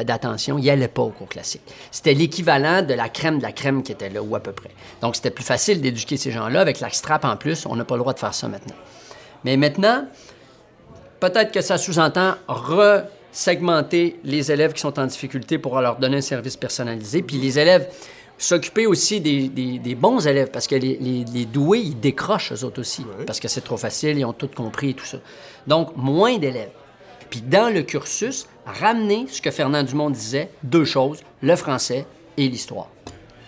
d'attention, 0.04 0.58
ils 0.58 0.66
n'allaient 0.66 0.88
pas 0.88 1.02
au 1.02 1.10
cours 1.10 1.28
classique. 1.28 1.62
C'était 1.90 2.14
l'équivalent 2.14 2.82
de 2.82 2.94
la 2.94 3.08
crème 3.08 3.38
de 3.38 3.42
la 3.42 3.52
crème 3.52 3.82
qui 3.82 3.92
était 3.92 4.08
là, 4.08 4.22
ou 4.22 4.34
à 4.34 4.40
peu 4.40 4.52
près. 4.52 4.70
Donc, 5.02 5.14
c'était 5.16 5.30
plus 5.30 5.44
facile 5.44 5.80
d'éduquer 5.80 6.16
ces 6.16 6.30
gens-là. 6.30 6.60
Avec 6.60 6.80
la 6.80 6.90
strap 6.90 7.24
en 7.24 7.36
plus, 7.36 7.66
on 7.66 7.76
n'a 7.76 7.84
pas 7.84 7.96
le 7.96 8.00
droit 8.00 8.14
de 8.14 8.18
faire 8.18 8.32
ça 8.34 8.48
maintenant. 8.48 8.74
Mais 9.44 9.56
maintenant, 9.56 10.06
peut-être 11.20 11.52
que 11.52 11.60
ça 11.60 11.76
sous-entend 11.78 12.34
resegmenter 12.48 14.18
les 14.24 14.50
élèves 14.50 14.72
qui 14.72 14.80
sont 14.80 14.98
en 14.98 15.06
difficulté 15.06 15.58
pour 15.58 15.78
leur 15.80 15.96
donner 15.96 16.18
un 16.18 16.22
service 16.22 16.56
personnalisé. 16.56 17.22
Puis 17.22 17.36
les 17.38 17.58
élèves 17.58 17.88
s'occuper 18.38 18.86
aussi 18.86 19.20
des, 19.20 19.48
des- 19.48 19.78
des 19.78 19.94
bons 19.94 20.26
élèves, 20.26 20.50
parce 20.50 20.66
que 20.66 20.74
les, 20.74 20.96
les- 21.00 21.24
les 21.24 21.44
doués, 21.46 21.80
ils 21.80 21.98
décrochent 21.98 22.52
eux 22.52 22.64
autres 22.64 22.80
aussi, 22.80 23.04
parce 23.26 23.40
que 23.40 23.48
c'est 23.48 23.62
trop 23.62 23.76
facile, 23.78 24.18
ils 24.18 24.24
ont 24.24 24.32
tout 24.34 24.48
compris 24.54 24.90
et 24.90 24.94
tout 24.94 25.06
ça. 25.06 25.18
Donc, 25.66 25.96
moins 25.96 26.36
d'élèves. 26.38 26.70
Puis 27.30 27.40
dans 27.40 27.72
le 27.72 27.82
cursus, 27.82 28.46
ramener 28.66 29.26
ce 29.28 29.40
que 29.42 29.50
Fernand 29.50 29.82
Dumont 29.82 30.10
disait, 30.10 30.50
deux 30.62 30.84
choses, 30.84 31.20
le 31.42 31.56
français 31.56 32.06
et 32.36 32.48
l'histoire. 32.48 32.88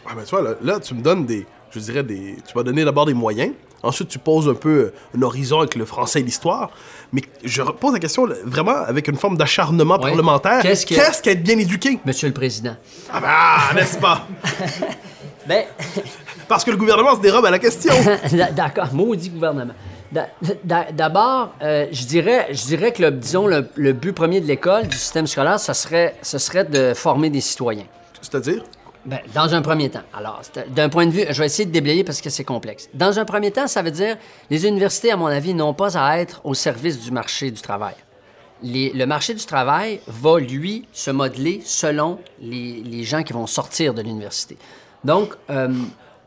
Ah 0.06 0.12
ben 0.16 0.22
tu 0.24 0.30
vois, 0.30 0.42
là, 0.42 0.54
là, 0.62 0.80
tu 0.80 0.94
me 0.94 1.02
donnes 1.02 1.26
des, 1.26 1.46
je 1.70 1.78
dirais 1.78 2.02
des, 2.02 2.36
tu 2.46 2.56
m'as 2.56 2.62
donné 2.62 2.84
d'abord 2.84 3.06
des 3.06 3.14
moyens. 3.14 3.52
Ensuite, 3.82 4.08
tu 4.08 4.18
poses 4.18 4.48
un 4.48 4.54
peu 4.54 4.68
euh, 4.70 4.94
un 5.16 5.22
horizon 5.22 5.60
avec 5.60 5.76
le 5.76 5.84
français 5.84 6.18
et 6.18 6.22
l'histoire. 6.24 6.70
Mais 7.12 7.22
je 7.44 7.62
pose 7.62 7.92
la 7.92 8.00
question 8.00 8.26
là, 8.26 8.34
vraiment 8.44 8.72
avec 8.74 9.06
une 9.06 9.16
forme 9.16 9.36
d'acharnement 9.36 9.94
Ouais. 9.94 10.00
parlementaire. 10.00 10.62
Qu'est-ce 10.62 10.84
que- 10.84 10.94
Qu'est-ce 10.96 11.22
qu'être 11.22 11.44
bien 11.44 11.56
éduqué? 11.58 12.00
Monsieur 12.04 12.26
le 12.26 12.34
Président. 12.34 12.74
Ah 13.12 13.20
ben, 13.72 13.80
n'est-ce 13.80 13.98
pas? 13.98 14.26
Ben, 15.46 15.64
Parce 16.46 16.62
que 16.64 16.70
le 16.70 16.76
gouvernement 16.76 17.14
se 17.16 17.20
dérobe 17.20 17.46
à 17.46 17.50
la 17.50 17.58
question. 17.58 17.94
D'accord, 18.54 18.92
maudit 18.92 19.30
gouvernement. 19.30 19.72
D'a- 20.12 20.28
d'a- 20.64 20.92
D'abord, 20.92 21.52
euh, 21.62 21.86
je 21.92 22.04
dirais, 22.06 22.48
je 22.50 22.64
dirais 22.64 22.92
que 22.92 23.02
le, 23.02 23.10
disons 23.10 23.46
le, 23.46 23.68
le 23.74 23.92
but 23.92 24.12
premier 24.12 24.40
de 24.40 24.46
l'école, 24.46 24.86
du 24.86 24.96
système 24.96 25.26
scolaire, 25.26 25.60
ce 25.60 25.72
serait, 25.74 26.14
ce 26.22 26.38
serait 26.38 26.64
de 26.64 26.94
former 26.94 27.28
des 27.30 27.42
citoyens. 27.42 27.84
C'est-à-dire? 28.22 28.64
Ben, 29.04 29.20
dans 29.34 29.54
un 29.54 29.62
premier 29.62 29.90
temps. 29.90 30.02
Alors, 30.16 30.40
d'un 30.68 30.88
point 30.88 31.06
de 31.06 31.10
vue, 31.12 31.24
je 31.30 31.38
vais 31.38 31.46
essayer 31.46 31.64
de 31.66 31.70
déblayer 31.70 32.04
parce 32.04 32.20
que 32.20 32.30
c'est 32.30 32.44
complexe. 32.44 32.88
Dans 32.94 33.18
un 33.18 33.24
premier 33.24 33.50
temps, 33.50 33.66
ça 33.66 33.82
veut 33.82 33.90
dire 33.90 34.16
les 34.50 34.66
universités, 34.66 35.10
à 35.12 35.16
mon 35.16 35.26
avis, 35.26 35.54
n'ont 35.54 35.74
pas 35.74 35.96
à 35.98 36.18
être 36.18 36.40
au 36.44 36.54
service 36.54 37.00
du 37.00 37.10
marché 37.10 37.50
du 37.50 37.60
travail. 37.60 37.94
Les- 38.62 38.90
le 38.92 39.06
marché 39.06 39.34
du 39.34 39.44
travail 39.44 40.00
va, 40.08 40.40
lui, 40.40 40.86
se 40.92 41.10
modeler 41.10 41.60
selon 41.64 42.18
les, 42.40 42.82
les 42.84 43.04
gens 43.04 43.22
qui 43.22 43.32
vont 43.32 43.46
sortir 43.46 43.94
de 43.94 44.02
l'université. 44.02 44.56
Donc, 45.04 45.34
euh, 45.50 45.68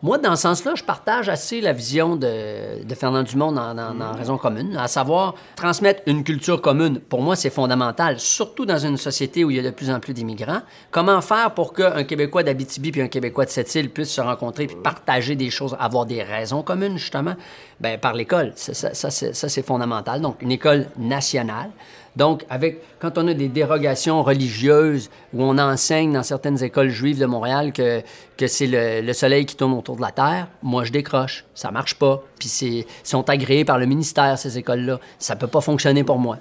moi, 0.04 0.18
dans 0.18 0.36
ce 0.36 0.42
sens-là, 0.44 0.74
je 0.76 0.84
partage 0.84 1.30
assez 1.30 1.62
la 1.62 1.74
vision 1.74 2.16
de, 2.16 2.84
de 2.84 2.96
Fernand 2.96 3.24
Dumont 3.24 3.52
dans, 3.52 3.76
dans- 3.76 3.94
dans 3.94 4.14
Raison 4.14 4.38
commune, 4.38 4.76
à 4.78 4.88
savoir 4.88 5.36
transmettre 5.56 6.02
une 6.08 6.24
culture 6.24 6.62
commune. 6.62 7.00
Pour 7.00 7.22
moi, 7.22 7.36
c'est 7.36 7.50
fondamental, 7.52 8.20
surtout 8.20 8.66
dans 8.66 8.80
une 8.80 8.98
société 8.98 9.44
où 9.44 9.52
il 9.52 9.58
y 9.58 9.60
a 9.60 9.64
de 9.64 9.70
plus 9.70 9.92
en 9.92 10.00
plus 10.00 10.14
d'immigrants. 10.14 10.62
Comment 10.90 11.22
faire 11.22 11.54
pour 11.54 11.74
qu'un 11.74 12.04
Québécois 12.04 12.42
d'Abitibi 12.44 12.92
puis 12.92 13.02
un 13.02 13.08
Québécois 13.08 13.46
de 13.46 13.52
Sept-Îles 13.52 13.90
puissent 13.92 14.12
se 14.14 14.22
rencontrer 14.22 14.68
puis 14.68 14.76
partager 14.76 15.36
des 15.36 15.50
choses, 15.50 15.76
avoir 15.80 16.06
des 16.06 16.24
raisons 16.24 16.64
communes, 16.64 16.98
justement? 16.98 17.36
Ben, 17.80 18.00
par 18.00 18.14
l'école. 18.14 18.54
Ça, 18.56 18.74
ça, 18.74 19.10
ça, 19.12 19.50
c'est 19.50 19.66
fondamental. 19.66 20.22
Donc, 20.22 20.42
une 20.42 20.52
école 20.52 20.88
nationale. 20.98 21.70
Donc, 22.18 22.44
avec, 22.50 22.82
quand 23.00 23.18
on 23.18 23.28
a 23.30 23.34
des 23.34 23.48
dérogations 23.48 24.22
religieuses 24.22 25.10
où 25.34 25.44
on 25.44 25.58
enseigne 25.58 26.12
dans 26.14 26.24
certaines 26.24 26.62
écoles 26.62 26.90
juives 26.90 27.20
de 27.20 27.26
Montréal 27.26 27.72
que, 27.72 28.02
que 28.38 28.48
c'est 28.48 28.68
le, 28.68 29.02
le 29.06 29.14
soleil 29.14 29.46
qui 29.46 29.56
tourne 29.56 29.74
autour 29.74 29.96
de 29.96 30.02
la 30.02 30.12
Terre, 30.12 30.48
moi, 30.62 30.84
je 30.84 30.92
décroche. 30.92 31.46
Ça 31.56 31.72
marche 31.72 31.96
pas. 31.96 32.22
Puis 32.38 32.50
c'est, 32.50 32.86
sont 33.04 33.30
agréés 33.30 33.64
par 33.64 33.78
le 33.78 33.86
ministère, 33.86 34.38
ces 34.38 34.58
écoles-là. 34.58 35.00
Ça 35.20 35.36
peut 35.38 35.48
pas 35.48 35.62
fonctionner 35.62 36.04
pour 36.04 36.18
moi. 36.20 36.38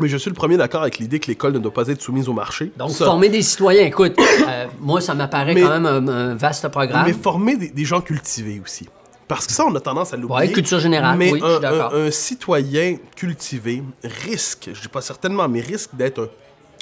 Mais 0.00 0.08
je 0.08 0.16
suis 0.16 0.30
le 0.30 0.34
premier 0.34 0.56
d'accord 0.56 0.80
avec 0.80 0.98
l'idée 0.98 1.20
que 1.20 1.26
l'école 1.26 1.52
ne 1.52 1.58
doit 1.58 1.74
pas 1.74 1.86
être 1.88 2.00
soumise 2.00 2.26
au 2.30 2.32
marché. 2.32 2.72
Donc, 2.78 2.92
Ça. 2.92 3.04
former 3.04 3.28
des 3.28 3.42
citoyens, 3.42 3.84
écoute, 3.84 4.14
euh, 4.18 4.66
moi, 4.80 5.02
ça 5.02 5.14
m'apparaît 5.14 5.52
Mais- 5.52 5.60
quand 5.60 5.78
même 5.78 5.84
un, 5.84 6.08
un 6.08 6.34
vaste 6.34 6.66
programme. 6.68 7.04
Mais 7.06 7.12
former 7.12 7.56
des, 7.56 7.68
des 7.68 7.84
gens 7.84 8.00
cultivés 8.00 8.62
aussi. 8.64 8.88
Parce 9.34 9.46
que 9.46 9.52
ça, 9.52 9.64
on 9.66 9.74
a 9.74 9.80
tendance 9.80 10.12
à 10.12 10.16
l'oublier. 10.16 10.48
Ouais, 10.48 10.52
culture 10.52 10.78
générale, 10.80 11.16
Mais 11.18 11.32
oui, 11.32 11.40
je 11.40 11.44
un, 11.44 11.50
suis 11.52 11.60
d'accord. 11.60 11.94
un- 11.94 12.06
un 12.06 12.10
citoyen 12.10 12.96
cultivé 13.16 13.82
risque, 14.04 14.70
je 14.72 14.80
dis 14.80 14.88
pas 14.88 15.00
certainement, 15.00 15.48
mais 15.48 15.60
risque 15.60 15.90
d'être 15.94 16.18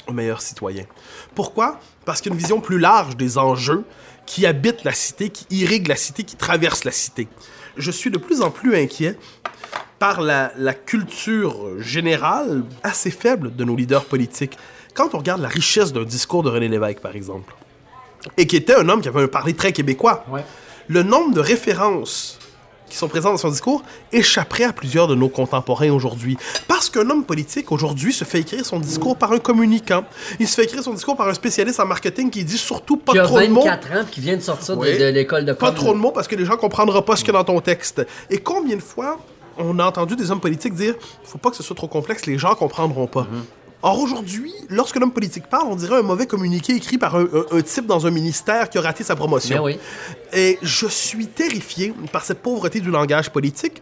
un, 0.07 0.11
un 0.11 0.13
meilleur 0.13 0.41
citoyen. 0.41 0.85
Pourquoi? 1.35 1.79
Parce 2.05 2.21
qu'il 2.21 2.31
y 2.31 2.33
a 2.33 2.35
une 2.35 2.41
vision 2.41 2.59
plus 2.59 2.79
large 2.79 3.15
des 3.15 3.37
enjeux 3.37 3.83
qui 4.25 4.45
habitent 4.45 4.83
la 4.83 4.93
cité, 4.93 5.29
qui 5.29 5.45
irriguent 5.49 5.87
la 5.87 5.95
cité, 5.95 6.23
qui 6.23 6.35
traversent 6.35 6.83
la 6.83 6.91
cité. 6.91 7.27
Je 7.77 7.91
suis 7.91 8.09
de 8.11 8.17
plus 8.17 8.41
en 8.41 8.51
plus 8.51 8.75
inquiet 8.75 9.17
par 9.99 10.19
la, 10.21 10.51
la 10.57 10.73
culture 10.73 11.79
générale 11.79 12.63
assez 12.83 13.11
faible 13.11 13.55
de 13.55 13.63
nos 13.63 13.75
leaders 13.75 14.05
politiques. 14.05 14.57
Quand 14.93 15.13
on 15.13 15.19
regarde 15.19 15.41
la 15.41 15.47
richesse 15.47 15.93
d'un 15.93 16.03
discours 16.03 16.43
de 16.43 16.49
René 16.49 16.67
Lévesque, 16.67 16.99
par 16.99 17.15
exemple, 17.15 17.53
et 18.37 18.45
qui 18.47 18.55
était 18.57 18.75
un 18.75 18.89
homme 18.89 19.01
qui 19.01 19.07
avait 19.07 19.23
un 19.23 19.27
parler 19.27 19.53
très 19.53 19.71
québécois, 19.71 20.25
Ouais. 20.29 20.43
le 20.87 21.03
nombre 21.03 21.33
de 21.33 21.39
références 21.39 22.37
qui 22.91 22.97
sont 22.97 23.07
présentes 23.07 23.31
dans 23.33 23.37
son 23.37 23.49
discours 23.49 23.83
échapperait 24.11 24.65
à 24.65 24.73
plusieurs 24.73 25.07
de 25.07 25.15
nos 25.15 25.29
contemporains 25.29 25.89
aujourd'hui. 25.91 26.37
Parce 26.67 26.89
qu'un 26.89 27.09
homme 27.09 27.23
politique 27.23 27.71
aujourd'hui 27.71 28.11
se 28.13 28.23
fait 28.25 28.41
écrire 28.41 28.65
son 28.65 28.79
discours 28.79 29.15
par 29.17 29.31
un 29.31 29.39
communicant. 29.39 30.03
Il 30.39 30.47
se 30.47 30.55
fait 30.55 30.65
écrire 30.65 30.83
son 30.83 30.93
discours 30.93 31.15
par 31.15 31.27
un 31.29 31.33
spécialiste 31.33 31.79
en 31.79 31.85
marketing 31.85 32.29
qui 32.29 32.43
dit 32.43 32.57
surtout 32.57 32.97
pas 32.97 33.13
qui 33.13 33.19
trop 33.19 33.39
de 33.39 33.47
mots. 33.47 33.61
24 33.63 33.91
ans 33.93 34.05
qui 34.11 34.19
vient 34.21 34.35
de 34.35 34.41
sortir 34.41 34.75
de- 34.75 34.81
Oui. 34.81 34.97
de, 34.97 35.05
l'école 35.05 35.45
de 35.45 35.53
Pas 35.53 35.67
com. 35.67 35.75
trop 35.75 35.93
de 35.93 35.97
mots 35.99 36.11
parce 36.11 36.27
que 36.27 36.35
les 36.35 36.45
gens 36.45 36.57
comprendront 36.57 37.01
pas 37.01 37.15
ce 37.15 37.23
qu'il 37.23 37.33
y 37.33 37.35
a 37.35 37.39
dans 37.39 37.45
ton 37.53 37.61
texte. 37.61 38.05
Et 38.29 38.37
combien 38.39 38.75
de 38.75 38.81
fois 38.81 39.17
on 39.57 39.77
a 39.79 39.85
entendu 39.85 40.15
des 40.15 40.31
hommes 40.31 40.39
politiques 40.39 40.73
dire 40.73 40.95
faut 41.23 41.37
pas 41.37 41.49
que 41.49 41.55
ce 41.57 41.63
soit 41.63 41.75
trop 41.75 41.87
complexe, 41.87 42.25
les 42.25 42.37
gens 42.37 42.55
comprendront 42.55 43.07
pas. 43.07 43.27
Or 43.83 43.99
aujourd'hui, 43.99 44.53
lorsque 44.69 44.95
l'homme 44.97 45.11
politique 45.11 45.47
parle, 45.47 45.67
on 45.69 45.75
dirait 45.75 45.97
un 45.97 46.01
mauvais 46.03 46.27
communiqué 46.27 46.73
écrit 46.75 46.97
par 46.97 47.15
un, 47.15 47.23
un- 47.23 47.57
un 47.57 47.61
type 47.61 47.87
dans 47.87 48.05
un 48.05 48.11
ministère 48.11 48.69
qui 48.69 48.77
a 48.77 48.81
raté 48.81 49.03
sa 49.03 49.15
promotion. 49.15 49.55
Mais 49.55 49.73
oui. 49.73 49.79
Et 50.33 50.59
je 50.61 50.85
suis 50.87 51.27
terrifié 51.27 51.93
par 52.11 52.23
cette 52.23 52.41
pauvreté 52.41 52.79
du 52.79 52.91
langage 52.91 53.29
politique 53.31 53.81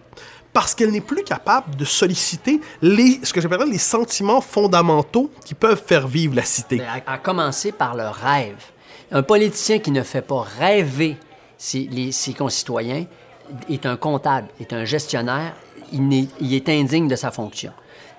parce 0.54 0.74
qu'elle 0.74 0.92
n'est 0.92 1.02
plus 1.02 1.24
capable 1.24 1.76
de 1.76 1.86
solliciter 1.86 2.60
les, 2.82 3.20
ce 3.24 3.34
que 3.34 3.42
j'appellerais 3.42 3.68
les 3.68 3.78
sentiments 3.78 4.42
fondamentaux 4.42 5.30
qui 5.46 5.54
peuvent 5.54 5.84
faire 5.86 6.08
vivre 6.08 6.36
la 6.36 6.44
cité. 6.44 6.78
Mais 6.78 6.86
à, 7.06 7.14
à 7.14 7.18
commencer 7.18 7.72
par 7.72 7.96
le 7.96 8.08
rêve. 8.08 8.56
Un 9.12 9.22
politicien 9.24 9.80
qui 9.80 9.92
ne 9.92 10.02
fait 10.04 10.22
pas 10.22 10.46
rêver 10.60 11.18
ses, 11.58 11.88
les- 11.92 12.12
ses 12.14 12.34
concitoyens 12.34 13.06
est 13.70 13.86
un 13.86 13.98
comptable, 13.98 14.48
est 14.62 14.72
un 14.74 14.86
gestionnaire, 14.86 15.56
il, 15.92 16.54
est 16.54 16.70
indigne 16.70 17.08
de 17.08 17.16
sa 17.16 17.32
fonction. 17.32 17.72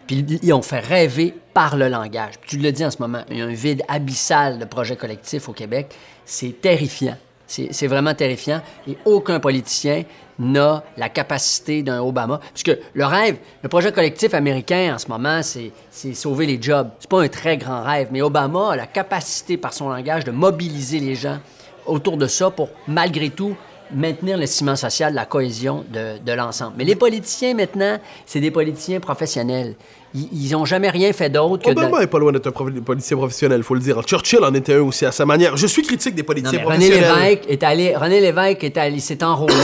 Puis 0.07 0.27
ils 0.43 0.53
ont 0.53 0.63
fait 0.63 0.81
rêver 0.81 1.35
par 1.61 1.77
le 1.77 1.89
langage. 1.89 2.37
Tu 2.47 2.57
le 2.57 2.73
dis 2.73 2.83
en 2.87 2.91
ce 2.91 2.97
moment, 3.01 3.21
il 3.31 3.37
y 3.37 3.43
a 3.43 3.45
un 3.45 3.53
vide 3.53 3.83
abyssal 3.87 4.59
de 4.59 4.65
projets 4.65 4.97
collectifs 4.97 5.47
au 5.47 5.53
Québec. 5.53 5.95
C'est 6.25 6.59
terrifiant. 6.59 7.19
C'est 7.47 7.87
vraiment 7.87 8.15
terrifiant. 8.15 8.63
Et 8.89 8.97
aucun 9.05 9.41
politicien 9.41 10.05
n'a 10.39 10.83
la 10.97 11.11
capacité 11.11 11.83
d'un 11.83 12.01
Obama. 12.01 12.41
Puisque 12.55 12.75
le 12.95 13.05
rêve, 13.05 13.37
le 13.63 13.69
projet 13.69 13.93
collectif 13.93 14.33
américain 14.33 14.95
en 14.95 14.99
ce 14.99 15.09
moment, 15.09 15.43
c'est 15.43 15.71
c'est 15.91 16.15
sauver 16.15 16.47
les 16.47 16.63
jobs. 16.63 16.89
C'est 16.99 17.11
pas 17.11 17.21
un 17.21 17.29
très 17.29 17.59
grand 17.59 17.83
rêve, 17.83 18.09
mais 18.11 18.23
Obama 18.23 18.73
a 18.73 18.77
la 18.77 18.87
capacité 18.87 19.59
par 19.59 19.75
son 19.75 19.91
langage 19.91 20.25
de 20.25 20.31
mobiliser 20.31 20.99
les 20.99 21.15
gens 21.15 21.41
autour 21.85 22.17
de 22.17 22.27
ça 22.27 22.51
pour, 22.51 22.71
malgré 22.89 23.29
tout, 23.29 23.55
maintenir 23.95 24.37
le 24.39 24.47
ciment 24.47 24.77
social, 24.77 25.15
la 25.15 25.25
cohésion 25.27 25.85
de, 25.93 26.19
de 26.25 26.33
l'ensemble. 26.33 26.75
Mais 26.79 26.85
les 26.85 26.97
politiciens, 26.97 27.55
maintenant, 27.55 27.99
c'est 28.27 28.41
des 28.41 28.51
politiciens 28.51 29.01
professionnels. 29.01 29.75
Ils 30.15 30.51
n'ont 30.51 30.65
jamais 30.65 30.91
rien 30.91 31.13
fait 31.13 31.31
d'autre 31.31 31.63
que... 31.65 31.71
de- 31.73 31.79
Obama 31.79 32.03
est 32.03 32.09
pas 32.09 32.19
loin 32.19 32.33
d'être 32.33 32.49
un 32.49 32.51
prof- 32.51 32.73
politicien 32.85 33.17
professionnel, 33.17 33.63
faut 33.63 33.75
le 33.75 33.81
dire. 33.81 34.03
Churchill 34.03 34.41
en 34.43 34.53
était 34.55 34.75
un 34.75 34.81
aussi 34.83 35.07
à 35.07 35.13
sa 35.13 35.25
manière. 35.25 35.57
Je 35.57 35.67
suis 35.69 35.83
critique 35.83 36.17
des 36.17 36.23
Non, 36.23 36.27
politiciens 36.27 36.59
mais 36.59 36.65
René 36.65 36.89
professionnels. 36.91 37.25
Lévesque 37.29 37.45
est 37.49 37.63
allé, 37.63 37.97
René 37.97 38.21
Lévesque 38.21 38.65
est 38.65 38.77
allé, 38.77 38.99
s'est 38.99 39.23
enrôlé, 39.23 39.55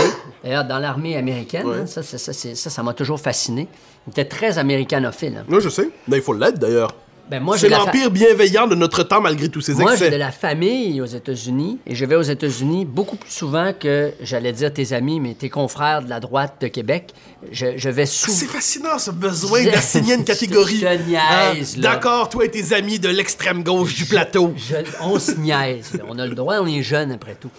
d'ailleurs, 0.44 0.64
dans 0.64 0.78
l'armée 0.78 1.16
américaine. 1.16 1.66
hein. 1.66 1.86
ça, 1.86 2.02
ça, 2.04 2.16
ça, 2.18 2.32
ça 2.70 2.82
m'a 2.84 2.92
toujours 2.92 3.18
fasciné. 3.18 3.66
Il 4.06 4.10
était 4.10 4.24
très 4.26 4.56
américanophile. 4.58 5.38
hein. 5.40 5.44
Oui, 5.48 5.58
je 5.60 5.68
sais. 5.68 5.90
Mais 6.06 6.18
il 6.18 6.22
faut 6.22 6.32
l'être 6.34 6.60
d'ailleurs. 6.60 6.94
Ben, 7.28 7.42
moi, 7.42 7.58
C'est 7.58 7.68
l'empire 7.68 8.12
bienveillant 8.12 8.68
de 8.68 8.76
notre 8.76 9.02
temps 9.02 9.20
malgré 9.20 9.48
tous 9.48 9.60
ses 9.60 9.74
Moi, 9.74 9.92
excès. 9.92 10.04
j'ai 10.04 10.10
de 10.12 10.16
la 10.16 10.30
famille 10.30 11.00
aux 11.00 11.06
États-Unis 11.06 11.78
et 11.84 11.96
je 11.96 12.04
vais 12.04 12.14
aux 12.14 12.22
États-Unis 12.22 12.84
beaucoup 12.84 13.16
plus 13.16 13.32
souvent 13.32 13.72
que, 13.72 14.12
j'allais 14.20 14.52
dire 14.52 14.72
tes 14.72 14.92
amis, 14.92 15.18
mais 15.18 15.34
tes 15.34 15.48
confrères 15.50 16.02
de 16.02 16.08
la 16.08 16.20
droite 16.20 16.54
de 16.60 16.68
Québec. 16.68 17.12
Je, 17.50 17.66
je 17.76 17.88
vais 17.88 18.06
C'est 18.06 18.30
souvent. 18.30 18.52
fascinant 18.52 18.98
ce 19.00 19.10
besoin 19.10 19.60
Je- 19.64 19.70
d'assigner 19.70 20.14
une 20.14 20.24
catégorie. 20.32 20.78
Je 20.78 20.86
Hein? 20.86 21.54
D'accord, 21.78 22.28
toi 22.28 22.44
et 22.44 22.50
tes 22.50 22.72
amis 22.72 23.00
de 23.00 23.08
l'extrême 23.08 23.64
gauche 23.64 23.94
du 23.96 24.04
plateau. 24.04 24.54
Je- 24.56 24.76
on 25.02 25.18
se 25.18 25.32
niaise. 25.32 25.94
là. 25.94 26.04
On 26.08 26.18
a 26.20 26.26
le 26.26 26.34
droit, 26.36 26.58
on 26.60 26.66
est 26.68 26.82
jeune 26.82 27.10
après 27.10 27.34
tout. 27.34 27.50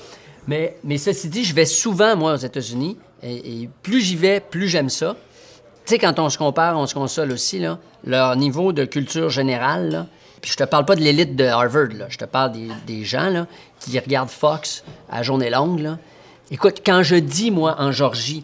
Mais, 0.47 0.77
mais 0.85 0.97
ceci 0.97 1.27
dit, 1.27 1.43
je 1.43 1.53
vais 1.53 1.65
souvent, 1.65 2.15
moi, 2.15 2.35
aux 2.35 2.37
États-Unis, 2.37 2.97
et, 3.21 3.63
et 3.63 3.69
plus 3.83 3.99
j'y 3.99 4.15
vais, 4.15 4.39
plus 4.39 4.69
j'aime 4.69 4.87
ça. 4.89 5.17
Tu 5.87 5.93
sais, 5.93 5.99
quand 5.99 6.19
on 6.19 6.29
se 6.29 6.37
compare, 6.37 6.77
on 6.77 6.85
se 6.85 6.93
console 6.93 7.31
aussi, 7.31 7.59
là, 7.59 7.79
leur 8.03 8.35
niveau 8.35 8.73
de 8.73 8.83
culture 8.83 9.29
générale, 9.29 10.05
puis 10.41 10.51
je 10.51 10.57
te 10.57 10.65
parle 10.65 10.83
pas 10.83 10.97
de 10.97 10.99
l'élite 10.99 11.37
de 11.37 11.45
Harvard, 11.45 12.09
je 12.09 12.17
te 12.17 12.25
parle 12.25 12.51
des, 12.85 13.05
gens 13.05 13.45
qui 13.79 13.97
regardent 13.97 14.27
Fox 14.27 14.83
à 15.09 15.23
journée 15.23 15.49
longue. 15.49 15.95
Écoute, 16.51 16.81
quand 16.85 17.03
je 17.03 17.15
dis, 17.15 17.51
moi, 17.51 17.77
en 17.79 17.93
Georgie, 17.93 18.43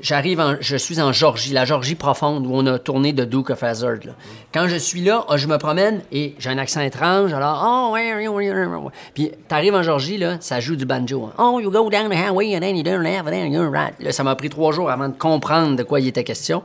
j'arrive 0.00 0.40
en, 0.40 0.56
je 0.60 0.76
suis 0.76 1.00
en 1.00 1.12
Georgie, 1.12 1.52
la 1.52 1.64
Georgie 1.64 1.94
profonde, 1.94 2.46
où 2.46 2.50
on 2.52 2.66
a 2.66 2.78
tourné 2.78 3.12
de 3.12 3.24
Duke 3.24 3.50
of 3.50 3.62
Hazzard. 3.62 3.98
là. 4.04 4.12
Quand 4.52 4.68
je 4.68 4.76
suis 4.76 5.00
là, 5.02 5.24
ah, 5.28 5.36
je 5.36 5.46
me 5.46 5.58
promène 5.58 6.02
et 6.12 6.34
j'ai 6.38 6.50
un 6.50 6.58
accent 6.58 6.80
étrange, 6.80 7.32
alors, 7.32 7.62
oh, 7.66 7.94
ouais, 7.94 8.14
ouais, 8.14 8.28
ouais, 8.28 8.50
ouais. 8.52 8.90
Puis 9.14 9.30
t'arrives 9.48 9.74
en 9.74 9.82
Georgie, 9.82 10.18
là, 10.18 10.36
ça 10.40 10.60
joue 10.60 10.76
du 10.76 10.86
banjo. 10.86 11.24
hein. 11.24 11.32
Oh, 11.38 11.60
you 11.60 11.70
go 11.70 11.88
down 11.90 12.08
the 12.08 12.14
highway 12.14 12.54
and 12.56 12.60
then 12.60 12.76
you 12.76 12.82
turn 12.82 13.02
left 13.02 13.26
then 13.26 13.56
right. 13.70 13.94
Là, 14.00 14.12
ça 14.12 14.22
m'a 14.22 14.34
pris 14.36 14.50
trois 14.50 14.72
jours 14.72 14.90
avant 14.90 15.08
de 15.08 15.16
comprendre 15.16 15.76
de 15.76 15.82
quoi 15.82 16.00
il 16.00 16.08
était 16.08 16.24
question. 16.24 16.62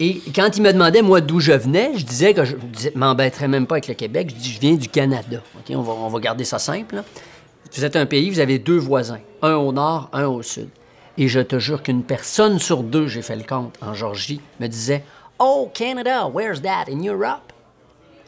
Et 0.00 0.20
quand 0.34 0.56
il 0.56 0.62
me 0.62 0.72
demandait, 0.72 1.02
moi, 1.02 1.20
d'où 1.20 1.38
je 1.38 1.52
venais, 1.52 1.92
je 1.96 2.04
disais 2.04 2.34
que 2.34 2.44
je 2.44 2.56
ne 2.56 2.98
m'embêterais 2.98 3.46
même 3.46 3.66
pas 3.66 3.76
avec 3.76 3.88
le 3.88 3.94
Québec. 3.94 4.32
Je 4.36 4.40
dis, 4.42 4.52
je 4.52 4.60
viens 4.60 4.74
du 4.74 4.88
Canada. 4.88 5.40
On 5.70 5.82
va, 5.82 5.92
on 5.92 6.08
va 6.08 6.18
garder 6.18 6.44
ça 6.44 6.58
simple. 6.58 7.02
Vous 7.74 7.84
êtes 7.84 7.96
un 7.96 8.06
pays, 8.06 8.28
vous 8.28 8.40
avez 8.40 8.58
deux 8.58 8.78
voisins, 8.78 9.20
un 9.42 9.54
au 9.54 9.72
nord, 9.72 10.08
un 10.12 10.26
au 10.26 10.42
sud. 10.42 10.68
Et 11.18 11.28
je 11.28 11.40
te 11.40 11.58
jure 11.58 11.82
qu'une 11.82 12.02
personne 12.02 12.58
sur 12.58 12.82
deux, 12.82 13.06
j'ai 13.06 13.22
fait 13.22 13.36
le 13.36 13.44
compte, 13.44 13.76
en 13.82 13.94
Georgie, 13.94 14.40
me 14.60 14.66
disait 14.66 15.04
Oh, 15.38 15.70
Canada, 15.74 16.26
where's 16.28 16.62
that 16.62 16.84
in 16.88 17.02
Europe? 17.04 17.52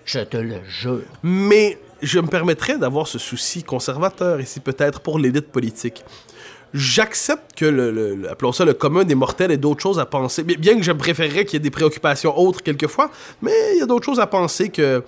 Je 0.04 0.20
te 0.20 0.36
le 0.36 0.56
jure. 0.68 1.02
Mais 1.22 1.78
je 2.02 2.18
me 2.20 2.26
permettrais 2.26 2.76
d'avoir 2.76 3.06
ce 3.06 3.18
souci 3.18 3.62
conservateur 3.62 4.40
ici, 4.40 4.60
peut-être 4.60 5.00
pour 5.00 5.18
l'élite 5.18 5.50
politique. 5.50 6.04
J'accepte 6.74 7.54
que, 7.56 7.64
le, 7.64 8.28
appelons 8.28 8.52
ça 8.52 8.64
le 8.64 8.74
commun 8.74 9.04
des 9.04 9.14
mortels, 9.14 9.52
ait 9.52 9.56
d'autres 9.56 9.80
choses 9.80 10.00
à 10.00 10.06
penser. 10.06 10.42
Bien- 10.42 10.76
que 10.76 10.82
je 10.82 10.92
préférerais 10.92 11.44
qu'il 11.44 11.54
y 11.54 11.56
ait 11.58 11.60
des 11.60 11.70
préoccupations 11.70 12.36
autres 12.36 12.62
quelquefois, 12.62 13.10
mais 13.40 13.52
il 13.74 13.78
y 13.78 13.82
a 13.82 13.86
d'autres 13.86 14.04
choses 14.04 14.18
à 14.18 14.26
penser 14.26 14.70
que, 14.70 15.04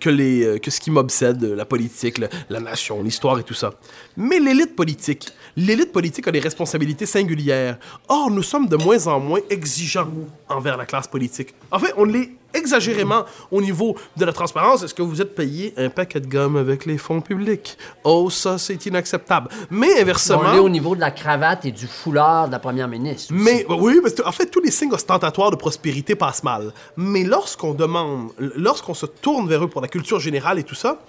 que, 0.00 0.10
euh, 0.10 0.58
ce 0.68 0.80
qui 0.80 0.90
m'obsède, 0.90 1.42
la 1.42 1.64
politique, 1.64 2.20
la 2.50 2.60
nation, 2.60 3.02
l'histoire 3.02 3.38
et 3.38 3.42
tout 3.42 3.54
ça. 3.54 3.72
Mais 4.18 4.38
l'élite 4.38 4.76
politique, 4.76 5.32
l'élite 5.58 5.92
politique 5.92 6.28
a 6.28 6.30
des 6.30 6.38
responsabilités 6.38 7.04
singulières. 7.04 7.78
Or, 8.08 8.30
nous 8.30 8.44
sommes 8.44 8.68
de 8.68 8.76
moins 8.76 9.06
en 9.08 9.18
moins 9.18 9.40
exigeants 9.50 10.08
envers 10.48 10.76
la 10.76 10.86
classe 10.86 11.08
politique. 11.08 11.52
En 11.72 11.80
fait, 11.80 11.92
on 11.96 12.04
l'est 12.04 12.30
exagérément 12.54 13.24
au 13.50 13.60
niveau 13.60 13.96
de 14.16 14.24
la 14.24 14.32
transparence. 14.32 14.82
Est-ce 14.82 14.94
que 14.94 15.02
vous 15.02 15.20
êtes 15.20 15.34
payé 15.34 15.74
un 15.76 15.90
paquet 15.90 16.20
de 16.20 16.28
gomme 16.28 16.56
avec 16.56 16.86
les 16.86 16.96
fonds 16.96 17.20
publics? 17.20 17.76
Oh, 18.04 18.30
ça, 18.30 18.56
c'est 18.56 18.86
inacceptable. 18.86 19.48
Mais 19.70 20.00
inversement... 20.00 20.42
On 20.44 20.54
est 20.54 20.58
au 20.60 20.68
niveau 20.68 20.94
de 20.94 21.00
la 21.00 21.10
cravate 21.10 21.64
et 21.66 21.72
du 21.72 21.86
foulard 21.86 22.46
de 22.46 22.52
la 22.52 22.58
première 22.60 22.88
ministre. 22.88 23.34
aussi. 23.34 23.42
Mais 23.42 23.66
oui, 23.68 23.98
parce 24.00 24.14
que, 24.14 24.22
en 24.22 24.32
fait, 24.32 24.46
tous 24.46 24.60
les 24.60 24.70
signes 24.70 24.92
ostentatoires 24.92 25.50
de 25.50 25.56
prospérité 25.56 26.14
passent 26.14 26.44
mal. 26.44 26.72
Mais 26.96 27.24
lorsqu'on 27.24 27.74
demande, 27.74 28.30
lorsqu'on 28.38 28.94
se 28.94 29.06
tourne 29.06 29.48
vers 29.48 29.64
eux 29.64 29.68
pour 29.68 29.82
la 29.82 29.88
culture 29.88 30.20
générale 30.20 30.58
et 30.58 30.64
tout 30.64 30.76
ça, 30.76 31.00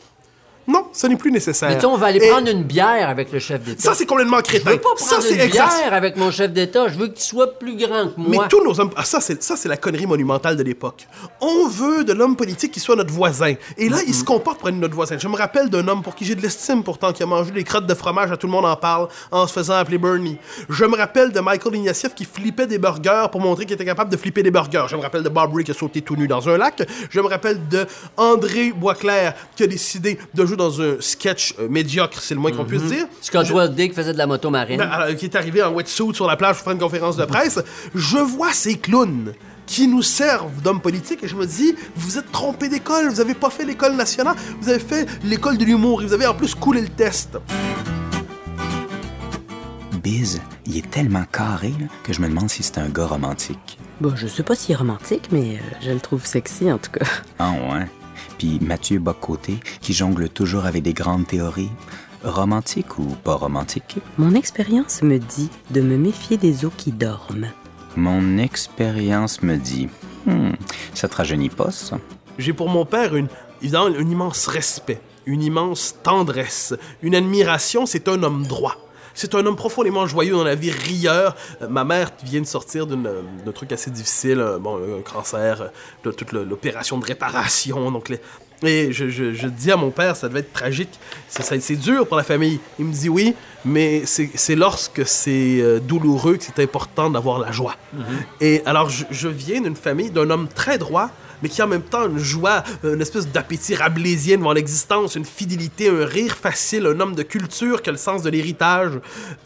non, 0.69 0.85
ce 0.93 1.07
n'est 1.07 1.15
plus 1.17 1.31
nécessaire. 1.31 1.69
Mais 1.69 1.83
on 1.85 1.97
va 1.97 2.07
aller 2.07 2.23
Et 2.23 2.29
prendre 2.29 2.47
une 2.49 2.63
bière 2.63 3.09
avec 3.09 3.31
le 3.31 3.39
chef 3.39 3.61
d'État. 3.63 3.81
Ça, 3.81 3.93
c'est 3.95 4.05
complètement 4.05 4.37
Je 4.37 4.43
crétin. 4.43 4.71
veux 4.71 4.77
pas 4.77 4.89
ça, 4.97 5.07
prendre 5.15 5.23
c'est 5.23 5.33
une 5.33 5.41
exact. 5.41 5.67
bière 5.79 5.93
avec 5.93 6.15
mon 6.15 6.29
chef 6.31 6.51
d'État. 6.53 6.87
Je 6.87 6.97
veux 6.97 7.07
qu'il 7.07 7.23
soit 7.23 7.57
plus 7.57 7.75
grand 7.75 8.07
que 8.09 8.13
Mais 8.17 8.37
moi. 8.37 8.47
tous 8.49 8.63
nos 8.63 8.79
hommes. 8.79 8.91
Ah, 8.95 9.03
ça, 9.03 9.19
c'est, 9.19 9.41
ça, 9.41 9.55
c'est 9.57 9.67
la 9.67 9.77
connerie 9.77 10.05
monumentale 10.05 10.55
de 10.55 10.63
l'époque. 10.63 11.07
On 11.41 11.67
veut 11.67 12.03
de 12.03 12.13
l'homme 12.13 12.35
politique 12.35 12.71
qui 12.71 12.79
soit 12.79 12.95
notre 12.95 13.11
voisin. 13.11 13.55
Et 13.77 13.89
là, 13.89 13.97
il 14.05 14.13
se 14.13 14.23
comporte 14.23 14.59
pour 14.59 14.69
être 14.69 14.75
notre 14.75 14.93
voisin. 14.95 15.17
Je 15.17 15.27
me 15.27 15.35
rappelle 15.35 15.69
d'un 15.69 15.87
homme 15.87 16.03
pour 16.03 16.13
qui 16.15 16.23
j'ai 16.25 16.35
de 16.35 16.41
l'estime, 16.41 16.83
pourtant, 16.83 17.11
qui 17.13 17.23
a 17.23 17.25
mangé 17.25 17.51
des 17.51 17.63
crottes 17.63 17.87
de 17.87 17.93
fromage, 17.95 18.31
à 18.31 18.37
tout 18.37 18.45
le 18.47 18.51
monde 18.53 18.65
en 18.65 18.75
parle, 18.75 19.07
en 19.31 19.47
se 19.47 19.53
faisant 19.53 19.73
appeler 19.75 19.97
Bernie. 19.97 20.37
Je 20.69 20.85
me 20.85 20.95
rappelle 20.95 21.31
de 21.31 21.39
Michael 21.39 21.75
Ignatieff 21.75 22.13
qui 22.13 22.25
flippait 22.25 22.67
des 22.67 22.77
burgers 22.77 23.25
pour 23.31 23.41
montrer 23.41 23.65
qu'il 23.65 23.73
était 23.73 23.85
capable 23.85 24.11
de 24.11 24.17
flipper 24.17 24.43
des 24.43 24.51
burgers. 24.51 24.85
Je 24.87 24.95
me 24.95 25.01
rappelle 25.01 25.23
de 25.23 25.29
Bob 25.29 25.53
Ray 25.55 25.63
qui 25.65 25.71
a 25.71 25.73
sauté 25.73 26.01
tout 26.03 26.15
nu 26.15 26.27
dans 26.27 26.47
un 26.47 26.57
lac. 26.57 26.87
Je 27.09 27.19
me 27.19 27.27
rappelle 27.27 27.67
de 27.69 27.87
André 28.17 28.71
Boisclair 28.71 29.33
qui 29.55 29.63
a 29.63 29.67
décidé 29.67 30.19
de 30.33 30.45
jouer 30.45 30.57
dans 30.59 30.81
un 30.81 30.97
sketch 30.99 31.55
euh, 31.59 31.67
médiocre, 31.69 32.21
c'est 32.21 32.35
le 32.35 32.39
moins 32.39 32.51
qu'on 32.51 32.65
puisse 32.65 32.83
dire. 32.83 33.05
Scott 33.21 33.45
Je- 33.47 33.53
Waldick 33.53 33.93
faisait 33.95 34.13
de 34.13 34.17
la 34.17 34.27
moto 34.27 34.49
marine. 34.51 34.77
ben, 34.77 34.87
alors, 34.89 35.15
qui 35.15 35.25
est 35.25 35.35
arrivé 35.35 35.63
en 35.63 35.71
wetsuit 35.73 36.13
sur 36.13 36.27
la 36.27 36.35
plage 36.37 36.55
pour 36.57 36.63
faire 36.65 36.73
une 36.73 36.79
conférence 36.79 37.17
de 37.17 37.25
presse, 37.25 37.59
je 37.95 38.17
vois 38.17 38.53
ces 38.53 38.77
clowns 38.77 39.33
qui 39.65 39.87
nous 39.87 40.01
servent 40.01 40.61
d'hommes 40.61 40.81
politiques 40.81 41.23
et 41.23 41.27
je 41.27 41.35
me 41.35 41.45
dis, 41.45 41.75
vous 41.95 42.17
êtes 42.17 42.31
trompé 42.31 42.69
d'école, 42.69 43.07
vous 43.09 43.21
avez 43.21 43.35
pas 43.35 43.49
fait 43.49 43.65
l'école 43.65 43.95
nationale, 43.95 44.35
vous 44.61 44.69
avez 44.69 44.79
fait 44.79 45.07
l'école 45.23 45.57
de 45.57 45.65
l'humour 45.65 46.01
et 46.01 46.05
vous 46.05 46.13
avez 46.13 46.25
en 46.27 46.33
plus 46.33 46.55
coulé 46.55 46.81
le 46.81 46.89
test. 46.89 47.37
Biz, 50.03 50.41
il 50.65 50.77
est 50.77 50.89
tellement 50.89 51.23
carré 51.31 51.69
là, 51.79 51.85
que 52.03 52.13
je 52.13 52.21
me 52.21 52.27
demande 52.29 52.49
si 52.49 52.63
c'est 52.63 52.77
un 52.79 52.89
gars 52.89 53.05
romantique. 53.05 53.77
Bon, 54.01 54.13
je 54.15 54.27
sais 54.27 54.43
pas 54.43 54.55
si 54.55 54.73
romantique, 54.73 55.27
mais 55.31 55.55
euh, 55.57 55.75
je 55.85 55.91
le 55.91 55.99
trouve 55.99 56.25
sexy 56.25 56.71
en 56.71 56.77
tout 56.77 56.91
cas. 56.91 57.05
Ah 57.37 57.51
ouais. 57.51 57.85
Puis 58.39 58.57
Mathieu 58.61 58.99
Boccoté, 58.99 59.59
qui 59.81 59.91
jongle 59.93 60.29
toujours 60.29 60.65
avec 60.65 60.81
des 60.81 60.93
grandes 60.93 61.27
théories. 61.27 61.69
Romantique 62.23 62.97
ou 62.97 63.03
pas 63.03 63.35
romantique? 63.35 63.97
Mon 64.17 64.33
expérience 64.33 65.01
me 65.01 65.19
dit 65.19 65.49
de 65.71 65.81
me 65.81 65.97
méfier 65.97 66.37
des 66.37 66.63
eaux 66.63 66.71
qui 66.75 66.93
dorment. 66.93 67.51
Mon 67.97 68.37
expérience 68.37 69.43
me 69.43 69.57
dit... 69.57 69.89
Hmm, 70.25 70.51
ça 70.93 71.09
te 71.09 71.17
rajeunit 71.17 71.49
pas, 71.49 71.69
ça? 71.71 71.99
J'ai 72.37 72.53
pour 72.53 72.69
mon 72.69 72.85
père 72.85 73.13
une, 73.13 73.27
évidemment, 73.61 73.87
un 73.87 74.09
immense 74.09 74.47
respect, 74.47 75.01
une 75.25 75.43
immense 75.43 75.95
tendresse, 76.01 76.73
une 77.01 77.15
admiration, 77.15 77.85
c'est 77.85 78.07
un 78.07 78.23
homme 78.23 78.47
droit. 78.47 78.77
C'est 79.21 79.35
un 79.35 79.45
homme 79.45 79.57
profondément 79.57 80.07
joyeux 80.07 80.31
dans 80.31 80.45
la 80.45 80.55
vie, 80.55 80.71
rieur. 80.71 81.35
Euh, 81.61 81.67
ma 81.67 81.83
mère 81.83 82.09
vient 82.23 82.39
de 82.39 82.45
sortir 82.45 82.85
euh, 82.89 83.21
d'un 83.45 83.51
truc 83.51 83.69
assez 83.73 83.91
difficile, 83.91 84.39
euh, 84.39 84.57
bon, 84.59 84.77
un 84.77 85.01
cancer, 85.01 85.71
de 86.05 86.11
toute 86.11 86.31
l'opération 86.31 86.97
de 86.97 87.03
réparation. 87.05 87.91
Donc 87.91 88.07
les- 88.07 88.21
et 88.63 88.93
je, 88.93 89.09
je- 89.09 89.33
je 89.33 89.47
dis 89.47 89.73
à 89.73 89.75
mon 89.75 89.89
père, 89.89 90.15
ça 90.15 90.29
devait 90.29 90.39
être 90.39 90.53
tragique. 90.53 90.97
C'est, 91.27 91.75
dur 91.75 92.07
pour 92.07 92.15
la 92.15 92.23
famille. 92.23 92.61
Il 92.79 92.85
me 92.85 92.93
dit 92.93 93.09
oui, 93.09 93.35
mais 93.65 94.03
c'est, 94.05 94.55
lorsque 94.55 95.05
c'est 95.05 95.79
douloureux 95.81 96.37
que 96.37 96.43
c'est 96.45 96.63
important 96.63 97.09
d'avoir 97.09 97.39
la 97.39 97.51
joie. 97.51 97.75
Et 98.39 98.61
alors, 98.65 98.89
je, 98.89 99.03
je 99.11 99.27
viens 99.27 99.59
d'une 99.59 99.75
famille 99.77 100.11
d'un 100.11 100.29
homme 100.29 100.47
très 100.47 100.77
droit, 100.77 101.09
mais 101.41 101.49
qui 101.49 101.61
en 101.61 101.67
même 101.67 101.81
temps 101.81 102.07
une 102.07 102.17
joie, 102.19 102.63
une 102.83 103.01
espèce 103.01 103.27
d'appétit 103.27 103.75
rabelaisien 103.75 104.37
devant 104.37 104.53
l'existence, 104.53 105.15
une 105.15 105.25
fidélité, 105.25 105.89
un 105.89 106.05
rire 106.05 106.35
facile, 106.35 106.85
un 106.85 106.99
homme 106.99 107.15
de 107.15 107.23
culture 107.23 107.81
qui 107.81 107.89
a 107.89 107.91
le 107.91 107.97
sens 107.97 108.21
de 108.23 108.29
l'héritage. 108.29 108.93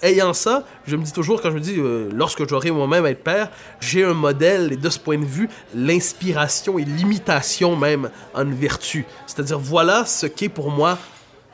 Ayant 0.02 0.34
ça, 0.34 0.64
je 0.88 0.96
me 0.96 1.04
dis 1.04 1.12
toujours, 1.14 1.42
quand 1.42 1.50
je 1.50 1.56
me 1.56 1.60
dis, 1.60 1.76
euh, 1.78 2.10
lorsque 2.14 2.48
j'aurai 2.48 2.72
moi-même 2.72 3.06
à 3.06 3.10
être 3.12 3.24
père, 3.24 3.50
j'ai 3.80 4.04
un 4.04 4.14
modèle, 4.14 4.74
et 4.74 4.78
de 4.78 4.90
ce 4.90 5.00
point 5.00 5.18
de 5.18 5.26
vue, 5.26 5.50
l'inspiration 5.76 6.80
et 6.80 6.86
l'imitation 6.86 7.76
même 7.76 8.10
en 8.34 8.46
vertu. 8.46 9.06
C'est-à-dire, 9.28 9.60
voilà 9.60 10.06
ce 10.06 10.26
qu'est 10.26 10.50
pour 10.50 10.72
moi 10.72 10.98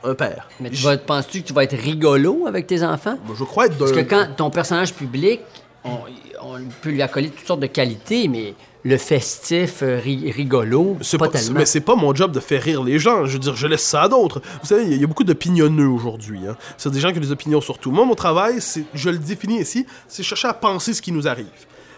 un 0.02 0.14
père. 0.14 0.48
Mais 0.60 0.70
tu 0.70 0.82
vas- 0.82 0.96
penses-tu 0.96 1.42
que 1.42 1.46
tu 1.48 1.52
vas 1.52 1.64
être 1.64 1.76
rigolo 1.76 2.46
avec 2.46 2.66
tes 2.66 2.82
enfants? 2.82 3.18
je 3.36 3.44
crois 3.44 3.66
être. 3.66 3.76
Parce 3.78 3.92
que 3.92 4.00
quand 4.00 4.28
ton 4.36 4.50
personnage 4.50 4.94
public, 4.94 5.40
on, 5.84 5.98
on 6.42 6.58
peut 6.80 6.90
lui 6.90 7.02
accoler 7.02 7.28
toutes 7.30 7.46
sortes 7.46 7.60
de 7.60 7.66
qualités, 7.66 8.26
mais 8.28 8.54
le 8.82 8.96
festif, 8.96 9.82
euh, 9.82 9.98
ri- 9.98 10.30
rigolo, 10.32 10.96
C'est 11.02 11.18
pas, 11.18 11.28
pas, 11.28 11.38
tellement. 11.38 11.58
mais 11.60 11.66
c'est 11.66 11.80
pas 11.80 11.96
mon 11.96 12.14
job 12.14 12.32
de 12.32 12.40
faire 12.40 12.62
rire 12.62 12.82
les 12.82 12.98
gens. 12.98 13.26
Je 13.26 13.32
veux 13.34 13.38
dire, 13.38 13.54
je 13.54 13.66
laisse 13.66 13.82
ça 13.84 14.02
à 14.02 14.08
d'autres. 14.08 14.40
Vous 14.62 14.66
savez, 14.66 14.84
il 14.84 14.88
y 14.88 14.92
a- 14.92 14.96
il 14.96 15.00
y, 15.00 15.04
a 15.04 15.06
beaucoup 15.06 15.24
d'opinionneux 15.24 15.88
aujourd'hui. 15.88 16.40
Hein. 16.48 16.56
C'est 16.78 16.90
des 16.90 17.00
gens 17.00 17.12
qui 17.12 17.18
ont 17.18 17.22
des 17.22 17.32
opinions 17.32 17.60
sur 17.60 17.78
tout. 17.78 17.90
Moi, 17.90 18.04
mon 18.06 18.14
travail, 18.14 18.56
c'est, 18.60 18.84
je 18.94 19.10
le 19.10 19.18
définis 19.18 19.60
ici, 19.60 19.86
c'est 20.08 20.22
chercher 20.22 20.48
à 20.48 20.54
penser 20.54 20.94
ce 20.94 21.02
qui 21.02 21.12
nous 21.12 21.28
arrive. 21.28 21.46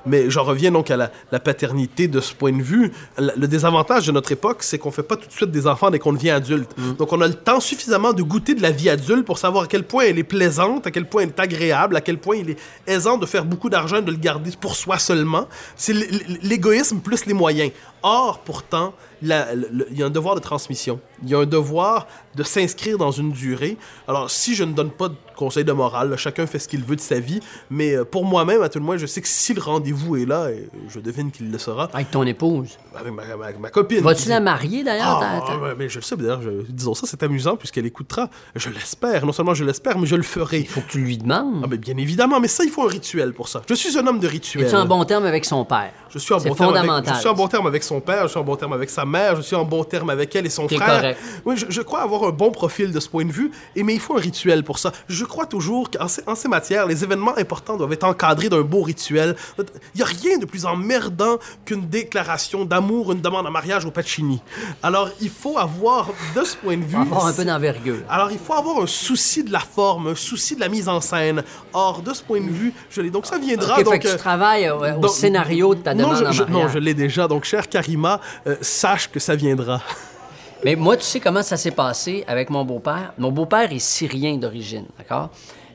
Mais 0.06 0.30
j'en 0.30 0.42
reviens 0.44 0.70
donc 0.70 0.90
à 0.90 0.96
la, 0.96 1.10
la 1.30 1.40
paternité 1.40 2.08
de 2.08 2.20
ce 2.20 2.34
point 2.34 2.52
de 2.52 2.62
vue. 2.62 2.92
Le 3.18 3.46
désavantage 3.46 4.06
de 4.06 4.12
notre 4.12 4.32
époque, 4.32 4.62
c'est 4.62 4.78
qu'on 4.78 4.90
fait 4.90 5.02
pas 5.02 5.16
tout 5.16 5.28
de 5.28 5.32
suite 5.32 5.50
des 5.50 5.66
enfants 5.66 5.90
dès 5.90 5.98
qu'on 5.98 6.12
devient 6.12 6.30
adulte. 6.30 6.70
Donc 6.98 7.12
on 7.12 7.20
a 7.20 7.28
le 7.28 7.34
temps 7.34 7.60
suffisamment 7.60 8.12
de 8.12 8.22
goûter 8.22 8.54
de 8.54 8.62
la 8.62 8.70
vie 8.70 8.90
adulte 8.90 9.24
pour 9.24 9.38
savoir 9.38 9.64
à 9.64 9.66
quel 9.66 9.84
point 9.84 10.04
elle 10.04 10.18
est 10.18 10.24
plaisante, 10.24 10.86
à 10.86 10.90
quel 10.90 11.08
point 11.08 11.22
elle 11.22 11.28
est 11.28 11.40
agréable, 11.40 11.96
à 11.96 12.00
quel 12.00 12.18
point 12.18 12.36
il 12.36 12.50
est 12.50 12.58
aisant 12.86 13.18
de 13.18 13.26
faire 13.26 13.44
beaucoup 13.44 13.70
d'argent 13.70 13.98
et 13.98 14.02
de 14.02 14.10
le 14.10 14.16
garder 14.16 14.50
pour 14.60 14.76
soi 14.76 14.98
seulement. 14.98 15.48
C'est 15.76 15.94
l'égoïsme 16.42 16.98
plus 16.98 17.26
les 17.26 17.34
moyens. 17.34 17.72
Or, 18.02 18.40
pourtant, 18.40 18.94
il 19.22 19.98
y 19.98 20.02
a 20.02 20.06
un 20.06 20.10
devoir 20.10 20.34
de 20.34 20.40
transmission. 20.40 21.00
Il 21.22 21.30
y 21.30 21.34
a 21.34 21.38
un 21.38 21.46
devoir 21.46 22.06
de 22.34 22.42
s'inscrire 22.42 22.98
dans 22.98 23.10
une 23.10 23.30
durée. 23.32 23.76
Alors, 24.08 24.30
si 24.30 24.54
je 24.54 24.64
ne 24.64 24.72
donne 24.72 24.90
pas 24.90 25.08
de 25.08 25.14
conseils 25.36 25.64
de 25.64 25.72
morale, 25.72 26.10
là, 26.10 26.16
chacun 26.16 26.46
fait 26.46 26.58
ce 26.58 26.66
qu'il 26.68 26.82
veut 26.84 26.96
de 26.96 27.00
sa 27.00 27.20
vie, 27.20 27.40
mais 27.70 27.94
euh, 27.94 28.04
pour 28.04 28.24
moi-même, 28.24 28.62
à 28.62 28.68
tout 28.68 28.78
le 28.78 28.84
moins, 28.84 28.96
je 28.96 29.06
sais 29.06 29.20
que 29.20 29.28
si 29.28 29.54
le 29.54 29.60
rendez-vous 29.60 30.16
est 30.16 30.24
là, 30.26 30.50
et 30.50 30.68
je 30.88 30.98
devine 31.00 31.30
qu'il 31.30 31.50
le 31.50 31.58
sera, 31.58 31.88
Avec 31.92 32.10
ton 32.10 32.24
épouse. 32.24 32.78
avec 32.98 33.12
ma, 33.12 33.24
ma- 33.36 33.52
ma 33.52 33.70
copine. 33.70 34.00
Vas-tu 34.00 34.28
la 34.28 34.40
marier 34.40 34.82
d'ailleurs? 34.82 35.20
Ah, 35.22 35.74
mais 35.78 35.88
je 35.88 35.96
le 35.98 36.02
sais, 36.02 36.16
d'ailleurs, 36.16 36.40
disons 36.68 36.94
ça, 36.94 37.06
c'est 37.06 37.22
amusant 37.22 37.56
puisqu'elle 37.56 37.86
écoutera. 37.86 38.28
Je 38.56 38.70
l'espère. 38.70 39.24
Non 39.26 39.32
seulement 39.32 39.54
je 39.54 39.64
l'espère, 39.64 39.98
mais 39.98 40.06
je 40.06 40.16
le 40.16 40.22
ferai. 40.22 40.60
Il 40.60 40.68
faut 40.68 40.80
que 40.80 40.88
tu 40.90 40.98
lui 40.98 41.18
demandes. 41.18 41.60
Ah, 41.62 41.66
mais 41.70 41.78
bien 41.78 41.96
évidemment, 41.96 42.40
mais 42.40 42.48
ça, 42.48 42.64
il 42.64 42.70
faut 42.70 42.84
un 42.84 42.88
rituel 42.90 43.32
pour 43.32 43.48
ça. 43.48 43.62
Je 43.68 43.74
suis 43.74 43.96
un 43.98 44.06
homme 44.06 44.18
de 44.20 44.26
rituel. 44.28 44.64
Es-tu 44.66 44.74
en 44.76 44.86
bon 44.86 45.04
terme 45.04 45.24
avec 45.26 45.44
son 45.44 45.64
père? 45.64 45.92
Je 46.10 46.18
suis 46.18 46.34
en 46.34 46.38
bon 46.38 46.54
terme 46.54 46.70
avec, 46.74 46.82
fondamental. 46.82 47.14
je 47.14 47.20
suis 47.20 47.28
en 47.28 47.34
bon 47.34 47.48
terme 47.48 47.66
avec 47.66 47.82
son 47.82 48.00
père, 48.00 48.22
je 48.24 48.28
suis 48.28 48.38
en 48.38 48.44
bon 48.44 48.56
terme 48.56 48.72
avec 48.74 48.90
sa 48.90 49.04
mère, 49.06 49.11
je 49.36 49.42
suis 49.42 49.56
en 49.56 49.64
bon 49.64 49.84
terme 49.84 50.10
avec 50.10 50.34
elle 50.36 50.46
et 50.46 50.50
son 50.50 50.68
frère. 50.68 50.86
correct. 51.00 51.18
Oui, 51.44 51.56
je, 51.56 51.66
je 51.68 51.80
crois 51.82 52.02
avoir 52.02 52.24
un 52.24 52.30
bon 52.30 52.50
profil 52.50 52.92
de 52.92 53.00
ce 53.00 53.08
point 53.08 53.24
de 53.24 53.32
vue, 53.32 53.50
et 53.76 53.82
mais 53.82 53.94
il 53.94 54.00
faut 54.00 54.16
un 54.16 54.20
rituel 54.20 54.64
pour 54.64 54.78
ça. 54.78 54.92
Je 55.08 55.24
crois 55.24 55.46
toujours 55.46 55.90
qu'en 55.90 56.08
ces, 56.08 56.22
en 56.26 56.34
ces 56.34 56.48
matières, 56.48 56.86
les 56.86 57.02
événements 57.04 57.36
importants 57.36 57.76
doivent 57.76 57.92
être 57.92 58.04
encadrés 58.04 58.48
d'un 58.48 58.62
beau 58.62 58.82
rituel. 58.82 59.36
Il 59.58 59.64
n'y 59.96 60.02
a 60.02 60.06
rien 60.06 60.38
de 60.38 60.46
plus 60.46 60.64
emmerdant 60.66 61.36
qu'une 61.64 61.88
déclaration 61.88 62.64
d'amour, 62.64 63.12
une 63.12 63.20
demande 63.20 63.46
en 63.46 63.50
mariage 63.50 63.84
au 63.84 63.90
Pacini. 63.90 64.40
Alors, 64.82 65.08
il 65.20 65.30
faut 65.30 65.58
avoir, 65.58 66.08
de 66.34 66.44
ce 66.44 66.56
point 66.56 66.76
de 66.76 66.84
vue... 66.84 66.96
Avoir 66.96 67.26
un 67.26 67.32
peu 67.32 67.44
d'envergure. 67.44 67.96
Alors, 68.08 68.30
il 68.30 68.38
faut 68.38 68.54
avoir 68.54 68.80
un 68.82 68.86
souci 68.86 69.42
de 69.44 69.52
la 69.52 69.60
forme, 69.60 70.08
un 70.08 70.14
souci 70.14 70.54
de 70.54 70.60
la 70.60 70.68
mise 70.68 70.88
en 70.88 71.00
scène. 71.00 71.42
Or, 71.72 72.02
de 72.02 72.12
ce 72.14 72.22
point 72.22 72.40
de 72.40 72.50
vue, 72.50 72.72
je 72.90 73.00
l'ai. 73.00 73.10
Donc, 73.10 73.26
ça 73.26 73.38
viendra. 73.38 73.78
Ok, 73.78 73.84
donc, 73.84 73.92
fait 73.94 73.98
que 74.00 74.08
tu 74.08 74.14
euh, 74.14 74.18
travailles 74.18 74.70
au, 74.70 74.78
au 74.84 75.00
donc- 75.00 75.10
scénario 75.10 75.74
de 75.74 75.80
ta 75.80 75.94
non, 75.94 76.04
demande 76.08 76.16
je, 76.18 76.24
en 76.24 76.32
je- 76.32 76.42
mariage. 76.44 76.62
non, 76.66 76.68
je 76.68 76.78
l'ai 76.78 76.94
déjà. 76.94 77.28
Donc, 77.28 77.44
cher 77.44 77.68
Karima, 77.68 78.20
euh, 78.46 78.56
sache 78.60 79.01
que 79.08 79.20
ça 79.20 79.34
viendra. 79.34 79.80
Mais 80.64 80.76
moi, 80.76 80.96
tu 80.96 81.02
sais 81.02 81.18
comment 81.18 81.42
ça 81.42 81.56
s'est 81.56 81.72
passé 81.72 82.24
avec 82.28 82.48
mon 82.48 82.64
beau-père? 82.64 83.12
Mon 83.18 83.32
beau-père 83.32 83.72
est 83.72 83.80
syrien 83.80 84.36
d'origine, 84.36 84.86
d'accord? 84.96 85.30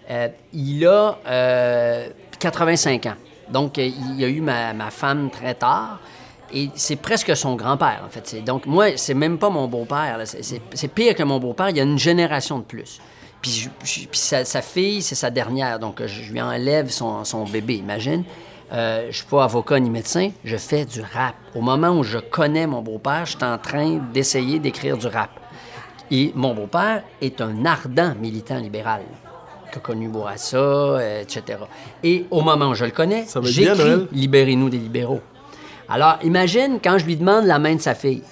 Euh, 0.10 0.30
il 0.54 0.86
a 0.88 1.18
euh, 1.28 2.08
85 2.40 3.06
ans. 3.08 3.16
Donc, 3.50 3.78
euh, 3.78 3.90
il 4.16 4.24
a 4.24 4.28
eu 4.30 4.40
ma, 4.40 4.74
ma 4.74 4.90
femme 4.90 5.30
très 5.30 5.54
tard. 5.56 6.00
Et 6.54 6.70
c'est 6.76 6.96
presque 6.96 7.36
son 7.36 7.56
grand-père, 7.56 8.04
en 8.06 8.10
fait. 8.10 8.42
Donc, 8.46 8.66
moi, 8.66 8.96
c'est 8.96 9.14
même 9.14 9.38
pas 9.38 9.50
mon 9.50 9.68
beau-père. 9.68 10.22
C'est- 10.24 10.88
pire 10.88 11.14
que 11.14 11.24
mon 11.24 11.40
beau-père. 11.40 11.70
Il 11.70 11.76
y 11.78 11.82
a 11.82 11.84
une 11.84 12.00
génération 12.00 12.60
de 12.60 12.64
plus. 12.64 13.00
Puis, 13.42 13.70
puis 13.84 14.08
sa, 14.14 14.46
sa 14.46 14.62
fille, 14.62 15.02
c'est 15.02 15.16
sa 15.16 15.30
dernière. 15.30 15.78
Donc, 15.80 16.02
je 16.06 16.32
lui 16.32 16.40
enlève 16.40 16.90
son, 16.90 17.26
son 17.26 17.44
bébé, 17.44 17.76
imagine. 17.76 18.24
Euh, 18.72 19.08
je 19.10 19.18
suis 19.18 19.26
pas 19.26 19.46
avocat 19.46 19.80
ni 19.80 19.90
médecin, 19.90 20.32
je 20.44 20.58
fais 20.58 20.86
du 20.86 21.02
rap. 21.02 21.36
Au 21.56 21.62
moment 21.62 21.92
où 21.92 22.04
je 22.04 22.18
connais 22.18 22.68
mon 22.68 22.82
beau-père, 22.82 23.26
je 23.26 23.38
suis 23.38 23.44
en 23.44 23.58
train 23.58 24.00
d'essayer 24.14 24.60
d'écrire 24.60 24.98
du 24.98 25.08
rap. 25.08 25.30
Et 26.12 26.32
mon 26.36 26.54
beau-père 26.54 27.04
est 27.22 27.40
un 27.42 27.66
ardent 27.66 28.14
militant 28.20 28.58
libéral, 28.58 29.02
qui 29.72 29.78
a 29.78 29.82
connu 29.82 30.10
Bourassa, 30.10 30.58
euh, 30.58 31.22
etc. 31.22 31.60
Et 32.04 32.26
au 32.30 32.42
moment 32.42 32.70
où 32.70 32.76
je 32.76 32.86
le 32.86 32.92
connais, 32.92 33.26
j'écris. 33.44 34.08
Libérez-nous 34.12 34.70
des 34.70 34.78
libéraux. 34.78 35.22
Alors, 35.90 36.18
imagine 36.24 36.80
quand 36.84 36.98
je 36.98 37.06
lui 37.06 37.16
demande 37.16 37.46
la 37.46 37.60
main 37.60 37.76
de 37.76 37.82
sa 37.82 37.96
fille. 37.96 38.24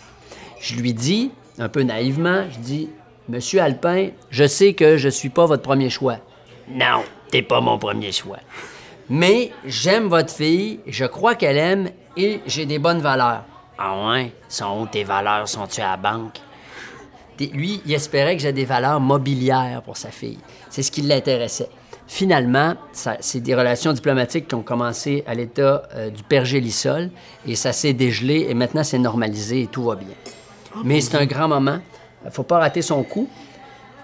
Je 0.59 0.75
lui 0.75 0.93
dis, 0.93 1.31
un 1.57 1.69
peu 1.69 1.83
naïvement, 1.83 2.43
je 2.51 2.59
dis 2.59 2.89
Monsieur 3.29 3.61
Alpin, 3.61 4.09
je 4.29 4.45
sais 4.45 4.73
que 4.73 4.97
je 4.97 5.09
suis 5.09 5.29
pas 5.29 5.45
votre 5.45 5.63
premier 5.63 5.89
choix. 5.89 6.17
Non, 6.69 7.03
t'es 7.31 7.41
pas 7.41 7.61
mon 7.61 7.77
premier 7.77 8.11
choix. 8.11 8.37
Mais 9.09 9.51
j'aime 9.65 10.07
votre 10.07 10.33
fille, 10.33 10.79
je 10.87 11.05
crois 11.05 11.35
qu'elle 11.35 11.57
aime 11.57 11.89
et 12.17 12.41
j'ai 12.47 12.65
des 12.65 12.79
bonnes 12.79 13.01
valeurs. 13.01 13.43
Ah 13.77 14.07
ouais? 14.07 14.31
Sont 14.47 14.81
où 14.81 14.87
tes 14.87 15.03
valeurs? 15.03 15.47
Sont-tu 15.47 15.81
à 15.81 15.91
la 15.91 15.97
banque? 15.97 16.39
Lui, 17.39 17.81
il 17.85 17.93
espérait 17.93 18.35
que 18.37 18.41
j'ai 18.41 18.53
des 18.53 18.65
valeurs 18.65 18.99
mobilières 18.99 19.81
pour 19.83 19.97
sa 19.97 20.09
fille. 20.09 20.39
C'est 20.69 20.81
ce 20.81 20.91
qui 20.91 21.01
l'intéressait. 21.01 21.69
Finalement, 22.07 22.75
c'est 22.93 23.41
des 23.41 23.55
relations 23.55 23.91
diplomatiques 23.91 24.47
qui 24.47 24.55
ont 24.55 24.61
commencé 24.61 25.23
à 25.27 25.33
l'état 25.33 25.83
euh, 25.95 26.09
du 26.09 26.23
pergélisol 26.23 27.09
et 27.47 27.55
ça 27.55 27.73
s'est 27.73 27.93
dégelé 27.93 28.45
et 28.47 28.53
maintenant 28.53 28.83
c'est 28.83 28.99
normalisé 28.99 29.63
et 29.63 29.67
tout 29.67 29.83
va 29.83 29.95
bien. 29.95 30.15
Mais 30.83 31.01
c'est 31.01 31.17
un 31.17 31.25
grand 31.25 31.47
moment. 31.47 31.79
Il 32.23 32.31
faut 32.31 32.43
pas 32.43 32.59
rater 32.59 32.81
son 32.81 33.03
coup. 33.03 33.27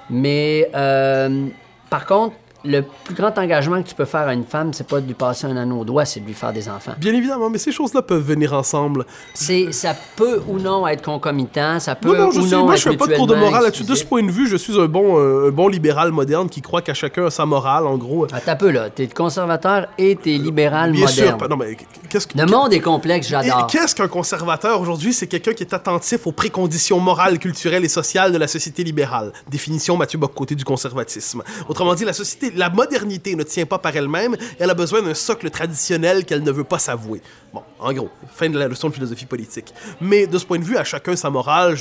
Mais 0.10 0.70
euh, 0.76 1.48
par 1.90 2.06
contre, 2.06 2.36
le 2.64 2.82
plus 3.04 3.16
grand 3.16 3.38
engagement 3.38 3.82
que 3.82 3.88
tu 3.88 3.96
peux 3.96 4.06
faire 4.06 4.28
à 4.28 4.34
une 4.34 4.46
femme, 4.46 4.74
c'est 4.74 4.88
pas 4.88 5.02
de 5.02 5.08
lui 5.08 5.14
passer 5.14 5.48
un 5.48 5.58
anneau 5.58 5.80
au 5.80 5.86
doigt, 5.86 6.06
c'est 6.06 6.20
de 6.20 6.26
lui 6.26 6.34
faire 6.34 6.54
des 6.54 6.70
enfants. 6.70 6.94
Bien 6.98 7.14
évidemment, 7.14 7.50
mais 7.50 7.58
ces 7.58 7.72
choses-là 7.72 8.02
peuvent 8.02 8.24
venir 8.24 8.54
ensemble. 8.54 9.06
C'est, 9.34 9.72
ça 9.72 9.96
peut 10.16 10.42
ou 10.48 10.60
non 10.60 10.88
être 10.88 11.02
concomitant, 11.04 11.80
ça 11.80 11.96
peut 11.96 12.10
Non, 12.16 12.26
non, 12.26 12.32
je 12.32 12.40
ou 12.40 12.44
suis, 12.44 12.52
non 12.52 12.66
moi, 12.66 12.76
je 12.76 12.90
fais 12.90 12.98
pas 12.98 13.08
de 13.08 13.16
cours 13.16 13.28
de 13.28 13.36
morale 13.36 13.64
là-dessus. 13.64 13.84
De 13.84 13.96
ce 13.96 14.06
point 14.06 14.24
de 14.24 14.32
vue, 14.32 14.48
je 14.48 14.56
suis 14.58 14.80
un 14.80 14.86
bon, 14.86 15.18
euh, 15.20 15.48
un 15.48 15.52
bon 15.52 15.68
libéral 15.68 16.12
moderne 16.12 16.50
qui 16.50 16.62
croit 16.62 16.82
qu'à 16.82 16.94
chacun 16.94 17.30
sa 17.30 17.46
morale, 17.46 17.88
en 17.88 17.98
gros. 17.98 18.26
Attends 18.26 18.52
un 18.52 18.56
peu, 18.56 18.70
là. 18.72 18.90
T'es 18.90 19.08
conservateur 19.08 19.88
et 19.98 20.16
t'es 20.16 20.38
libéral 20.38 20.92
Bien 20.92 21.06
moderne. 21.06 21.40
sûr. 21.40 21.50
Non, 21.50 21.58
mais 21.58 21.78
qu'est-ce 22.10 22.28
que. 22.28 22.38
Le 22.38 22.46
monde 22.46 22.74
est 22.74 22.80
complexe, 22.80 23.28
Et 23.28 23.30
j'adore. 23.32 23.68
Qu'est-ce 23.68 23.96
qu'un 23.96 24.08
conservateur 24.08 24.80
aujourd'hui? 24.82 25.14
C'est 25.14 25.28
quelqu'un 25.28 25.54
qui 25.54 25.64
est 25.64 25.74
attentif 25.74 26.28
aux 26.28 26.32
préconditions 26.32 27.00
morales, 27.00 27.40
culturelles 27.40 27.86
et 27.86 27.90
sociales 27.90 28.32
de 28.32 28.38
la 28.38 28.48
société 28.48 28.84
libérale. 28.84 29.32
Définition 29.50 29.98
Mathieu 29.98 30.20
Bock-Côté 30.20 30.56
du 30.56 30.64
conservatisme. 30.66 31.42
Autrement 31.68 31.96
dit, 31.96 32.06
la 32.06 32.14
société, 32.14 32.51
la 32.56 32.70
modernité 32.70 33.36
ne 33.36 33.44
tient 33.44 33.66
pas 33.66 33.78
par 33.78 33.96
elle-même, 33.96 34.36
elle 34.60 34.70
a 34.70 34.74
besoin 34.74 35.02
d'un 35.02 35.14
socle 35.14 35.50
traditionnel 35.50 36.26
qu'elle 36.26 36.44
ne 36.44 36.52
veut 36.52 36.64
pas 36.64 36.80
s'avouer. 36.80 37.22
Bon, 37.54 37.64
en 37.80 37.92
gros, 37.92 38.10
fin 38.34 38.50
de 38.50 38.58
la 38.58 38.68
leçon 38.68 38.88
de 38.88 38.94
philosophie 38.94 39.26
politique. 39.26 39.74
Mais 40.00 40.26
de 40.26 40.38
ce 40.38 40.46
point 40.46 40.58
de 40.58 40.64
vue, 40.64 40.78
à 40.78 40.86
chacun 40.86 41.16
sa 41.18 41.30
morale, 41.30 41.76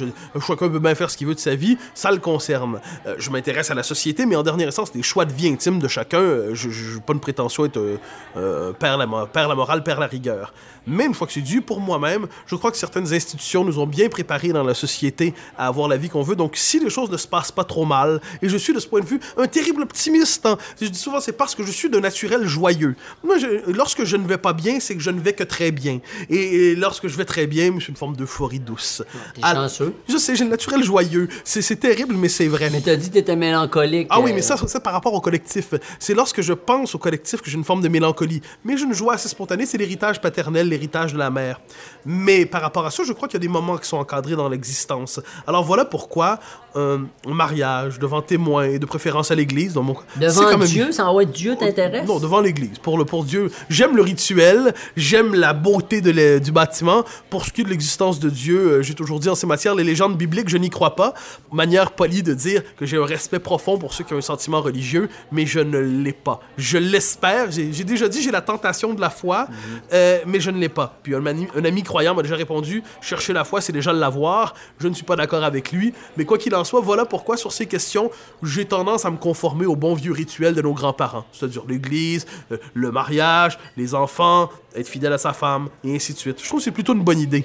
chacun 0.47 0.69
peut 0.69 0.79
bien 0.81 0.95
faire 0.97 1.11
ce 1.11 1.17
qu'il 1.17 1.29
veut 1.29 1.35
de 1.35 1.41
sa 1.41 1.55
vie, 1.55 1.79
ça 1.95 2.11
le 2.11 2.19
concerne. 2.19 2.81
Euh, 3.07 3.15
je 3.19 3.31
m'intéresse 3.31 3.71
à 3.71 3.75
la 3.75 3.85
société, 3.85 4.27
mais 4.27 4.35
en 4.35 4.43
dernier 4.43 4.67
instance, 4.67 4.91
les 4.95 5.03
choix 5.03 5.25
de 5.25 5.33
vie 5.33 5.49
intimes 5.49 5.79
de 5.79 5.87
chacun, 5.87 6.19
euh, 6.19 6.55
je 6.55 6.69
n'ai 6.69 7.01
pas 7.01 7.13
une 7.13 7.21
prétention 7.21 7.63
d'être 7.65 7.77
euh, 7.77 7.99
euh, 8.37 8.73
la, 8.81 9.27
père 9.27 9.49
la 9.49 9.55
morale, 9.55 9.83
père 9.85 10.01
la 10.01 10.07
rigueur. 10.07 10.53
Mais 10.87 11.07
une 11.07 11.15
fois 11.15 11.27
que 11.27 11.33
c'est 11.33 11.41
dû, 11.41 11.61
pour 11.63 11.81
moi-même, 11.81 12.27
je 12.47 12.57
crois 12.57 12.71
que 12.71 12.77
certaines 12.77 13.13
institutions 13.13 13.65
nous 13.65 13.79
ont 13.79 13.87
bien 13.87 14.09
préparés 14.09 14.49
dans 14.49 14.65
la 14.65 14.75
société 14.75 15.35
à 15.59 15.67
avoir 15.67 15.89
la 15.89 15.97
vie 15.97 16.09
qu'on 16.09 16.23
veut. 16.23 16.37
Donc, 16.37 16.57
si 16.57 16.81
les 16.81 16.91
choses 16.91 17.11
ne 17.11 17.17
se 17.17 17.27
passent 17.29 17.53
pas 17.53 17.65
trop 17.65 17.85
mal, 17.85 18.21
et 18.43 18.49
je 18.49 18.57
suis 18.57 18.73
de 18.73 18.79
ce 18.81 18.87
point 18.87 19.01
de 19.01 19.07
vue 19.07 19.21
un 19.37 19.47
terrible 19.47 19.83
optimiste, 19.83 20.47
hein. 20.47 20.57
je 20.81 20.87
dis 20.89 20.99
souvent 20.99 21.21
c'est 21.21 21.33
parce 21.33 21.55
que 21.55 21.65
je 21.65 21.71
suis 21.71 21.91
de 21.91 21.99
naturel 21.99 22.47
joyeux. 22.47 22.97
Moi, 23.25 23.39
je- 23.39 23.71
lorsque 23.73 24.05
je 24.05 24.17
ne 24.17 24.27
vais 24.27 24.39
pas 24.39 24.53
bien, 24.53 24.81
c'est 24.81 24.95
que 24.95 25.01
je 25.03 25.11
ne 25.11 25.21
vais 25.21 25.33
que 25.33 25.45
très 25.45 25.71
bien. 25.71 26.01
Et, 26.29 26.37
et 26.71 26.75
lorsque 26.77 27.09
je 27.09 27.17
vais 27.17 27.25
très 27.25 27.47
bien, 27.47 27.73
je 27.77 27.81
suis 27.85 27.91
une 27.91 27.97
forme 27.97 28.17
d'euphorie 28.17 28.61
douce. 28.61 29.03
T'es 29.35 29.41
Ah, 29.43 29.55
chanceux. 29.55 29.95
Je 30.09 30.17
sais, 30.17 30.35
j'ai 30.37 30.45
le 30.45 30.51
naturel 30.51 30.83
joyeux. 30.83 31.29
C'est 31.45 31.63
c'est 31.63 31.77
terrible, 31.77 32.15
mais 32.17 32.29
c'est 32.29 32.49
vrai. 32.49 32.71
Mais 32.71 32.81
t'as 32.81 32.97
dit 32.97 33.09
que 33.09 33.15
t'étais 33.15 33.37
mélancolique. 33.37 34.07
Ah 34.11 34.21
oui, 34.21 34.31
euh, 34.31 34.35
mais 34.35 34.43
ça, 34.43 34.57
ça 34.57 34.81
par 34.81 34.93
rapport 34.93 35.15
au 35.15 35.21
collectif. 35.21 35.75
C'est 35.99 36.15
lorsque 36.15 36.41
je 36.41 36.53
pense 36.53 36.95
au 36.95 36.99
collectif 36.99 37.41
que 37.43 37.51
j'ai 37.51 37.57
une 37.57 37.65
forme 37.65 37.83
de 37.83 37.89
mélancolie. 37.89 38.41
Mais 38.65 38.77
j'ai 38.77 38.85
une 38.85 38.95
joie 38.95 39.15
assez 39.15 39.29
spontanée, 39.29 39.67
c'est 39.67 39.79
l'héritage 39.79 40.21
paternel, 40.21 40.69
l'héritage 40.81 41.13
de 41.13 41.19
la 41.19 41.31
mère. 41.31 41.61
Mais 42.07 42.47
par 42.47 42.63
rapport 42.63 42.87
à 42.87 42.91
ça, 42.91 43.03
je 43.07 43.13
crois 43.13 43.29
qu'il 43.29 43.35
y 43.35 43.43
a 43.43 43.47
des 43.47 43.49
moments 43.53 43.77
qui 43.77 43.87
sont 43.87 43.99
encadrés 43.99 44.35
dans 44.35 44.49
l'existence. 44.49 45.21
Alors 45.47 45.63
voilà 45.65 45.85
pourquoi 45.85 46.39
euh, 46.77 46.99
un 47.29 47.35
mariage 47.35 47.99
devant 47.99 48.23
témoins, 48.23 48.65
et 48.65 48.79
de 48.79 48.87
préférence 48.87 49.31
à 49.31 49.35
l'église, 49.35 49.75
mon 49.77 49.95
Devant 50.17 50.43
quand 50.43 50.57
même- 50.59 50.69
Dieu, 50.69 50.93
ça 50.93 51.07
envoie 51.07 51.25
Dieu 51.25 51.57
t'intéresse? 51.57 52.07
non, 52.07 52.19
devant 52.21 52.41
l'église. 52.41 52.79
Pour, 52.79 52.97
le, 52.97 53.05
pour 53.05 53.25
Dieu, 53.25 53.51
j'aime 53.69 53.97
le 53.97 54.03
rituel, 54.03 54.73
j'aime 54.97 55.35
la 55.35 55.53
beauté 55.53 56.01
de 56.01 56.11
le- 56.13 56.41
du 56.41 56.53
bâtiment. 56.53 57.05
Pour 57.29 57.45
ce 57.45 57.51
qui 57.51 57.61
est 57.61 57.65
de 57.65 57.71
l'existence 57.71 58.19
de 58.21 58.31
Dieu, 58.31 58.59
euh, 58.59 58.83
j'ai 58.83 58.95
toujours 58.95 59.21
dit 59.21 59.29
en 59.29 59.35
ces 59.35 59.47
matières, 59.49 59.75
les 59.75 59.85
légendes 59.85 60.17
bibliques, 60.17 60.49
je 60.49 60.57
n'y 60.57 60.71
crois 60.71 60.95
pas. 60.97 61.13
Manière 61.53 61.91
polie 61.91 62.23
de 62.23 62.33
dire 62.35 62.63
que 62.77 62.87
j'ai 62.87 62.97
un 62.97 63.05
respect 63.05 63.41
profond 63.41 63.77
pour 63.77 63.93
ceux 63.93 64.05
qui 64.05 64.15
ont 64.15 64.19
un 64.19 64.23
sentiment 64.23 64.61
religieux, 64.63 65.09
mais 65.33 65.45
je 65.47 65.59
ne 65.61 65.79
l'ai 65.79 66.13
pas. 66.15 66.41
Je 66.57 66.79
l'espère. 66.79 67.51
J'ai 67.51 67.85
déjà 67.85 68.09
dit, 68.09 68.23
j'ai 68.23 68.31
la 68.31 68.41
tentation 68.43 68.95
de 68.95 69.01
la 69.01 69.11
foi, 69.11 69.49
euh, 69.93 70.19
mais 70.27 70.39
je 70.41 70.51
ne 70.51 70.60
l'ai 70.61 70.69
pas. 70.69 70.99
Puis 71.03 71.15
un 71.15 71.25
ami, 71.27 71.49
un 71.57 71.65
ami 71.65 71.83
croyant 71.83 72.15
m'a 72.15 72.23
déjà 72.23 72.37
répondu, 72.37 72.83
chercher 73.01 73.33
la 73.33 73.45
foi, 73.45 73.61
c'est 73.61 73.73
déjà 73.73 73.93
l'avoir. 73.93 74.55
Je 74.79 74.89
ne 74.89 74.95
suis 74.95 75.05
pas 75.05 75.17
d'accord 75.17 75.45
avec 75.45 75.73
lui. 75.73 75.93
Mais 76.17 76.25
quoi 76.25 76.39
qu'il 76.39 76.55
en 76.55 76.65
soit, 76.65 76.81
voilà 76.81 77.05
pourquoi 77.05 77.37
sur 77.37 77.53
ces 77.53 77.67
questions, 77.67 78.11
j'ai 78.43 78.65
tendance 78.65 79.05
à 79.05 79.11
me 79.11 79.17
conformer 79.17 79.67
au 79.67 79.77
bon 79.77 79.95
vieux 79.95 80.13
rituel 80.13 80.55
de 80.55 80.63
nos 80.63 80.73
grands-parents. 80.73 81.25
C'est-à-dire 81.33 81.65
l'église, 81.69 82.27
euh, 82.53 82.59
le 82.75 82.91
mariage, 82.91 83.59
les 83.77 83.95
enfants, 83.95 84.51
être 84.75 84.89
fidèle 84.89 85.13
à 85.13 85.19
sa 85.19 85.33
femme, 85.33 85.69
et 85.85 85.95
ainsi 85.95 86.13
de 86.13 86.19
suite. 86.19 86.41
Je 86.43 86.47
trouve 86.47 86.61
que 86.61 86.65
c'est 86.65 86.71
plutôt 86.71 86.95
une 86.95 87.03
bonne 87.03 87.19
idée. 87.19 87.45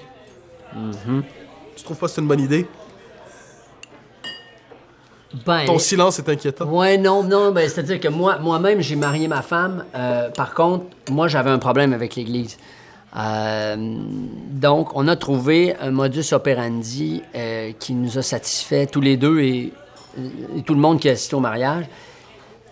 Tu 1.75 1.83
trouves 1.83 1.97
pas 1.97 2.07
que 2.07 2.13
c'est 2.13 2.21
une 2.21 2.27
bonne 2.27 2.41
idée? 2.41 2.67
Ben, 5.45 5.65
Ton 5.65 5.79
silence 5.79 6.19
est 6.19 6.29
inquiétant. 6.29 6.65
Ouais, 6.65 6.97
non, 6.97 7.23
non, 7.23 7.51
ben, 7.51 7.67
c'est-à-dire 7.67 7.99
que 7.99 8.07
moi, 8.07 8.37
moi-même, 8.37 8.79
j'ai 8.81 8.95
marié 8.95 9.27
ma 9.27 9.41
femme. 9.41 9.85
Euh, 9.95 10.29
par 10.29 10.53
contre, 10.53 10.85
moi, 11.09 11.27
j'avais 11.27 11.49
un 11.49 11.59
problème 11.59 11.93
avec 11.93 12.15
l'Église. 12.15 12.57
Euh, 13.17 13.75
donc, 13.77 14.89
on 14.95 15.07
a 15.07 15.15
trouvé 15.15 15.75
un 15.79 15.91
modus 15.91 16.33
operandi 16.33 17.23
euh, 17.35 17.71
qui 17.79 17.93
nous 17.93 18.17
a 18.17 18.21
satisfait 18.21 18.87
tous 18.87 19.01
les 19.01 19.17
deux 19.17 19.39
et, 19.39 19.71
tout 20.65 20.73
le 20.73 20.79
monde 20.79 20.99
qui 20.99 21.09
a 21.09 21.11
assisté 21.11 21.35
au 21.35 21.41
mariage. 21.41 21.85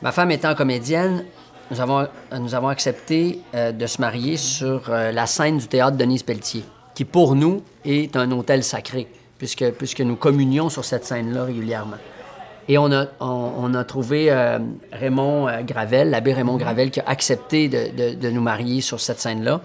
Ma 0.02 0.14
femme 0.14 0.32
étant 0.32 0.56
comédienne, 0.56 1.26
nous 1.72 1.80
avons, 1.82 2.68
accepté 2.70 3.42
euh, 3.54 3.74
de 3.74 3.86
se 3.86 4.00
marier 4.00 4.38
sur 4.38 4.90
la 4.90 5.26
scène 5.26 5.58
du 5.58 5.68
théâtre 5.68 5.98
Denise 5.98 6.24
Pelletier, 6.24 6.64
qui 6.96 7.04
pour 7.04 7.36
nous 7.36 7.62
est 7.84 8.16
un 8.16 8.32
hôtel 8.32 8.64
sacré, 8.64 9.08
puisque, 9.38 10.00
nous 10.02 10.16
communions 10.16 10.70
sur 10.70 10.86
cette 10.86 11.04
scène-là 11.04 11.46
régulièrement. 11.46 11.98
Et 12.70 12.78
on 12.78 12.92
a, 12.94 13.84
trouvé 13.84 14.32
Raymond 14.94 15.50
Gravel, 15.66 16.12
l'abbé 16.12 16.32
Raymond 16.32 16.56
Gravel, 16.56 16.92
qui 16.92 17.02
a 17.02 17.06
accepté 17.08 17.68
de 17.68 18.30
nous 18.30 18.42
marier 18.42 18.80
sur 18.80 19.02
cette 19.02 19.20
scène-là. 19.20 19.60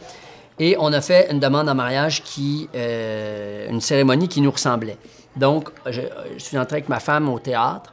Et 0.61 0.77
on 0.79 0.93
a 0.93 1.01
fait 1.01 1.31
une 1.31 1.39
demande 1.39 1.69
en 1.69 1.75
mariage 1.75 2.23
qui, 2.23 2.69
euh, 2.75 3.69
une 3.71 3.81
cérémonie 3.81 4.29
qui 4.29 4.41
nous 4.41 4.51
ressemblait. 4.51 4.97
Donc, 5.37 5.69
je, 5.87 6.01
suis 6.39 6.59
entré 6.59 6.77
avec 6.77 6.89
ma 6.89 6.99
femme 7.01 7.29
au 7.29 7.39
théâtre, 7.39 7.93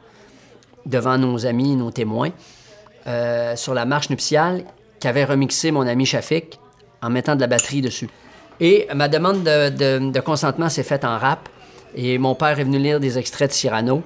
devant 0.84 1.16
nos 1.18 1.46
amis, 1.46 1.76
nos 1.76 1.90
témoins, 1.90 2.30
euh, 3.06 3.54
sur 3.56 3.72
la 3.74 3.84
marche 3.84 4.10
nuptiale 4.10 4.64
qu'avait 5.00 5.24
remixé 5.24 5.70
mon 5.70 5.86
ami 5.86 6.06
Shafik 6.06 6.58
en 7.02 7.10
mettant 7.10 7.36
de 7.36 7.40
la 7.40 7.46
batterie 7.46 7.82
dessus. 7.82 8.08
Et 8.58 8.88
ma 8.94 9.08
demande 9.08 9.44
de, 9.44 9.68
de- 9.68 10.10
de 10.10 10.20
consentement 10.20 10.68
s'est 10.68 10.82
faite 10.82 11.04
en 11.04 11.18
rap. 11.18 11.48
Et 11.94 12.18
mon 12.18 12.34
père 12.34 12.58
est 12.58 12.64
venu 12.64 12.78
lire 12.78 12.98
des 13.00 13.16
extraits 13.18 13.50
de 13.50 13.54
Cyrano. 13.54 14.02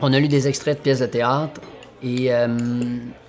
On 0.00 0.12
a 0.12 0.18
lu 0.18 0.28
des 0.28 0.46
extraits 0.48 0.78
de 0.78 0.82
pièces 0.82 1.00
de 1.00 1.06
théâtre. 1.06 1.60
Et 2.04 2.34
euh, 2.34 2.48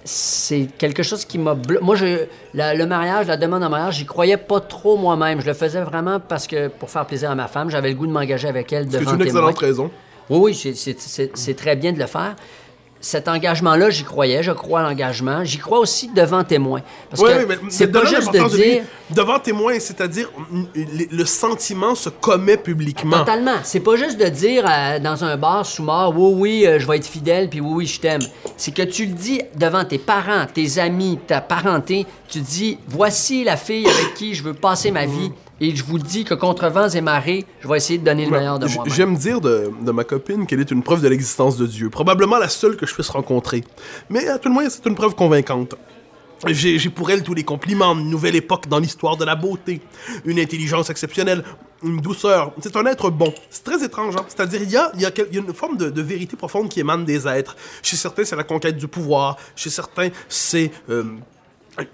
c'est 0.03 0.67
quelque 0.77 1.03
chose 1.03 1.25
qui 1.25 1.37
m'a... 1.37 1.53
blo- 1.53 1.79
Moi, 1.81 1.95
je, 1.95 2.25
la- 2.53 2.73
le 2.73 2.85
mariage, 2.87 3.27
la 3.27 3.37
demande 3.37 3.63
en 3.63 3.69
mariage, 3.69 3.97
j'y 3.97 4.05
croyais 4.05 4.37
pas 4.37 4.59
trop 4.61 4.97
moi-même. 4.97 5.41
Je 5.41 5.45
le 5.45 5.53
faisais 5.53 5.81
vraiment 5.81 6.19
parce 6.19 6.47
que 6.47 6.69
pour 6.69 6.89
faire 6.89 7.05
plaisir 7.05 7.29
à 7.29 7.35
ma 7.35 7.47
femme, 7.47 7.69
j'avais 7.69 7.89
le 7.89 7.95
goût 7.95 8.07
de 8.07 8.11
m'engager 8.11 8.47
avec 8.47 8.73
elle 8.73 8.87
C'est 8.89 8.97
une 8.99 9.03
témoin. 9.05 9.25
excellente 9.25 9.57
raison. 9.59 9.91
Oui, 10.29 10.55
c'est 10.55 11.53
très 11.55 11.75
bien 11.75 11.91
de 11.93 11.99
le 11.99 12.07
faire. 12.07 12.35
Cet 13.05 13.27
engagement-là, 13.27 13.89
j'y 13.89 14.05
croyais, 14.05 14.41
je 14.43 14.53
crois 14.53 14.79
à 14.79 14.83
l'engagement. 14.83 15.43
J'y 15.43 15.57
crois 15.57 15.79
aussi 15.79 16.07
devant 16.07 16.45
témoin. 16.45 16.79
Parce 17.09 17.21
Oui, 17.21 17.29
que 17.31 17.39
oui, 17.39 17.45
mais 17.49 17.57
c'est 17.69 17.87
pas 17.87 18.05
juste 18.05 18.31
de 18.33 18.55
dire... 18.55 18.83
devant 19.09 19.39
témoin, 19.39 19.77
c'est-à-dire 19.77 20.29
mm, 20.49 20.63
le, 20.73 21.17
le 21.17 21.25
sentiment 21.25 21.95
se 21.95 22.07
commet 22.07 22.55
publiquement. 22.55 23.19
Totalement. 23.19 23.57
C'est 23.63 23.81
pas 23.81 23.97
juste 23.97 24.17
de 24.17 24.27
dire 24.29 24.63
euh, 24.65 24.99
dans 24.99 25.21
un 25.25 25.35
bar 25.35 25.65
sous 25.65 25.83
mort, 25.83 26.13
oui, 26.17 26.33
oui, 26.37 26.65
euh, 26.65 26.79
je 26.79 26.87
vais 26.87 26.95
être 26.95 27.05
fidèle, 27.05 27.49
puis 27.49 27.59
oui, 27.59 27.71
oui, 27.73 27.85
je 27.87 27.99
t'aime. 27.99 28.21
C'est 28.55 28.73
que 28.73 28.83
tu 28.83 29.05
le 29.05 29.11
dis 29.13 29.41
devant 29.55 29.83
tes 29.83 29.97
parents, 29.97 30.45
tes 30.53 30.79
amis, 30.79 31.19
ta 31.27 31.41
parenté. 31.41 32.05
Tu 32.29 32.39
dis, 32.39 32.77
voici 32.87 33.43
la 33.43 33.57
fille 33.57 33.85
avec 33.85 34.13
qui 34.15 34.33
je 34.33 34.43
veux 34.43 34.53
passer 34.53 34.91
ma 34.91 35.05
vie. 35.05 35.31
Et 35.61 35.75
je 35.75 35.83
vous 35.83 35.99
dis 35.99 36.23
que 36.23 36.33
contre 36.33 36.67
vents 36.67 36.89
et 36.89 37.01
marées, 37.01 37.45
je 37.61 37.67
vais 37.67 37.77
essayer 37.77 37.99
de 37.99 38.03
donner 38.05 38.25
le 38.25 38.31
meilleur 38.31 38.59
de 38.59 38.67
moi-même. 38.67 38.93
J'aime 38.93 39.15
dire 39.15 39.39
de, 39.39 39.69
de 39.81 39.91
ma 39.91 40.03
copine 40.03 40.45
qu'elle 40.45 40.59
est 40.59 40.71
une 40.71 40.83
preuve 40.83 41.01
de 41.01 41.07
l'existence 41.07 41.57
de 41.57 41.65
Dieu. 41.67 41.89
Probablement 41.89 42.37
la 42.37 42.49
seule 42.49 42.75
que 42.75 42.85
je 42.85 42.93
puisse 42.93 43.09
rencontrer. 43.09 43.63
Mais 44.09 44.27
à 44.27 44.39
tout 44.39 44.49
le 44.49 44.55
moins, 44.55 44.67
c'est 44.69 44.85
une 44.85 44.95
preuve 44.95 45.15
convaincante. 45.15 45.75
J'ai 46.47 46.77
pour 46.89 47.09
elle 47.09 47.23
tous 47.23 47.33
les 47.33 47.43
compliments, 47.43 47.93
une 47.93 48.09
nouvelle 48.09 48.35
époque 48.35 48.67
dans 48.67 48.79
l'histoire 48.79 49.15
de 49.15 49.23
la 49.23 49.35
beauté, 49.35 49.79
une 50.25 50.39
intelligence 50.39 50.89
exceptionnelle, 50.89 51.41
une 51.85 52.01
douceur. 52.01 52.51
C'est 52.59 52.75
un 52.75 52.85
être 52.85 53.09
bon. 53.09 53.33
C'est 53.49 53.63
très 53.63 53.81
étrange, 53.85 54.15
hein? 54.17 54.25
C'est-à-dire, 54.27 54.61
il 54.61 54.69
y 54.69 54.75
a, 54.75 54.91
il 54.95 55.01
y 55.01 55.05
a 55.05 55.11
quel- 55.11 55.27
il 55.31 55.35
y 55.35 55.39
a 55.39 55.41
une 55.41 55.53
forme 55.53 55.77
de, 55.77 55.89
de 55.89 56.01
vérité 56.01 56.35
profonde 56.35 56.67
qui 56.67 56.81
émane 56.81 57.05
des 57.05 57.25
êtres. 57.29 57.55
Chez 57.81 57.95
certains, 57.95 58.25
c'est 58.25 58.35
la 58.35 58.43
conquête 58.43 58.75
du 58.75 58.89
pouvoir. 58.89 59.37
Chez 59.55 59.69
certains, 59.69 60.09
c'est 60.27 60.69
euh, 60.89 61.03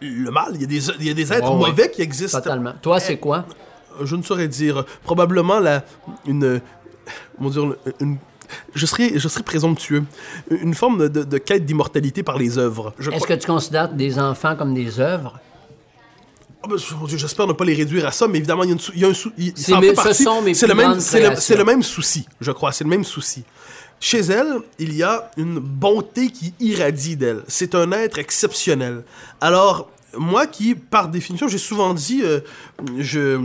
le 0.02 0.30
mal. 0.32 0.52
Il 0.56 0.62
y 0.62 0.64
a 0.64 0.68
des, 0.68 0.88
il 1.00 1.06
y 1.08 1.10
a 1.10 1.14
des 1.14 1.32
êtres 1.34 1.52
Ouais, 1.52 1.64
ouais. 1.64 1.70
mauvais 1.70 1.92
qui 1.92 2.02
existent. 2.02 2.40
Totalement. 2.40 2.74
Toi, 2.82 3.00
c'est 3.00 3.18
quoi? 3.18 3.46
je 4.02 4.16
ne 4.16 4.24
saurais 4.24 4.48
dire. 4.48 4.86
Probablement 5.04 5.60
la, 5.60 5.84
une, 6.26 6.62
comment 7.38 7.50
dire, 7.50 7.76
une, 8.00 8.18
je 8.74 8.86
serais, 8.86 9.12
je 9.16 9.28
serais 9.28 9.44
présomptueux. 9.44 10.04
Une 10.50 10.74
forme 10.74 11.10
de, 11.10 11.24
de 11.24 11.38
quête 11.38 11.66
d'immortalité 11.66 12.24
par 12.24 12.38
les 12.38 12.58
œuvres. 12.58 12.94
Est-ce 13.00 13.10
crois- 13.10 13.28
que 13.28 13.34
tu 13.34 13.48
considères 13.48 13.90
des 13.92 14.18
enfants 14.20 14.56
comme 14.56 14.74
des 14.74 15.00
œuvres? 15.00 15.40
Ah 16.64 16.68
ben, 16.70 16.76
mon 17.00 17.06
Dieu, 17.08 17.18
J'espère 17.18 17.48
ne 17.48 17.54
pas 17.54 17.64
les 17.66 17.74
réduire 17.74 18.06
à 18.06 18.12
ça, 18.12 18.28
mais 18.28 18.38
évidemment, 18.38 18.64
il 18.64 18.70
y 18.70 18.72
a, 18.72 18.74
une 18.74 18.80
sou- 18.80 18.92
il 18.96 19.02
y 19.02 19.06
a 19.06 19.08
un 19.08 19.14
sou- 19.14 19.32
ce 19.38 20.66
le 20.66 20.76
même, 20.76 20.94
le, 20.96 21.36
c'est 21.38 21.56
le 21.56 21.64
même 21.64 21.84
souci, 21.84 22.28
je 22.42 22.52
crois. 22.52 22.72
C'est 22.74 22.84
le 22.84 22.90
même 22.90 23.06
souci. 23.06 23.44
Chez 24.00 24.20
elle, 24.20 24.60
il 24.78 24.96
y 24.96 25.04
a 25.04 25.30
une 25.38 25.60
bonté 25.60 26.30
qui 26.32 26.54
irradie 26.60 27.18
d'elle. 27.18 27.44
C'est 27.48 27.76
un 27.76 27.92
être 27.92 28.18
exceptionnel. 28.18 29.04
Alors, 29.42 29.90
moi 30.18 30.48
qui, 30.48 30.74
par 30.76 31.10
définition, 31.10 31.48
j'ai 31.48 31.58
souvent 31.58 31.94
dit, 31.94 32.22
euh, 32.24 32.40
je 32.98 33.40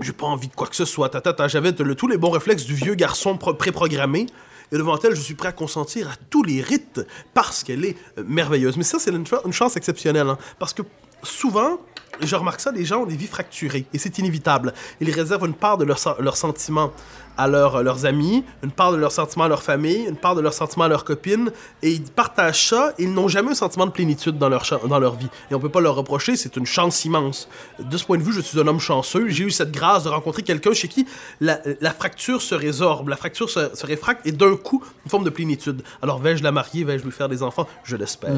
j'ai 0.00 0.12
pas 0.12 0.26
envie 0.26 0.48
de 0.48 0.54
quoi 0.54 0.66
que 0.68 0.76
ce 0.76 0.84
soit. 0.84 1.08
Ta, 1.10 1.20
ta, 1.20 1.32
ta. 1.32 1.48
J'avais 1.48 1.72
le- 1.72 1.94
tous 1.94 2.06
les 2.08 2.16
bons 2.16 2.30
réflexes 2.30 2.64
du 2.64 2.74
vieux 2.74 2.94
garçon 2.94 3.36
pro- 3.36 3.52
préprogrammé. 3.54 4.26
Et 4.72 4.76
devant 4.76 4.96
elle, 5.02 5.16
je 5.16 5.20
suis 5.20 5.34
prêt 5.34 5.48
à 5.48 5.52
consentir 5.52 6.08
à 6.08 6.12
tous 6.30 6.44
les 6.44 6.62
rites 6.62 7.00
parce 7.34 7.64
qu'elle 7.64 7.84
est 7.84 7.96
euh, 8.16 8.22
merveilleuse. 8.26 8.76
Mais 8.76 8.84
ça, 8.84 8.98
c'est 9.00 9.10
une 9.10 9.52
chance 9.52 9.76
exceptionnelle. 9.76 10.28
hein. 10.28 10.38
parce 10.60 10.72
que 10.72 10.82
souvent, 11.22 11.78
je 12.22 12.36
remarque 12.36 12.60
ça, 12.60 12.72
les 12.72 12.84
gens 12.84 13.02
ont 13.02 13.06
des 13.06 13.16
vies 13.16 13.26
fracturées. 13.26 13.86
Et 13.94 13.98
c'est 13.98 14.18
inévitable. 14.18 14.74
Ils 15.00 15.10
réservent 15.10 15.46
une 15.46 15.54
part 15.54 15.78
de 15.78 15.84
leurs 15.84 16.16
leurs 16.18 16.36
sentiments 16.36 16.92
à 17.38 17.48
leurs, 17.48 17.82
leurs 17.82 18.04
amis, 18.04 18.44
une 18.62 18.70
part 18.70 18.92
de 18.92 18.98
leurs 18.98 19.12
sentiments 19.12 19.44
à 19.44 19.48
leur 19.48 19.62
famille, 19.62 20.04
une 20.06 20.16
part 20.16 20.34
de 20.34 20.42
leurs 20.42 20.52
sentiments 20.52 20.84
à 20.84 20.88
leurs 20.88 21.04
copines. 21.04 21.50
Et 21.82 21.92
ils 21.92 22.02
partagent 22.02 22.68
ça 22.68 22.92
ils 22.98 23.10
n'ont 23.10 23.28
jamais 23.28 23.52
un 23.52 23.54
sentiment 23.54 23.86
de 23.86 23.92
plénitude 23.92 24.36
dans 24.36 24.50
leur, 24.50 24.64
dans 24.86 24.98
leur 24.98 25.14
vie. 25.14 25.28
Et 25.50 25.54
on 25.54 25.60
peut 25.60 25.70
pas 25.70 25.80
leur 25.80 25.94
reprocher, 25.94 26.36
c'est 26.36 26.56
une 26.56 26.66
chance 26.66 27.04
immense. 27.06 27.48
De 27.78 27.96
ce 27.96 28.04
point 28.04 28.18
de 28.18 28.22
vue, 28.22 28.32
je 28.32 28.40
suis 28.42 28.60
un 28.60 28.66
homme 28.66 28.80
chanceux. 28.80 29.28
J'ai 29.28 29.44
eu 29.44 29.50
cette 29.50 29.72
grâce 29.72 30.04
de 30.04 30.10
rencontrer 30.10 30.42
quelqu'un 30.42 30.74
chez 30.74 30.88
qui 30.88 31.06
la, 31.40 31.60
la 31.80 31.92
fracture 31.92 32.42
se 32.42 32.54
résorbe, 32.54 33.08
la 33.08 33.16
fracture 33.16 33.48
se, 33.48 33.74
se 33.74 33.86
réfracte 33.86 34.26
et 34.26 34.32
d'un 34.32 34.56
coup, 34.56 34.84
une 35.04 35.10
forme 35.10 35.24
de 35.24 35.30
plénitude. 35.30 35.82
Alors 36.02 36.18
vais-je 36.18 36.42
la 36.42 36.52
marier, 36.52 36.84
vais-je 36.84 37.04
lui 37.04 37.12
faire 37.12 37.30
des 37.30 37.42
enfants? 37.42 37.66
Je 37.84 37.96
l'espère. 37.96 38.32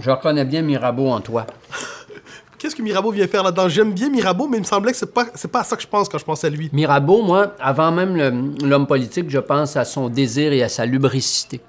Je 0.00 0.10
reconnais 0.10 0.44
bien 0.44 0.62
Mirabeau 0.62 1.08
en 1.08 1.20
toi. 1.20 1.46
Qu'est-ce 2.58 2.74
que 2.74 2.82
Mirabeau 2.82 3.12
vient 3.12 3.26
faire 3.28 3.42
là-dedans? 3.42 3.68
J'aime 3.68 3.92
bien 3.92 4.10
Mirabeau, 4.10 4.48
mais 4.48 4.56
il 4.56 4.60
me 4.60 4.66
semblait 4.66 4.92
que 4.92 4.98
c'est 4.98 5.12
pas, 5.12 5.26
c'est 5.34 5.50
pas 5.50 5.60
à 5.60 5.64
ça 5.64 5.76
que 5.76 5.82
je 5.82 5.86
pense 5.86 6.08
quand 6.08 6.18
je 6.18 6.24
pense 6.24 6.42
à 6.44 6.50
lui. 6.50 6.70
Mirabeau, 6.72 7.22
moi, 7.22 7.54
avant 7.60 7.92
même 7.92 8.56
l'homme 8.62 8.86
politique, 8.86 9.30
je 9.30 9.38
pense 9.38 9.76
à 9.76 9.84
son 9.84 10.08
désir 10.08 10.52
et 10.52 10.62
à 10.62 10.68
sa 10.68 10.84
lubricité. 10.84 11.60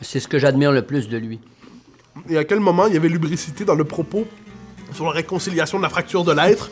C'est 0.00 0.20
ce 0.20 0.28
que 0.28 0.38
j'admire 0.38 0.72
le 0.72 0.82
plus 0.82 1.08
de 1.08 1.18
lui. 1.18 1.40
Et 2.28 2.38
à 2.38 2.44
quel 2.44 2.60
moment 2.60 2.86
il 2.86 2.94
y 2.94 2.96
avait 2.96 3.08
lubricité 3.08 3.64
dans 3.64 3.74
le 3.74 3.84
propos 3.84 4.26
sur 4.92 5.04
la 5.04 5.10
réconciliation 5.10 5.78
de 5.78 5.82
la 5.82 5.88
fracture 5.90 6.24
de 6.24 6.32
l'être? 6.32 6.70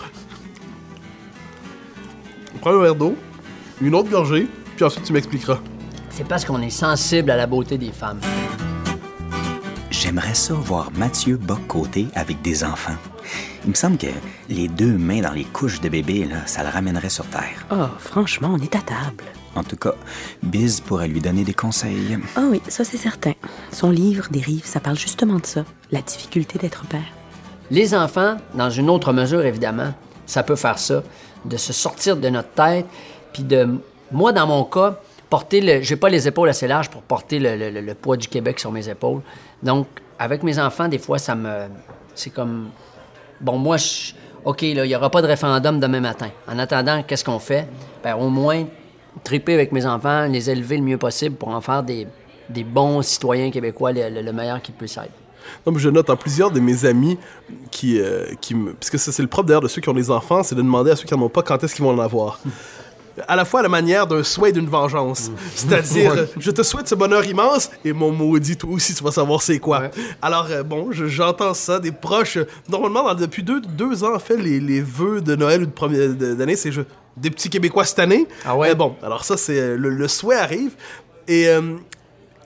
Prends 2.61 2.73
un 2.73 2.83
verre 2.83 2.95
d'eau, 2.95 3.17
une 3.81 3.95
autre 3.95 4.09
gorgée, 4.09 4.49
puis 4.77 4.85
ensuite 4.85 5.05
tu 5.05 5.13
m'expliqueras. 5.13 5.59
C'est 6.11 6.27
parce 6.27 6.45
qu'on 6.45 6.63
est 6.63 6.71
sensible 6.71 7.31
à 7.31 7.37
la 7.37 7.47
beauté 7.47 7.77
des 7.77 7.93
femmes. 7.93 8.21
J'aimerais 9.99 10.35
ça 10.35 10.53
voir 10.53 10.91
Mathieu 10.95 11.39
Bock-Côté 11.39 12.09
avec 12.15 12.43
des 12.43 12.65
enfants. 12.65 12.97
Il 13.65 13.71
me 13.71 13.75
semble 13.75 13.97
que 13.97 14.09
les 14.51 14.69
deux 14.69 14.99
mains 14.99 15.23
dans 15.23 15.33
les 15.33 15.45
couches 15.45 15.81
de 15.81 15.89
bébé, 15.89 16.27
là, 16.27 16.47
ça 16.47 16.63
le 16.63 16.69
ramènerait 16.69 17.09
sur 17.09 17.25
Terre. 17.29 17.67
Oh, 17.73 17.87
franchement, 17.99 18.51
on 18.53 18.63
est 18.63 18.77
à 18.77 18.81
table. 18.81 19.25
En 19.55 19.65
tout 19.65 19.77
cas, 19.77 19.95
Biz 20.43 20.83
pourrait 20.83 21.09
lui 21.09 21.21
donner 21.21 21.45
des 21.45 21.55
conseils. 21.55 22.19
Ah 22.37 22.43
oui, 22.51 22.61
ça 22.69 22.85
c'est 22.85 22.99
certain. 22.99 23.33
Son 23.73 23.91
livre, 23.91 24.29
Dérive, 24.31 24.67
ça 24.67 24.81
parle 24.81 24.99
justement 24.99 25.39
de 25.39 25.47
ça. 25.47 25.65
La 25.91 26.03
difficulté 26.03 26.59
d'être 26.59 26.85
père. 26.85 27.01
Les 27.71 27.95
enfants, 27.95 28.37
dans 28.53 28.69
une 28.69 28.91
autre 28.91 29.15
mesure, 29.15 29.47
évidemment, 29.47 29.95
ça 30.27 30.43
peut 30.43 30.57
faire 30.57 30.79
ça, 30.79 31.03
de 31.47 31.57
se 31.57 31.73
sortir 31.73 32.19
de 32.19 32.29
notre 32.29 32.51
tête, 32.51 32.87
puis 33.33 33.45
de, 33.45 33.67
moi, 34.13 34.33
dans 34.33 34.47
mon 34.47 34.65
cas, 34.65 35.01
porter 35.31 35.61
le, 35.61 35.83
j'ai 35.83 35.97
pas 35.97 36.09
les 36.09 36.29
épaules 36.29 36.49
assez 36.49 36.69
larges 36.69 36.89
pour 36.91 37.03
porter 37.03 37.39
le, 37.39 37.57
le- 37.57 37.71
le- 37.81 37.95
poids 37.95 38.17
du 38.17 38.29
Québec 38.29 38.59
sur 38.61 38.71
mes 38.73 38.89
épaules. 38.89 39.21
Donc, 39.63 39.87
avec 40.19 40.43
mes 40.43 40.59
enfants, 40.59 40.89
des 40.89 40.99
fois, 40.99 41.19
ça 41.19 41.35
me, 41.35 41.67
c'est 42.15 42.31
comme, 42.31 42.69
bon, 43.41 43.59
moi, 43.59 43.77
je, 43.77 44.13
ok, 44.45 44.63
il 44.63 44.79
y 44.87 44.97
aura 44.97 45.11
pas 45.11 45.23
de 45.23 45.27
référendum 45.27 45.81
demain 45.81 46.01
matin. 46.01 46.29
En 46.49 46.59
attendant, 46.59 47.03
qu'est-ce 47.03 47.25
qu'on 47.25 47.39
fait? 47.39 47.67
Ben, 48.03 48.15
au 48.15 48.29
moins, 48.29 48.65
triper 49.25 49.55
avec 49.55 49.73
mes 49.73 49.85
enfants, 49.87 50.27
les 50.27 50.49
élever 50.51 50.77
le 50.77 50.83
mieux 50.85 50.99
possible 50.99 51.37
pour 51.37 51.49
en 51.49 51.61
faire 51.61 51.83
des, 51.83 52.07
des 52.49 52.65
bons 52.65 53.03
citoyens 53.03 53.51
québécois, 53.51 53.93
le, 53.93 54.09
le- 54.09 54.23
le 54.23 54.33
meilleur 54.33 54.63
qu'ils 54.63 54.75
puissent 54.75 54.97
être. 54.99 55.11
Non, 55.65 55.73
mais 55.73 55.79
je 55.79 55.89
note 55.89 56.11
en 56.11 56.17
plusieurs 56.17 56.51
de 56.51 56.59
mes 56.59 56.85
amis 56.87 57.19
euh, 58.01 58.27
c'est 59.13 59.23
le 59.23 59.29
propre 59.29 59.47
d'ailleurs 59.47 59.61
de 59.61 59.69
ceux 59.69 59.81
qui 59.81 59.89
ont 59.89 59.93
des 59.95 60.11
enfants, 60.11 60.43
c'est 60.43 60.57
de 60.57 60.63
demander 60.63 60.91
à 60.91 60.97
ceux 60.97 61.05
qui 61.05 61.15
n'en 61.15 61.23
ont 61.23 61.29
pas 61.29 61.43
quand 61.43 61.63
est-ce 61.63 61.73
qu'ils 61.75 61.85
vont 61.85 61.93
en 61.93 61.99
avoir. 62.01 62.41
À 63.29 63.37
la 63.37 63.45
fois 63.45 63.61
à 63.61 63.63
la 63.63 63.69
manière 63.69 64.07
d'un 64.07 64.23
souhait 64.23 64.51
et 64.51 64.53
d'une 64.53 64.69
vengeance. 64.69 65.31
C'est-à-dire, 65.55 66.13
euh, 66.13 66.27
je 66.39 66.51
te 66.51 66.63
souhaite 66.63 66.87
ce 66.89 66.95
bonheur 66.95 67.25
immense 67.25 67.71
et 67.85 67.93
mon 67.93 68.13
maudit, 68.13 68.57
toi 68.57 68.71
aussi, 68.71 68.95
tu 68.95 69.03
vas 69.03 69.11
savoir 69.11 69.41
c'est 69.41 69.59
quoi. 69.59 69.81
Ouais. 69.81 69.91
Alors, 70.21 70.47
euh, 70.51 70.63
bon, 70.63 70.89
je- 70.93 71.07
j'entends 71.07 71.55
ça, 71.55 71.79
des 71.81 71.93
proches. 71.93 72.39
Normalement, 72.69 73.05
dans- 73.05 73.15
depuis 73.15 73.43
deux, 73.43 73.61
deux 73.61 74.05
ans, 74.05 74.15
en 74.15 74.19
fait, 74.19 74.37
les, 74.37 74.61
les 74.61 74.81
vœux 74.83 75.21
de 75.21 75.35
Noël 75.35 75.63
ou 75.63 75.67
de 75.89 76.15
de- 76.15 76.35
d'année, 76.35 76.57
c'est 76.57 76.71
des 77.17 77.31
petits 77.31 77.49
Québécois 77.49 77.85
cette 77.85 77.99
année. 78.01 78.27
Ah 78.45 78.57
ouais? 78.57 78.71
Euh, 78.71 78.75
bon, 78.75 78.95
alors 79.03 79.25
ça, 79.25 79.37
c'est. 79.37 79.59
euh, 79.59 79.77
Le, 79.77 79.89
le 79.91 80.09
souhait 80.09 80.37
arrive. 80.37 80.73
Et. 81.29 81.49
euh, 81.49 81.63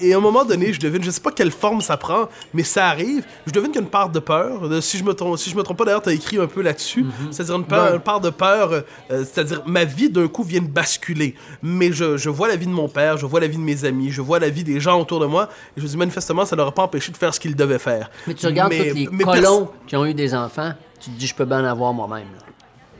et 0.01 0.15
à 0.15 0.17
un 0.17 0.21
moment 0.21 0.45
donné, 0.45 0.73
je 0.73 0.81
devine, 0.81 1.03
je 1.03 1.11
sais 1.11 1.21
pas 1.21 1.31
quelle 1.31 1.51
forme 1.51 1.81
ça 1.81 1.97
prend, 1.97 2.29
mais 2.55 2.63
ça 2.63 2.89
arrive. 2.89 3.25
Je 3.47 3.53
devine 3.53 3.71
qu'il 3.71 3.81
y 3.81 3.85
a 3.85 3.85
une 3.85 3.91
part 3.91 4.09
de 4.11 4.19
peur. 4.19 4.69
De- 4.69 4.81
si 4.81 4.99
je 4.99 5.05
me 5.05 5.13
trompe, 5.15 5.39
si 5.39 5.51
je 5.51 5.57
me 5.57 5.63
trompe 5.63 5.79
pas, 5.79 5.85
d'ailleurs, 5.85 6.03
t'as 6.03 6.13
écrit 6.13 6.39
un 6.39 6.47
peu 6.47 6.63
là-dessus. 6.63 7.05
C'est-à-dire 7.31 7.57
une, 7.57 7.65
part 8.01 8.21
de 8.21 8.31
peur. 8.31 8.73
euh, 8.73 8.81
euh, 9.11 9.25
c'est-à-dire 9.25 9.63
ma 9.67 9.85
vie 9.85 10.11
d'un 10.11 10.29
coup 10.29 10.43
vient 10.43 10.61
de 10.63 10.69
basculer. 10.69 11.35
Mais 11.63 11.93
je, 11.93 12.17
je 12.17 12.29
vois 12.31 12.49
la 12.49 12.57
vie 12.57 12.67
de 12.67 12.73
mon 12.73 12.89
père, 12.89 13.17
je 13.17 13.27
vois 13.27 13.41
la 13.41 13.47
vie 13.47 13.57
de 13.57 13.63
mes 13.63 13.85
amis, 13.85 14.11
je 14.11 14.21
vois 14.23 14.39
la 14.39 14.49
vie 14.51 14.65
des 14.65 14.81
gens 14.81 15.01
autour 15.01 15.21
de 15.21 15.27
moi. 15.27 15.49
Et 15.77 15.81
je 15.81 15.85
me 15.85 15.89
dis 15.89 15.97
manifestement, 15.97 16.45
ça 16.45 16.57
leur 16.57 16.69
a 16.69 16.73
pas 16.73 16.83
empêché 16.83 17.13
de 17.13 17.17
faire 17.17 17.35
ce 17.35 17.41
qu'ils 17.41 17.57
devaient 17.57 17.79
faire. 17.79 18.11
Mais 18.27 18.35
tu 18.35 18.47
regardes 18.47 18.73
tous 18.73 18.95
les 18.95 19.09
mais 19.13 19.25
colons 19.25 19.69
qui 19.87 19.97
ont 19.97 20.07
eu 20.07 20.15
des 20.15 20.35
enfants, 20.35 20.73
tu 21.01 21.11
te 21.11 21.19
dis, 21.19 21.27
je 21.27 21.35
peux 21.35 21.45
bien 21.45 21.61
en 21.63 21.65
avoir 21.65 21.93
moi-même. 21.93 22.27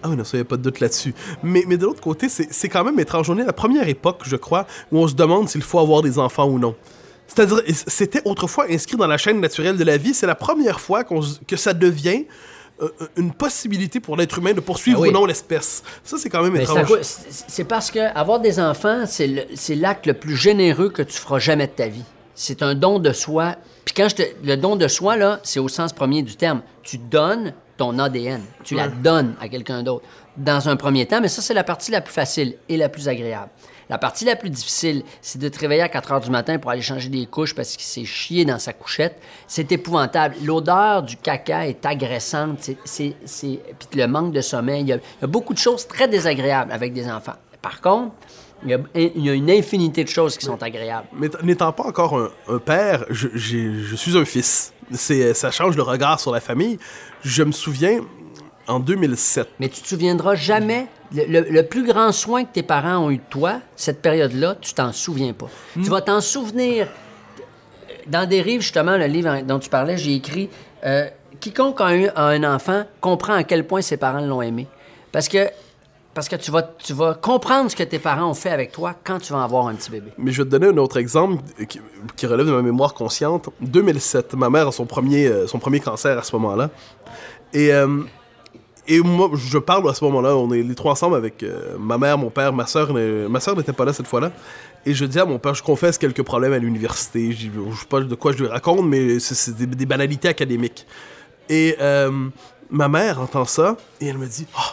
Ah 0.03 0.09
oui, 0.09 0.17
non, 0.17 0.25
ça, 0.25 0.37
y 0.39 0.41
a 0.41 0.45
pas 0.45 0.57
de 0.57 0.63
doute 0.63 0.81
là-dessus. 0.81 1.15
Mais, 1.43 1.65
mais 1.67 1.77
de 1.77 1.85
l'autre 1.85 2.01
côté, 2.01 2.29
c'est 2.29 2.69
quand 2.69 2.85
même 2.85 2.99
étrange. 3.01 3.29
On 3.31 3.37
est 3.39 3.43
à 3.43 3.47
la 3.47 3.53
première 3.53 3.89
époque, 3.89 4.21
je 4.25 4.37
crois, 4.37 4.67
où 4.93 4.99
on 4.99 5.07
se 5.09 5.15
demande 5.15 5.49
s'il 5.49 5.63
faut 5.63 5.79
avoir 5.79 6.03
des 6.03 6.19
enfants 6.19 6.47
ou 6.49 6.59
non. 6.59 6.75
C'est-à-dire, 7.27 7.61
c'était 7.87 8.23
autrefois 8.25 8.67
inscrit 8.71 8.97
dans 8.97 9.07
la 9.07 9.17
chaîne 9.19 9.41
naturelle 9.41 9.77
de 9.77 9.85
la 9.85 9.97
vie. 9.97 10.15
C'est 10.15 10.27
la 10.27 10.35
première 10.35 10.81
fois 10.81 11.05
se- 11.23 11.39
que 11.47 11.57
ça 11.57 11.73
devient 11.75 12.25
euh, 12.83 12.89
une 13.17 13.31
possibilité 13.33 14.01
pour 14.01 14.17
l'être 14.17 14.39
humain 14.39 14.53
de 14.55 14.61
poursuivre 14.61 14.99
Ah 15.01 15.03
oui. 15.03 15.09
ou 15.11 15.13
non 15.13 15.27
l'espèce. 15.27 15.83
Ça, 16.03 16.17
c'est 16.19 16.29
quand 16.31 16.43
même 16.43 16.55
Mais 16.55 16.63
étrange. 16.63 16.89
c'est 17.03 17.65
parce 17.65 17.91
que 17.91 18.01
avoir 18.17 18.41
des 18.41 18.59
enfants, 18.59 19.05
c'est 19.07 19.27
le- 19.27 19.43
c'est 19.55 19.75
l'acte 19.77 20.07
le 20.07 20.15
plus 20.15 20.35
généreux 20.35 20.89
que 20.89 21.03
tu 21.03 21.17
feras 21.19 21.39
jamais 21.39 21.67
de 21.67 21.73
ta 21.73 21.89
vie. 21.89 22.05
C'est 22.35 22.63
un 22.63 22.75
don 22.75 22.99
de 22.99 23.13
soi. 23.13 23.57
Puis 23.85 23.95
quand 23.95 24.09
je 24.09 24.15
te, 24.17 24.23
le 24.43 24.57
don 24.57 24.75
de 24.77 24.89
soi, 24.89 25.17
là, 25.17 25.41
c'est 25.43 25.61
au 25.61 25.69
sens 25.69 25.93
premier 25.93 26.23
du 26.23 26.37
terme. 26.37 26.63
Tu 26.83 26.97
donnes 26.99 27.53
ton 27.81 27.99
ADN. 27.99 28.43
Tu 28.63 28.75
la 28.75 28.89
donnes 28.89 29.35
à 29.41 29.49
quelqu'un 29.49 29.83
d'autre. 29.83 30.05
Dans 30.37 30.69
un 30.69 30.77
premier 30.77 31.07
temps, 31.07 31.21
mais 31.23 31.29
ça, 31.29 31.41
c'est 31.41 31.55
la 31.55 31.65
partie 31.65 31.91
la 31.91 32.03
plus 32.03 32.13
facile 32.13 32.57
et 32.69 32.77
la 32.77 32.91
plus 32.91 33.09
agréable. 33.09 33.49
La 33.89 33.97
partie 33.97 34.27
la 34.27 34.37
plus 34.37 34.51
difficile, 34.51 35.03
c'est 35.23 35.39
de 35.41 35.49
te 35.49 35.59
réveiller 35.59 35.81
à 35.81 35.89
4 35.89 36.13
heures 36.13 36.21
du 36.21 36.31
matin 36.31 36.59
pour 36.59 36.71
aller 36.71 36.83
changer 36.83 37.09
des 37.09 37.25
couches 37.25 37.55
parce 37.55 37.77
qu'il 37.77 37.87
s'est 37.87 38.05
chié 38.05 38.45
dans 38.45 38.59
sa 38.59 38.75
couchette. 38.75 39.19
C'est 39.47 39.73
épouvantable. 39.73 40.37
L'odeur 40.45 41.03
du 41.03 41.17
caca 41.17 41.67
est 41.67 41.85
agressante. 41.87 42.71
C'est, 42.85 43.15
Puis 43.27 43.99
le 43.99 44.07
manque 44.07 44.33
de 44.33 44.43
sommeil. 44.43 44.83
Il 44.83 44.89
y, 44.89 44.93
a, 44.93 44.97
il 44.97 45.23
y 45.23 45.25
a 45.25 45.27
beaucoup 45.27 45.55
de 45.55 45.59
choses 45.59 45.89
très 45.89 46.07
désagréables 46.07 46.73
avec 46.73 46.93
des 46.93 47.11
enfants. 47.11 47.37
Par 47.63 47.81
contre, 47.81 48.13
il 48.63 48.71
y 48.71 48.75
a, 48.75 48.79
il 48.95 49.25
y 49.25 49.31
a 49.31 49.33
une 49.33 49.51
infinité 49.51 50.05
de 50.05 50.09
choses 50.11 50.37
qui 50.37 50.45
sont 50.45 50.63
agréables. 50.63 51.09
Mais 51.15 51.31
n'étant 51.43 51.73
pas 51.73 51.85
encore 51.85 52.17
un, 52.19 52.31
un 52.47 52.59
père, 52.59 53.07
je 53.09 53.97
suis 53.97 54.19
un 54.19 54.25
fils. 54.27 54.75
C'est, 54.93 55.35
ça 55.35 55.51
change 55.51 55.77
le 55.77 55.83
regard 55.83 56.21
sur 56.21 56.33
la 56.33 56.41
famille. 56.41 56.79
Je 57.23 57.43
me 57.43 57.53
souviens, 57.53 58.01
en 58.67 58.81
2007, 58.81 59.49
Mais 59.59 59.69
tu 59.69 59.83
te 59.83 59.89
souviendras 59.89 60.35
jamais. 60.35 60.87
Le 61.13 61.63
plus 61.63 61.85
grand 61.85 62.13
soin 62.13 62.45
que 62.45 62.53
tes 62.53 62.63
parents 62.63 62.99
ont 62.99 63.11
eu 63.11 63.17
de 63.17 63.23
toi, 63.29 63.61
cette 63.75 64.01
période-là, 64.01 64.57
tu 64.61 64.75
t'en 64.75 64.93
souviens 64.93 65.33
pas. 65.33 65.49
Tu 65.75 65.91
vas 65.91 66.01
t'en 66.01 66.21
souvenir. 66.21 66.89
Dans 68.07 68.29
des 68.29 68.43
rives, 68.43 68.61
justement, 68.61 68.97
le 68.97 69.07
livre 69.07 69.43
dont 69.43 69.59
tu 69.59 69.69
parlais, 69.69 69.97
j'ai 69.97 70.15
écrit 70.15 70.49
euh, 70.85 71.09
Quiconque 71.41 71.81
a 71.81 71.97
eu 71.97 72.09
a 72.09 72.27
un 72.27 72.45
enfant 72.45 72.85
comprend 73.01 73.35
à 73.35 73.45
quel 73.45 73.67
point 73.67 73.83
ses 73.83 73.97
parents 73.97 74.21
l'ont 74.21 74.43
aimé. 74.43 74.67
Parce 75.13 75.29
que, 75.29 75.49
parce 76.13 76.29
que 76.29 76.37
tu, 76.37 76.51
vas, 76.51 76.63
tu 76.63 76.93
vas 76.93 77.15
comprendre 77.15 77.71
ce 77.71 77.77
que 77.77 77.83
tes 77.83 77.99
parents 77.99 78.29
ont 78.29 78.35
fait 78.35 78.51
avec 78.51 78.73
toi 78.73 78.95
quand 79.05 79.21
tu 79.21 79.33
vas 79.33 79.45
avoir 79.45 79.69
un 79.69 79.75
petit 79.75 79.91
bébé. 79.91 80.13
Mais 80.19 80.33
je 80.33 80.43
vais 80.43 80.49
te 80.49 80.51
donner 80.51 80.67
un 80.67 80.77
autre 80.77 80.97
exemple 80.97 81.43
qui, 82.17 82.27
relève 82.27 82.47
de 82.47 82.53
ma 82.53 82.63
mémoire 82.63 82.95
consciente. 82.95 83.49
2007, 83.61 84.35
ma 84.35 84.51
mère 84.51 84.69
a 84.69 84.73
son 84.73 84.87
premier, 84.87 85.27
euh, 85.27 85.47
son 85.47 85.59
premier 85.59 85.79
cancer 85.79 86.19
à 86.19 86.23
ce 86.25 86.35
moment-là. 86.37 86.71
Et, 87.53 87.73
euh, 87.73 88.03
et 88.89 89.01
moi, 89.01 89.31
je 89.35 89.59
parle 89.59 89.89
à 89.89 89.95
ce 89.95 90.03
moment-là, 90.05 90.37
on 90.37 90.53
est 90.53 90.63
les 90.63 90.75
trois 90.75 90.93
ensemble 90.93 91.15
avec 91.15 91.45
euh, 91.45 91.77
ma 91.79 91.97
mère, 91.97 92.19
mon 92.19 92.31
père, 92.31 92.53
ma 92.53 92.67
soeur. 92.67 92.93
Ma 92.93 93.39
soeur 93.39 93.57
n'était 93.57 93.73
pas 93.73 93.85
là 93.85 93.93
cette 93.93 94.09
fois-là. 94.09 94.33
Et 94.85 94.95
je 94.95 95.05
dis 95.05 95.21
à 95.21 95.27
mon 95.27 95.39
père, 95.39 95.55
je 95.55 95.63
confesse 95.63 95.97
quelques 95.97 96.23
problèmes 96.23 96.55
à 96.55 96.59
l'université. 96.59 97.31
Je 97.31 97.49
ne 97.49 97.75
sais 97.75 97.87
pas 97.89 98.01
de 98.01 98.15
quoi 98.17 98.33
je 98.33 98.39
lui 98.39 98.47
raconte, 98.49 98.85
mais 98.85 99.21
c'est 99.21 99.55
des, 99.57 99.87
banalités 99.87 100.27
académiques. 100.27 100.87
Et 101.49 101.77
ma 102.71 102.89
mère 102.89 103.21
entend 103.21 103.45
ça 103.45 103.77
et 104.01 104.07
elle 104.07 104.19
me 104.19 104.27
dit 104.27 104.47
oh, 104.57 104.73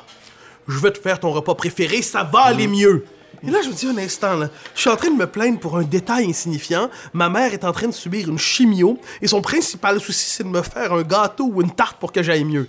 Je 0.67 0.79
vais 0.79 0.91
te 0.91 0.99
faire 0.99 1.19
ton 1.19 1.31
repas 1.31 1.55
préféré, 1.55 2.01
ça 2.01 2.23
va 2.23 2.41
aller 2.41 2.67
mieux. 2.67 3.05
Et 3.45 3.51
là, 3.51 3.59
je 3.63 3.69
me 3.69 3.73
dis 3.73 3.85
un 3.85 3.97
instant, 3.97 4.35
là, 4.35 4.49
je 4.73 4.81
suis 4.81 4.89
en 4.89 4.95
train 4.95 5.11
de 5.11 5.15
me 5.15 5.27
plaindre 5.27 5.59
pour 5.59 5.77
un 5.77 5.83
détail 5.83 6.27
insignifiant. 6.27 6.89
Ma 7.13 7.29
mère 7.29 7.53
est 7.53 7.63
en 7.63 7.71
train 7.71 7.87
de 7.87 7.93
subir 7.93 8.27
une 8.27 8.39
chimio 8.39 8.99
et 9.21 9.27
son 9.27 9.41
principal 9.41 9.99
souci, 9.99 10.29
c'est 10.29 10.43
de 10.43 10.49
me 10.49 10.61
faire 10.61 10.93
un 10.93 11.03
gâteau 11.03 11.49
ou 11.53 11.61
une 11.61 11.71
tarte 11.71 11.99
pour 11.99 12.11
que 12.11 12.23
j'aille 12.23 12.43
mieux. 12.43 12.67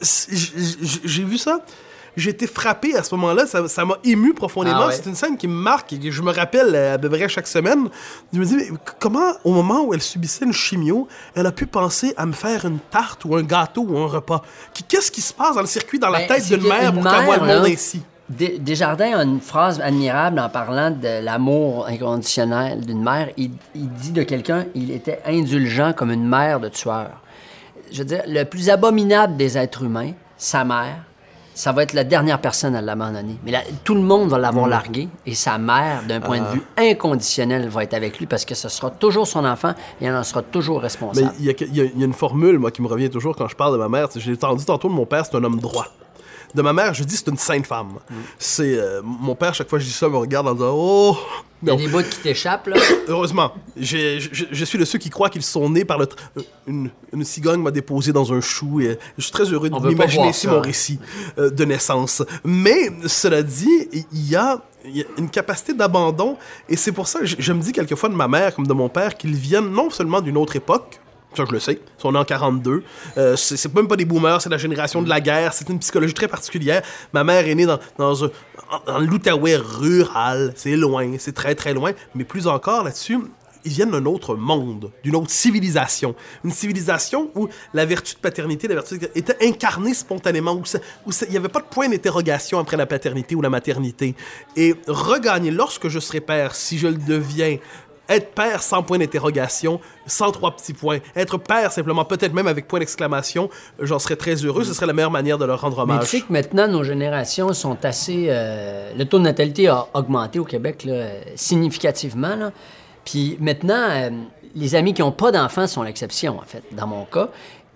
J'ai 0.00 1.24
vu 1.24 1.38
ça? 1.38 1.64
J'ai 2.18 2.30
été 2.30 2.46
frappé 2.46 2.96
à 2.96 3.02
ce 3.02 3.14
moment-là. 3.14 3.46
Ça 3.46 3.84
m'a 3.84 3.96
ému 4.04 4.34
profondément. 4.34 4.86
Ah 4.88 4.92
C'est 4.92 5.06
une 5.06 5.14
scène 5.14 5.36
qui 5.36 5.48
me 5.48 5.54
marque 5.54 5.92
et 5.92 5.98
que 5.98 6.10
je 6.10 6.22
me 6.22 6.32
rappelle 6.32 6.74
à 6.74 6.98
peu 6.98 7.08
près 7.08 7.28
chaque 7.28 7.46
semaine. 7.46 7.88
Je 8.32 8.38
me 8.40 8.44
dis, 8.44 8.56
comment, 8.98 9.32
au 9.44 9.52
moment 9.52 9.84
où 9.84 9.94
elle 9.94 10.02
subissait 10.02 10.44
une 10.44 10.52
chimio, 10.52 11.08
elle 11.34 11.46
a 11.46 11.52
pu 11.52 11.66
penser 11.66 12.12
à 12.16 12.26
me 12.26 12.32
faire 12.32 12.64
une 12.64 12.78
tarte 12.78 13.24
ou 13.24 13.36
un 13.36 13.42
gâteau 13.42 13.86
ou 13.88 13.98
un 13.98 14.06
repas? 14.06 14.42
Qu'est-ce 14.88 15.10
qui 15.10 15.20
se 15.20 15.32
passe 15.32 15.54
dans 15.54 15.60
le 15.60 15.66
circuit, 15.66 15.98
dans 15.98 16.10
la 16.10 16.20
Ben, 16.20 16.26
tête 16.28 16.46
d'une 16.48 16.68
mère 16.68 16.92
pour 16.92 17.02
qu'elle 17.02 17.24
voit 17.24 17.36
le 17.38 17.46
monde 17.46 17.66
ainsi? 17.66 18.02
Des- 18.28 18.58
Desjardins 18.58 19.18
a 19.18 19.22
une 19.22 19.40
phrase 19.40 19.80
admirable 19.80 20.38
en 20.38 20.50
parlant 20.50 20.90
de 20.90 21.24
l'amour 21.24 21.86
inconditionnel 21.86 22.84
d'une 22.84 23.02
mère. 23.02 23.28
Il, 23.38 23.52
il 23.74 23.88
dit 23.90 24.10
de 24.12 24.22
quelqu'un, 24.22 24.66
il 24.74 24.90
était 24.90 25.20
indulgent 25.26 25.92
comme 25.94 26.10
une 26.10 26.28
mère 26.28 26.60
de 26.60 26.68
tueur. 26.68 27.08
Je 27.90 27.98
veux 28.00 28.04
dire, 28.04 28.22
le 28.26 28.44
plus 28.44 28.68
abominable 28.68 29.36
des 29.38 29.56
êtres 29.56 29.82
humains, 29.84 30.12
sa 30.36 30.62
mère, 30.64 31.04
ça 31.58 31.72
va 31.72 31.82
être 31.82 31.92
la 31.92 32.04
dernière 32.04 32.40
personne 32.40 32.76
à 32.76 32.80
l'abandonner. 32.80 33.36
Mais 33.44 33.52
tout 33.82 33.96
le 33.96 34.00
monde 34.00 34.28
va 34.28 34.38
l'avoir 34.38 34.68
largué 34.68 35.08
et 35.26 35.34
sa 35.34 35.58
mère, 35.58 36.04
d'un 36.06 36.20
point 36.20 36.38
de 36.38 36.46
vue 36.46 36.62
inconditionnel, 36.76 37.68
va 37.68 37.82
être 37.82 37.94
avec 37.94 38.16
lui 38.20 38.26
parce 38.26 38.44
que 38.44 38.54
ce 38.54 38.68
sera 38.68 38.92
toujours 38.92 39.26
son 39.26 39.44
enfant 39.44 39.74
et 40.00 40.04
elle 40.04 40.14
en 40.14 40.22
sera 40.22 40.42
toujours 40.42 40.80
responsable. 40.80 41.32
il 41.40 41.46
y, 41.46 41.76
y 41.76 41.80
a 41.80 42.04
une 42.04 42.12
formule, 42.12 42.60
moi, 42.60 42.70
qui 42.70 42.80
me 42.80 42.86
revient 42.86 43.10
toujours 43.10 43.34
quand 43.34 43.48
je 43.48 43.56
parle 43.56 43.72
de 43.72 43.78
ma 43.78 43.88
mère. 43.88 44.06
J'ai 44.14 44.34
entendu 44.34 44.64
tantôt 44.64 44.88
de 44.88 44.94
mon 44.94 45.04
père, 45.04 45.26
c'est 45.26 45.36
un 45.36 45.42
homme 45.42 45.58
droit. 45.58 45.88
De 46.54 46.62
ma 46.62 46.72
mère, 46.72 46.94
je 46.94 47.04
dis 47.04 47.16
c'est 47.16 47.28
une 47.28 47.36
sainte 47.36 47.66
femme. 47.66 47.94
C'est 48.38 48.78
euh, 48.78 49.00
mon 49.04 49.34
père, 49.34 49.54
chaque 49.54 49.68
fois 49.68 49.78
que 49.78 49.84
je 49.84 49.88
dis 49.88 49.94
ça, 49.94 50.08
me 50.08 50.16
regarde 50.16 50.48
en 50.48 50.54
disant 50.54 50.72
Oh, 50.74 51.16
Il 51.62 51.68
y 51.68 51.70
a 51.72 51.76
des 51.76 51.88
bouts 51.88 52.02
qui 52.02 52.18
t'échappent, 52.20 52.68
là? 52.68 52.76
Heureusement, 53.08 53.52
je, 53.76 54.18
je 54.50 54.64
suis 54.64 54.78
de 54.78 54.84
ceux 54.84 54.98
qui 54.98 55.10
croient 55.10 55.28
qu'ils 55.30 55.42
sont 55.42 55.68
nés 55.68 55.84
par 55.84 55.98
le. 55.98 56.06
tr- 56.06 56.16
Une, 56.66 56.90
une 57.12 57.24
cigogne 57.24 57.60
m'a 57.60 57.70
déposé 57.70 58.12
dans 58.12 58.32
un 58.32 58.40
chou 58.40 58.80
et 58.80 58.98
je 59.18 59.22
suis 59.22 59.32
très 59.32 59.44
heureux 59.44 59.68
voir 60.14 60.28
ici 60.30 60.46
mon 60.46 60.60
récit 60.62 60.98
euh, 61.38 61.50
de 61.50 61.64
naissance. 61.64 62.22
Mais 62.44 62.90
cela 63.06 63.42
dit, 63.42 63.88
il 63.92 64.28
y 64.30 64.34
a, 64.36 64.60
il 64.84 64.96
y 64.96 65.02
a 65.02 65.06
une 65.18 65.28
capacité 65.28 65.74
d'abandon 65.74 66.36
et 66.68 66.76
c'est 66.76 66.92
pour 66.92 67.08
ça 67.08 67.20
que 67.20 67.26
je, 67.26 67.36
je 67.38 67.52
me 67.52 67.60
dis 67.60 67.72
quelquefois 67.72 68.08
de 68.08 68.14
ma 68.14 68.28
mère 68.28 68.54
comme 68.54 68.66
de 68.66 68.72
mon 68.74 68.88
père 68.88 69.16
qu'ils 69.16 69.34
viennent 69.34 69.70
non 69.70 69.90
seulement 69.90 70.20
d'une 70.22 70.36
autre 70.38 70.56
époque. 70.56 70.98
Ça, 71.34 71.44
je 71.46 71.52
le 71.52 71.60
sais. 71.60 71.74
Ils 71.98 72.00
sont 72.00 72.14
en 72.14 72.24
42. 72.24 72.82
Euh, 73.16 73.36
c'est 73.36 73.72
même 73.74 73.86
pas 73.86 73.96
des 73.96 74.04
boomers, 74.06 74.40
c'est 74.40 74.48
la 74.48 74.56
génération 74.58 75.02
de 75.02 75.08
la 75.08 75.20
guerre. 75.20 75.52
C'est 75.52 75.68
une 75.68 75.78
psychologie 75.78 76.14
très 76.14 76.26
particulière. 76.28 76.82
Ma 77.12 77.22
mère 77.22 77.46
est 77.46 77.54
née 77.54 77.66
dans, 77.66 77.78
dans, 77.98 78.14
dans 78.86 78.98
l'Outaouais 78.98 79.56
rural. 79.56 80.52
C'est 80.56 80.74
loin, 80.76 81.16
c'est 81.18 81.34
très 81.34 81.54
très 81.54 81.74
loin. 81.74 81.92
Mais 82.14 82.24
plus 82.24 82.46
encore 82.46 82.82
là-dessus, 82.84 83.18
ils 83.64 83.72
viennent 83.72 83.90
d'un 83.90 84.06
autre 84.06 84.36
monde, 84.36 84.90
d'une 85.04 85.16
autre 85.16 85.30
civilisation. 85.30 86.14
Une 86.44 86.50
civilisation 86.52 87.30
où 87.34 87.48
la 87.74 87.84
vertu 87.84 88.14
de 88.14 88.20
paternité, 88.20 88.66
la 88.68 88.76
vertu 88.76 88.98
de- 88.98 89.10
était 89.14 89.36
incarnée 89.46 89.94
spontanément, 89.94 90.54
où 90.54 90.62
il 91.06 91.30
n'y 91.30 91.36
avait 91.36 91.48
pas 91.48 91.60
de 91.60 91.66
point 91.66 91.88
d'interrogation 91.88 92.58
après 92.58 92.76
la 92.76 92.86
paternité 92.86 93.34
ou 93.34 93.42
la 93.42 93.50
maternité. 93.50 94.14
Et 94.56 94.74
regagner, 94.86 95.50
lorsque 95.50 95.88
je 95.88 95.98
serai 95.98 96.20
père, 96.20 96.54
si 96.54 96.78
je 96.78 96.86
le 96.88 96.94
deviens, 96.94 97.58
être 98.08 98.30
père 98.32 98.62
sans 98.62 98.82
point 98.82 98.98
d'interrogation, 98.98 99.80
sans 100.06 100.30
trois 100.32 100.54
petits 100.56 100.72
points. 100.72 100.98
Être 101.14 101.38
père 101.38 101.72
simplement, 101.72 102.04
peut-être 102.04 102.32
même 102.32 102.46
avec 102.46 102.68
point 102.68 102.78
d'exclamation, 102.78 103.50
j'en 103.80 103.98
serais 103.98 104.16
très 104.16 104.34
heureux. 104.34 104.64
Ce 104.64 104.72
serait 104.72 104.86
la 104.86 104.92
meilleure 104.92 105.10
manière 105.10 105.38
de 105.38 105.44
leur 105.44 105.60
rendre 105.60 105.76
Mais 105.86 105.94
hommage. 105.94 106.04
tu 106.04 106.18
sais 106.18 106.20
que 106.22 106.32
maintenant, 106.32 106.68
nos 106.68 106.82
générations 106.82 107.52
sont 107.52 107.84
assez... 107.84 108.26
euh, 108.28 108.92
le 108.96 109.04
taux 109.04 109.18
de 109.18 109.24
natalité 109.24 109.68
a 109.68 109.86
augmenté 109.94 110.38
au 110.38 110.44
Québec 110.44 110.84
là, 110.84 111.06
significativement. 111.36 112.36
là. 112.36 112.52
Puis 113.04 113.36
maintenant, 113.40 113.88
euh, 113.90 114.10
les 114.54 114.74
amis 114.74 114.94
qui 114.94 115.02
n'ont 115.02 115.12
pas 115.12 115.30
d'enfants 115.32 115.66
sont 115.66 115.82
l'exception, 115.82 116.38
en 116.38 116.44
fait, 116.44 116.62
dans 116.72 116.86
mon 116.86 117.04
cas. 117.04 117.28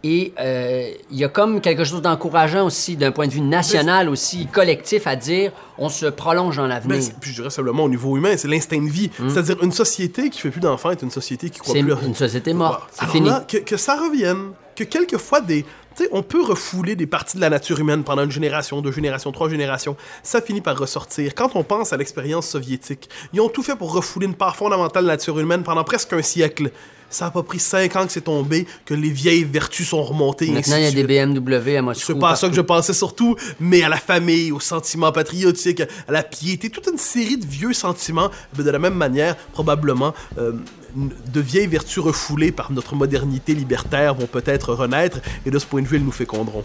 Et 0.05 0.33
euh, 0.41 0.91
il 1.13 1.17
y 1.19 1.25
a 1.25 1.29
comme 1.29 1.61
quelque 1.61 1.85
chose 1.85 2.03
d'encourageant 2.03 2.67
aussi, 2.67 2.97
d'un 2.97 3.13
point 3.13 3.29
de 3.29 3.33
vue 3.33 3.41
national 3.41 4.09
aussi, 4.09 4.47
collectif, 4.47 5.07
à 5.07 5.15
dire 5.15 5.53
on 5.79 5.89
se 5.89 6.07
prolonge 6.07 6.57
dans 6.57 6.67
l'avenir. 6.67 7.01
c'est- 7.03 7.15
puis 7.21 7.31
je 7.31 7.37
dirais 7.37 7.51
simplement 7.51 7.85
au 7.85 7.89
niveau 7.89 8.17
humain, 8.17 8.35
c'est 8.37 8.49
l'instinct 8.49 8.83
de 8.85 8.91
vie. 8.91 9.11
C'est-à-dire 9.29 9.63
une 9.63 9.71
société 9.73 10.29
qui 10.31 10.41
fait 10.41 10.51
plus 10.51 10.61
d'enfants 10.61 10.91
est 10.91 11.03
une 11.03 11.11
société 11.13 11.51
qui 11.51 11.61
croit 11.61 11.75
plus. 11.75 11.95
une 12.07 12.15
société 12.17 12.53
morte. 12.53 12.83
C'est 12.93 13.07
fini. 13.09 13.29
là, 13.29 13.45
que, 13.47 13.59
que 13.59 13.77
ça 13.77 13.95
revienne, 13.97 14.51
que 14.75 14.83
quelquefois 14.85 15.41
des, 15.41 15.63
tu 15.95 16.03
sais, 16.05 16.09
on 16.11 16.23
peut 16.23 16.43
refouler 16.43 16.97
des 16.97 17.07
parties 17.07 17.37
de 17.37 17.41
la 17.43 17.51
nature 17.51 17.79
humaine 17.79 18.03
pendant 18.03 18.25
une 18.25 18.31
génération, 18.33 18.81
deux 18.81 18.91
générations, 18.93 19.31
trois 19.31 19.49
générations. 19.51 19.95
Ça 20.25 20.41
finit 20.41 20.63
par 20.63 20.77
ressortir. 20.79 21.35
Quand 21.37 21.51
on 21.55 21.63
pense 21.63 21.93
à 21.93 21.97
l'expérience 21.97 22.49
soviétique, 22.49 23.09
ils 23.35 23.41
ont 23.41 23.49
tout 23.51 23.63
fait 23.63 23.77
pour 23.77 23.93
refouler 23.93 24.27
une 24.27 24.35
part 24.35 24.57
fondamentale 24.57 25.05
de 25.05 25.09
la 25.09 25.15
nature 25.15 25.39
humaine 25.39 25.63
pendant 25.63 25.85
presque 25.85 26.13
un 26.15 26.23
siècle. 26.23 26.71
Ça 27.13 27.27
a 27.27 27.31
pas 27.31 27.43
pris 27.45 27.59
cinq 27.61 27.95
ans 27.95 28.07
que 28.07 28.13
c'est 28.13 28.23
tombé, 28.23 28.67
que 28.85 28.95
les 28.95 29.11
vieilles 29.11 29.45
vertus 29.45 29.87
sont 29.89 30.03
remontées. 30.03 30.51
Maintenant, 30.51 30.77
il 30.79 30.83
y 30.83 30.87
a 30.87 30.91
de 30.91 30.97
des. 30.97 31.05
BMW 31.05 31.77
à 31.77 31.83
Moscou. 31.83 32.05
C'est 32.07 32.19
pas 32.19 32.31
à 32.31 32.37
ça 32.37 32.49
que 32.49 32.55
je 32.55 32.61
pensais 32.63 32.95
surtout, 32.95 33.37
mais 33.61 33.83
à 33.85 33.89
la 33.89 33.99
famille, 33.99 34.51
au 34.51 34.59
sentiment 34.61 35.13
patriotique, 35.13 35.83
à 35.83 36.11
la 36.13 36.23
piété, 36.23 36.71
toute 36.71 36.89
une 36.91 36.99
série 36.99 37.37
de 37.37 37.47
vieux 37.47 37.73
sentiments. 37.75 38.31
Mais 38.57 38.65
de 38.65 38.71
la 38.71 38.79
même 38.81 38.95
manière, 38.95 39.37
probablement, 39.53 40.15
euh, 40.39 40.53
de 40.97 41.41
vieilles 41.41 41.67
vertus 41.69 41.99
refoulées 42.03 42.51
par 42.51 42.73
notre 42.73 42.95
modernité 42.95 43.55
libertaire 43.55 44.15
vont 44.15 44.27
peut-être 44.27 44.75
renaître, 44.75 45.19
et 45.47 45.51
de 45.51 45.59
ce 45.59 45.67
point 45.67 45.83
de 45.83 45.87
vue, 45.87 45.97
elles 45.97 46.05
nous 46.05 46.13
féconderont. 46.13 46.65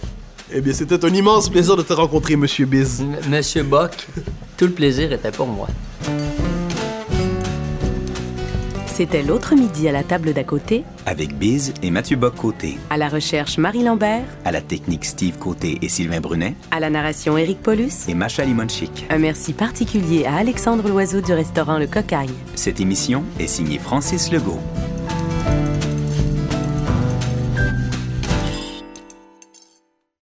Eh 0.54 0.62
bien, 0.62 0.74
c'était 0.74 1.04
un 1.04 1.14
immense 1.14 1.50
plaisir 1.50 1.76
de 1.76 1.82
te 1.82 1.92
rencontrer, 1.92 2.38
Monsieur 2.38 2.66
Biz. 2.66 3.02
M- 3.02 3.18
Monsieur 3.30 3.64
Bock, 3.64 4.08
tout 4.56 4.66
le 4.66 4.72
plaisir 4.72 5.12
était 5.12 5.32
pour 5.32 5.48
moi. 5.48 5.68
C'était 8.98 9.22
l'autre 9.22 9.54
midi 9.54 9.88
à 9.88 9.92
la 9.92 10.02
table 10.02 10.34
d'à 10.34 10.44
côté, 10.44 10.84
Avec 11.06 11.38
Biz 11.38 11.76
et 11.84 11.92
Mathieu 11.92 12.18
Bock-Côté. 12.18 12.80
à 12.90 12.98
la 12.98 13.10
recherche 13.10 13.60
Marie 13.60 13.84
Lambert, 13.84 14.24
À 14.44 14.52
la 14.52 14.60
technique 14.60 15.06
Steve 15.06 15.38
Côté 15.38 15.78
et 15.84 15.88
Sylvain 15.88 16.20
Brunet. 16.20 16.56
à 16.72 16.80
la 16.80 16.90
narration 16.90 17.38
Éric 17.38 17.62
Paulus. 17.62 17.92
Et 18.10 18.16
Macha 18.16 18.44
Limonchik. 18.44 19.06
Un 19.12 19.20
merci 19.20 19.54
particulier 19.54 20.26
à 20.26 20.38
Alexandre 20.38 20.90
Loiseau 20.90 21.22
du 21.22 21.32
restaurant 21.32 21.78
Le 21.78 21.86
Cocagne. 21.86 22.32
Cette 22.56 22.80
émission 22.80 23.24
est 23.40 23.46
signée 23.46 23.78
Francis 23.78 24.32
Legault. 24.32 24.58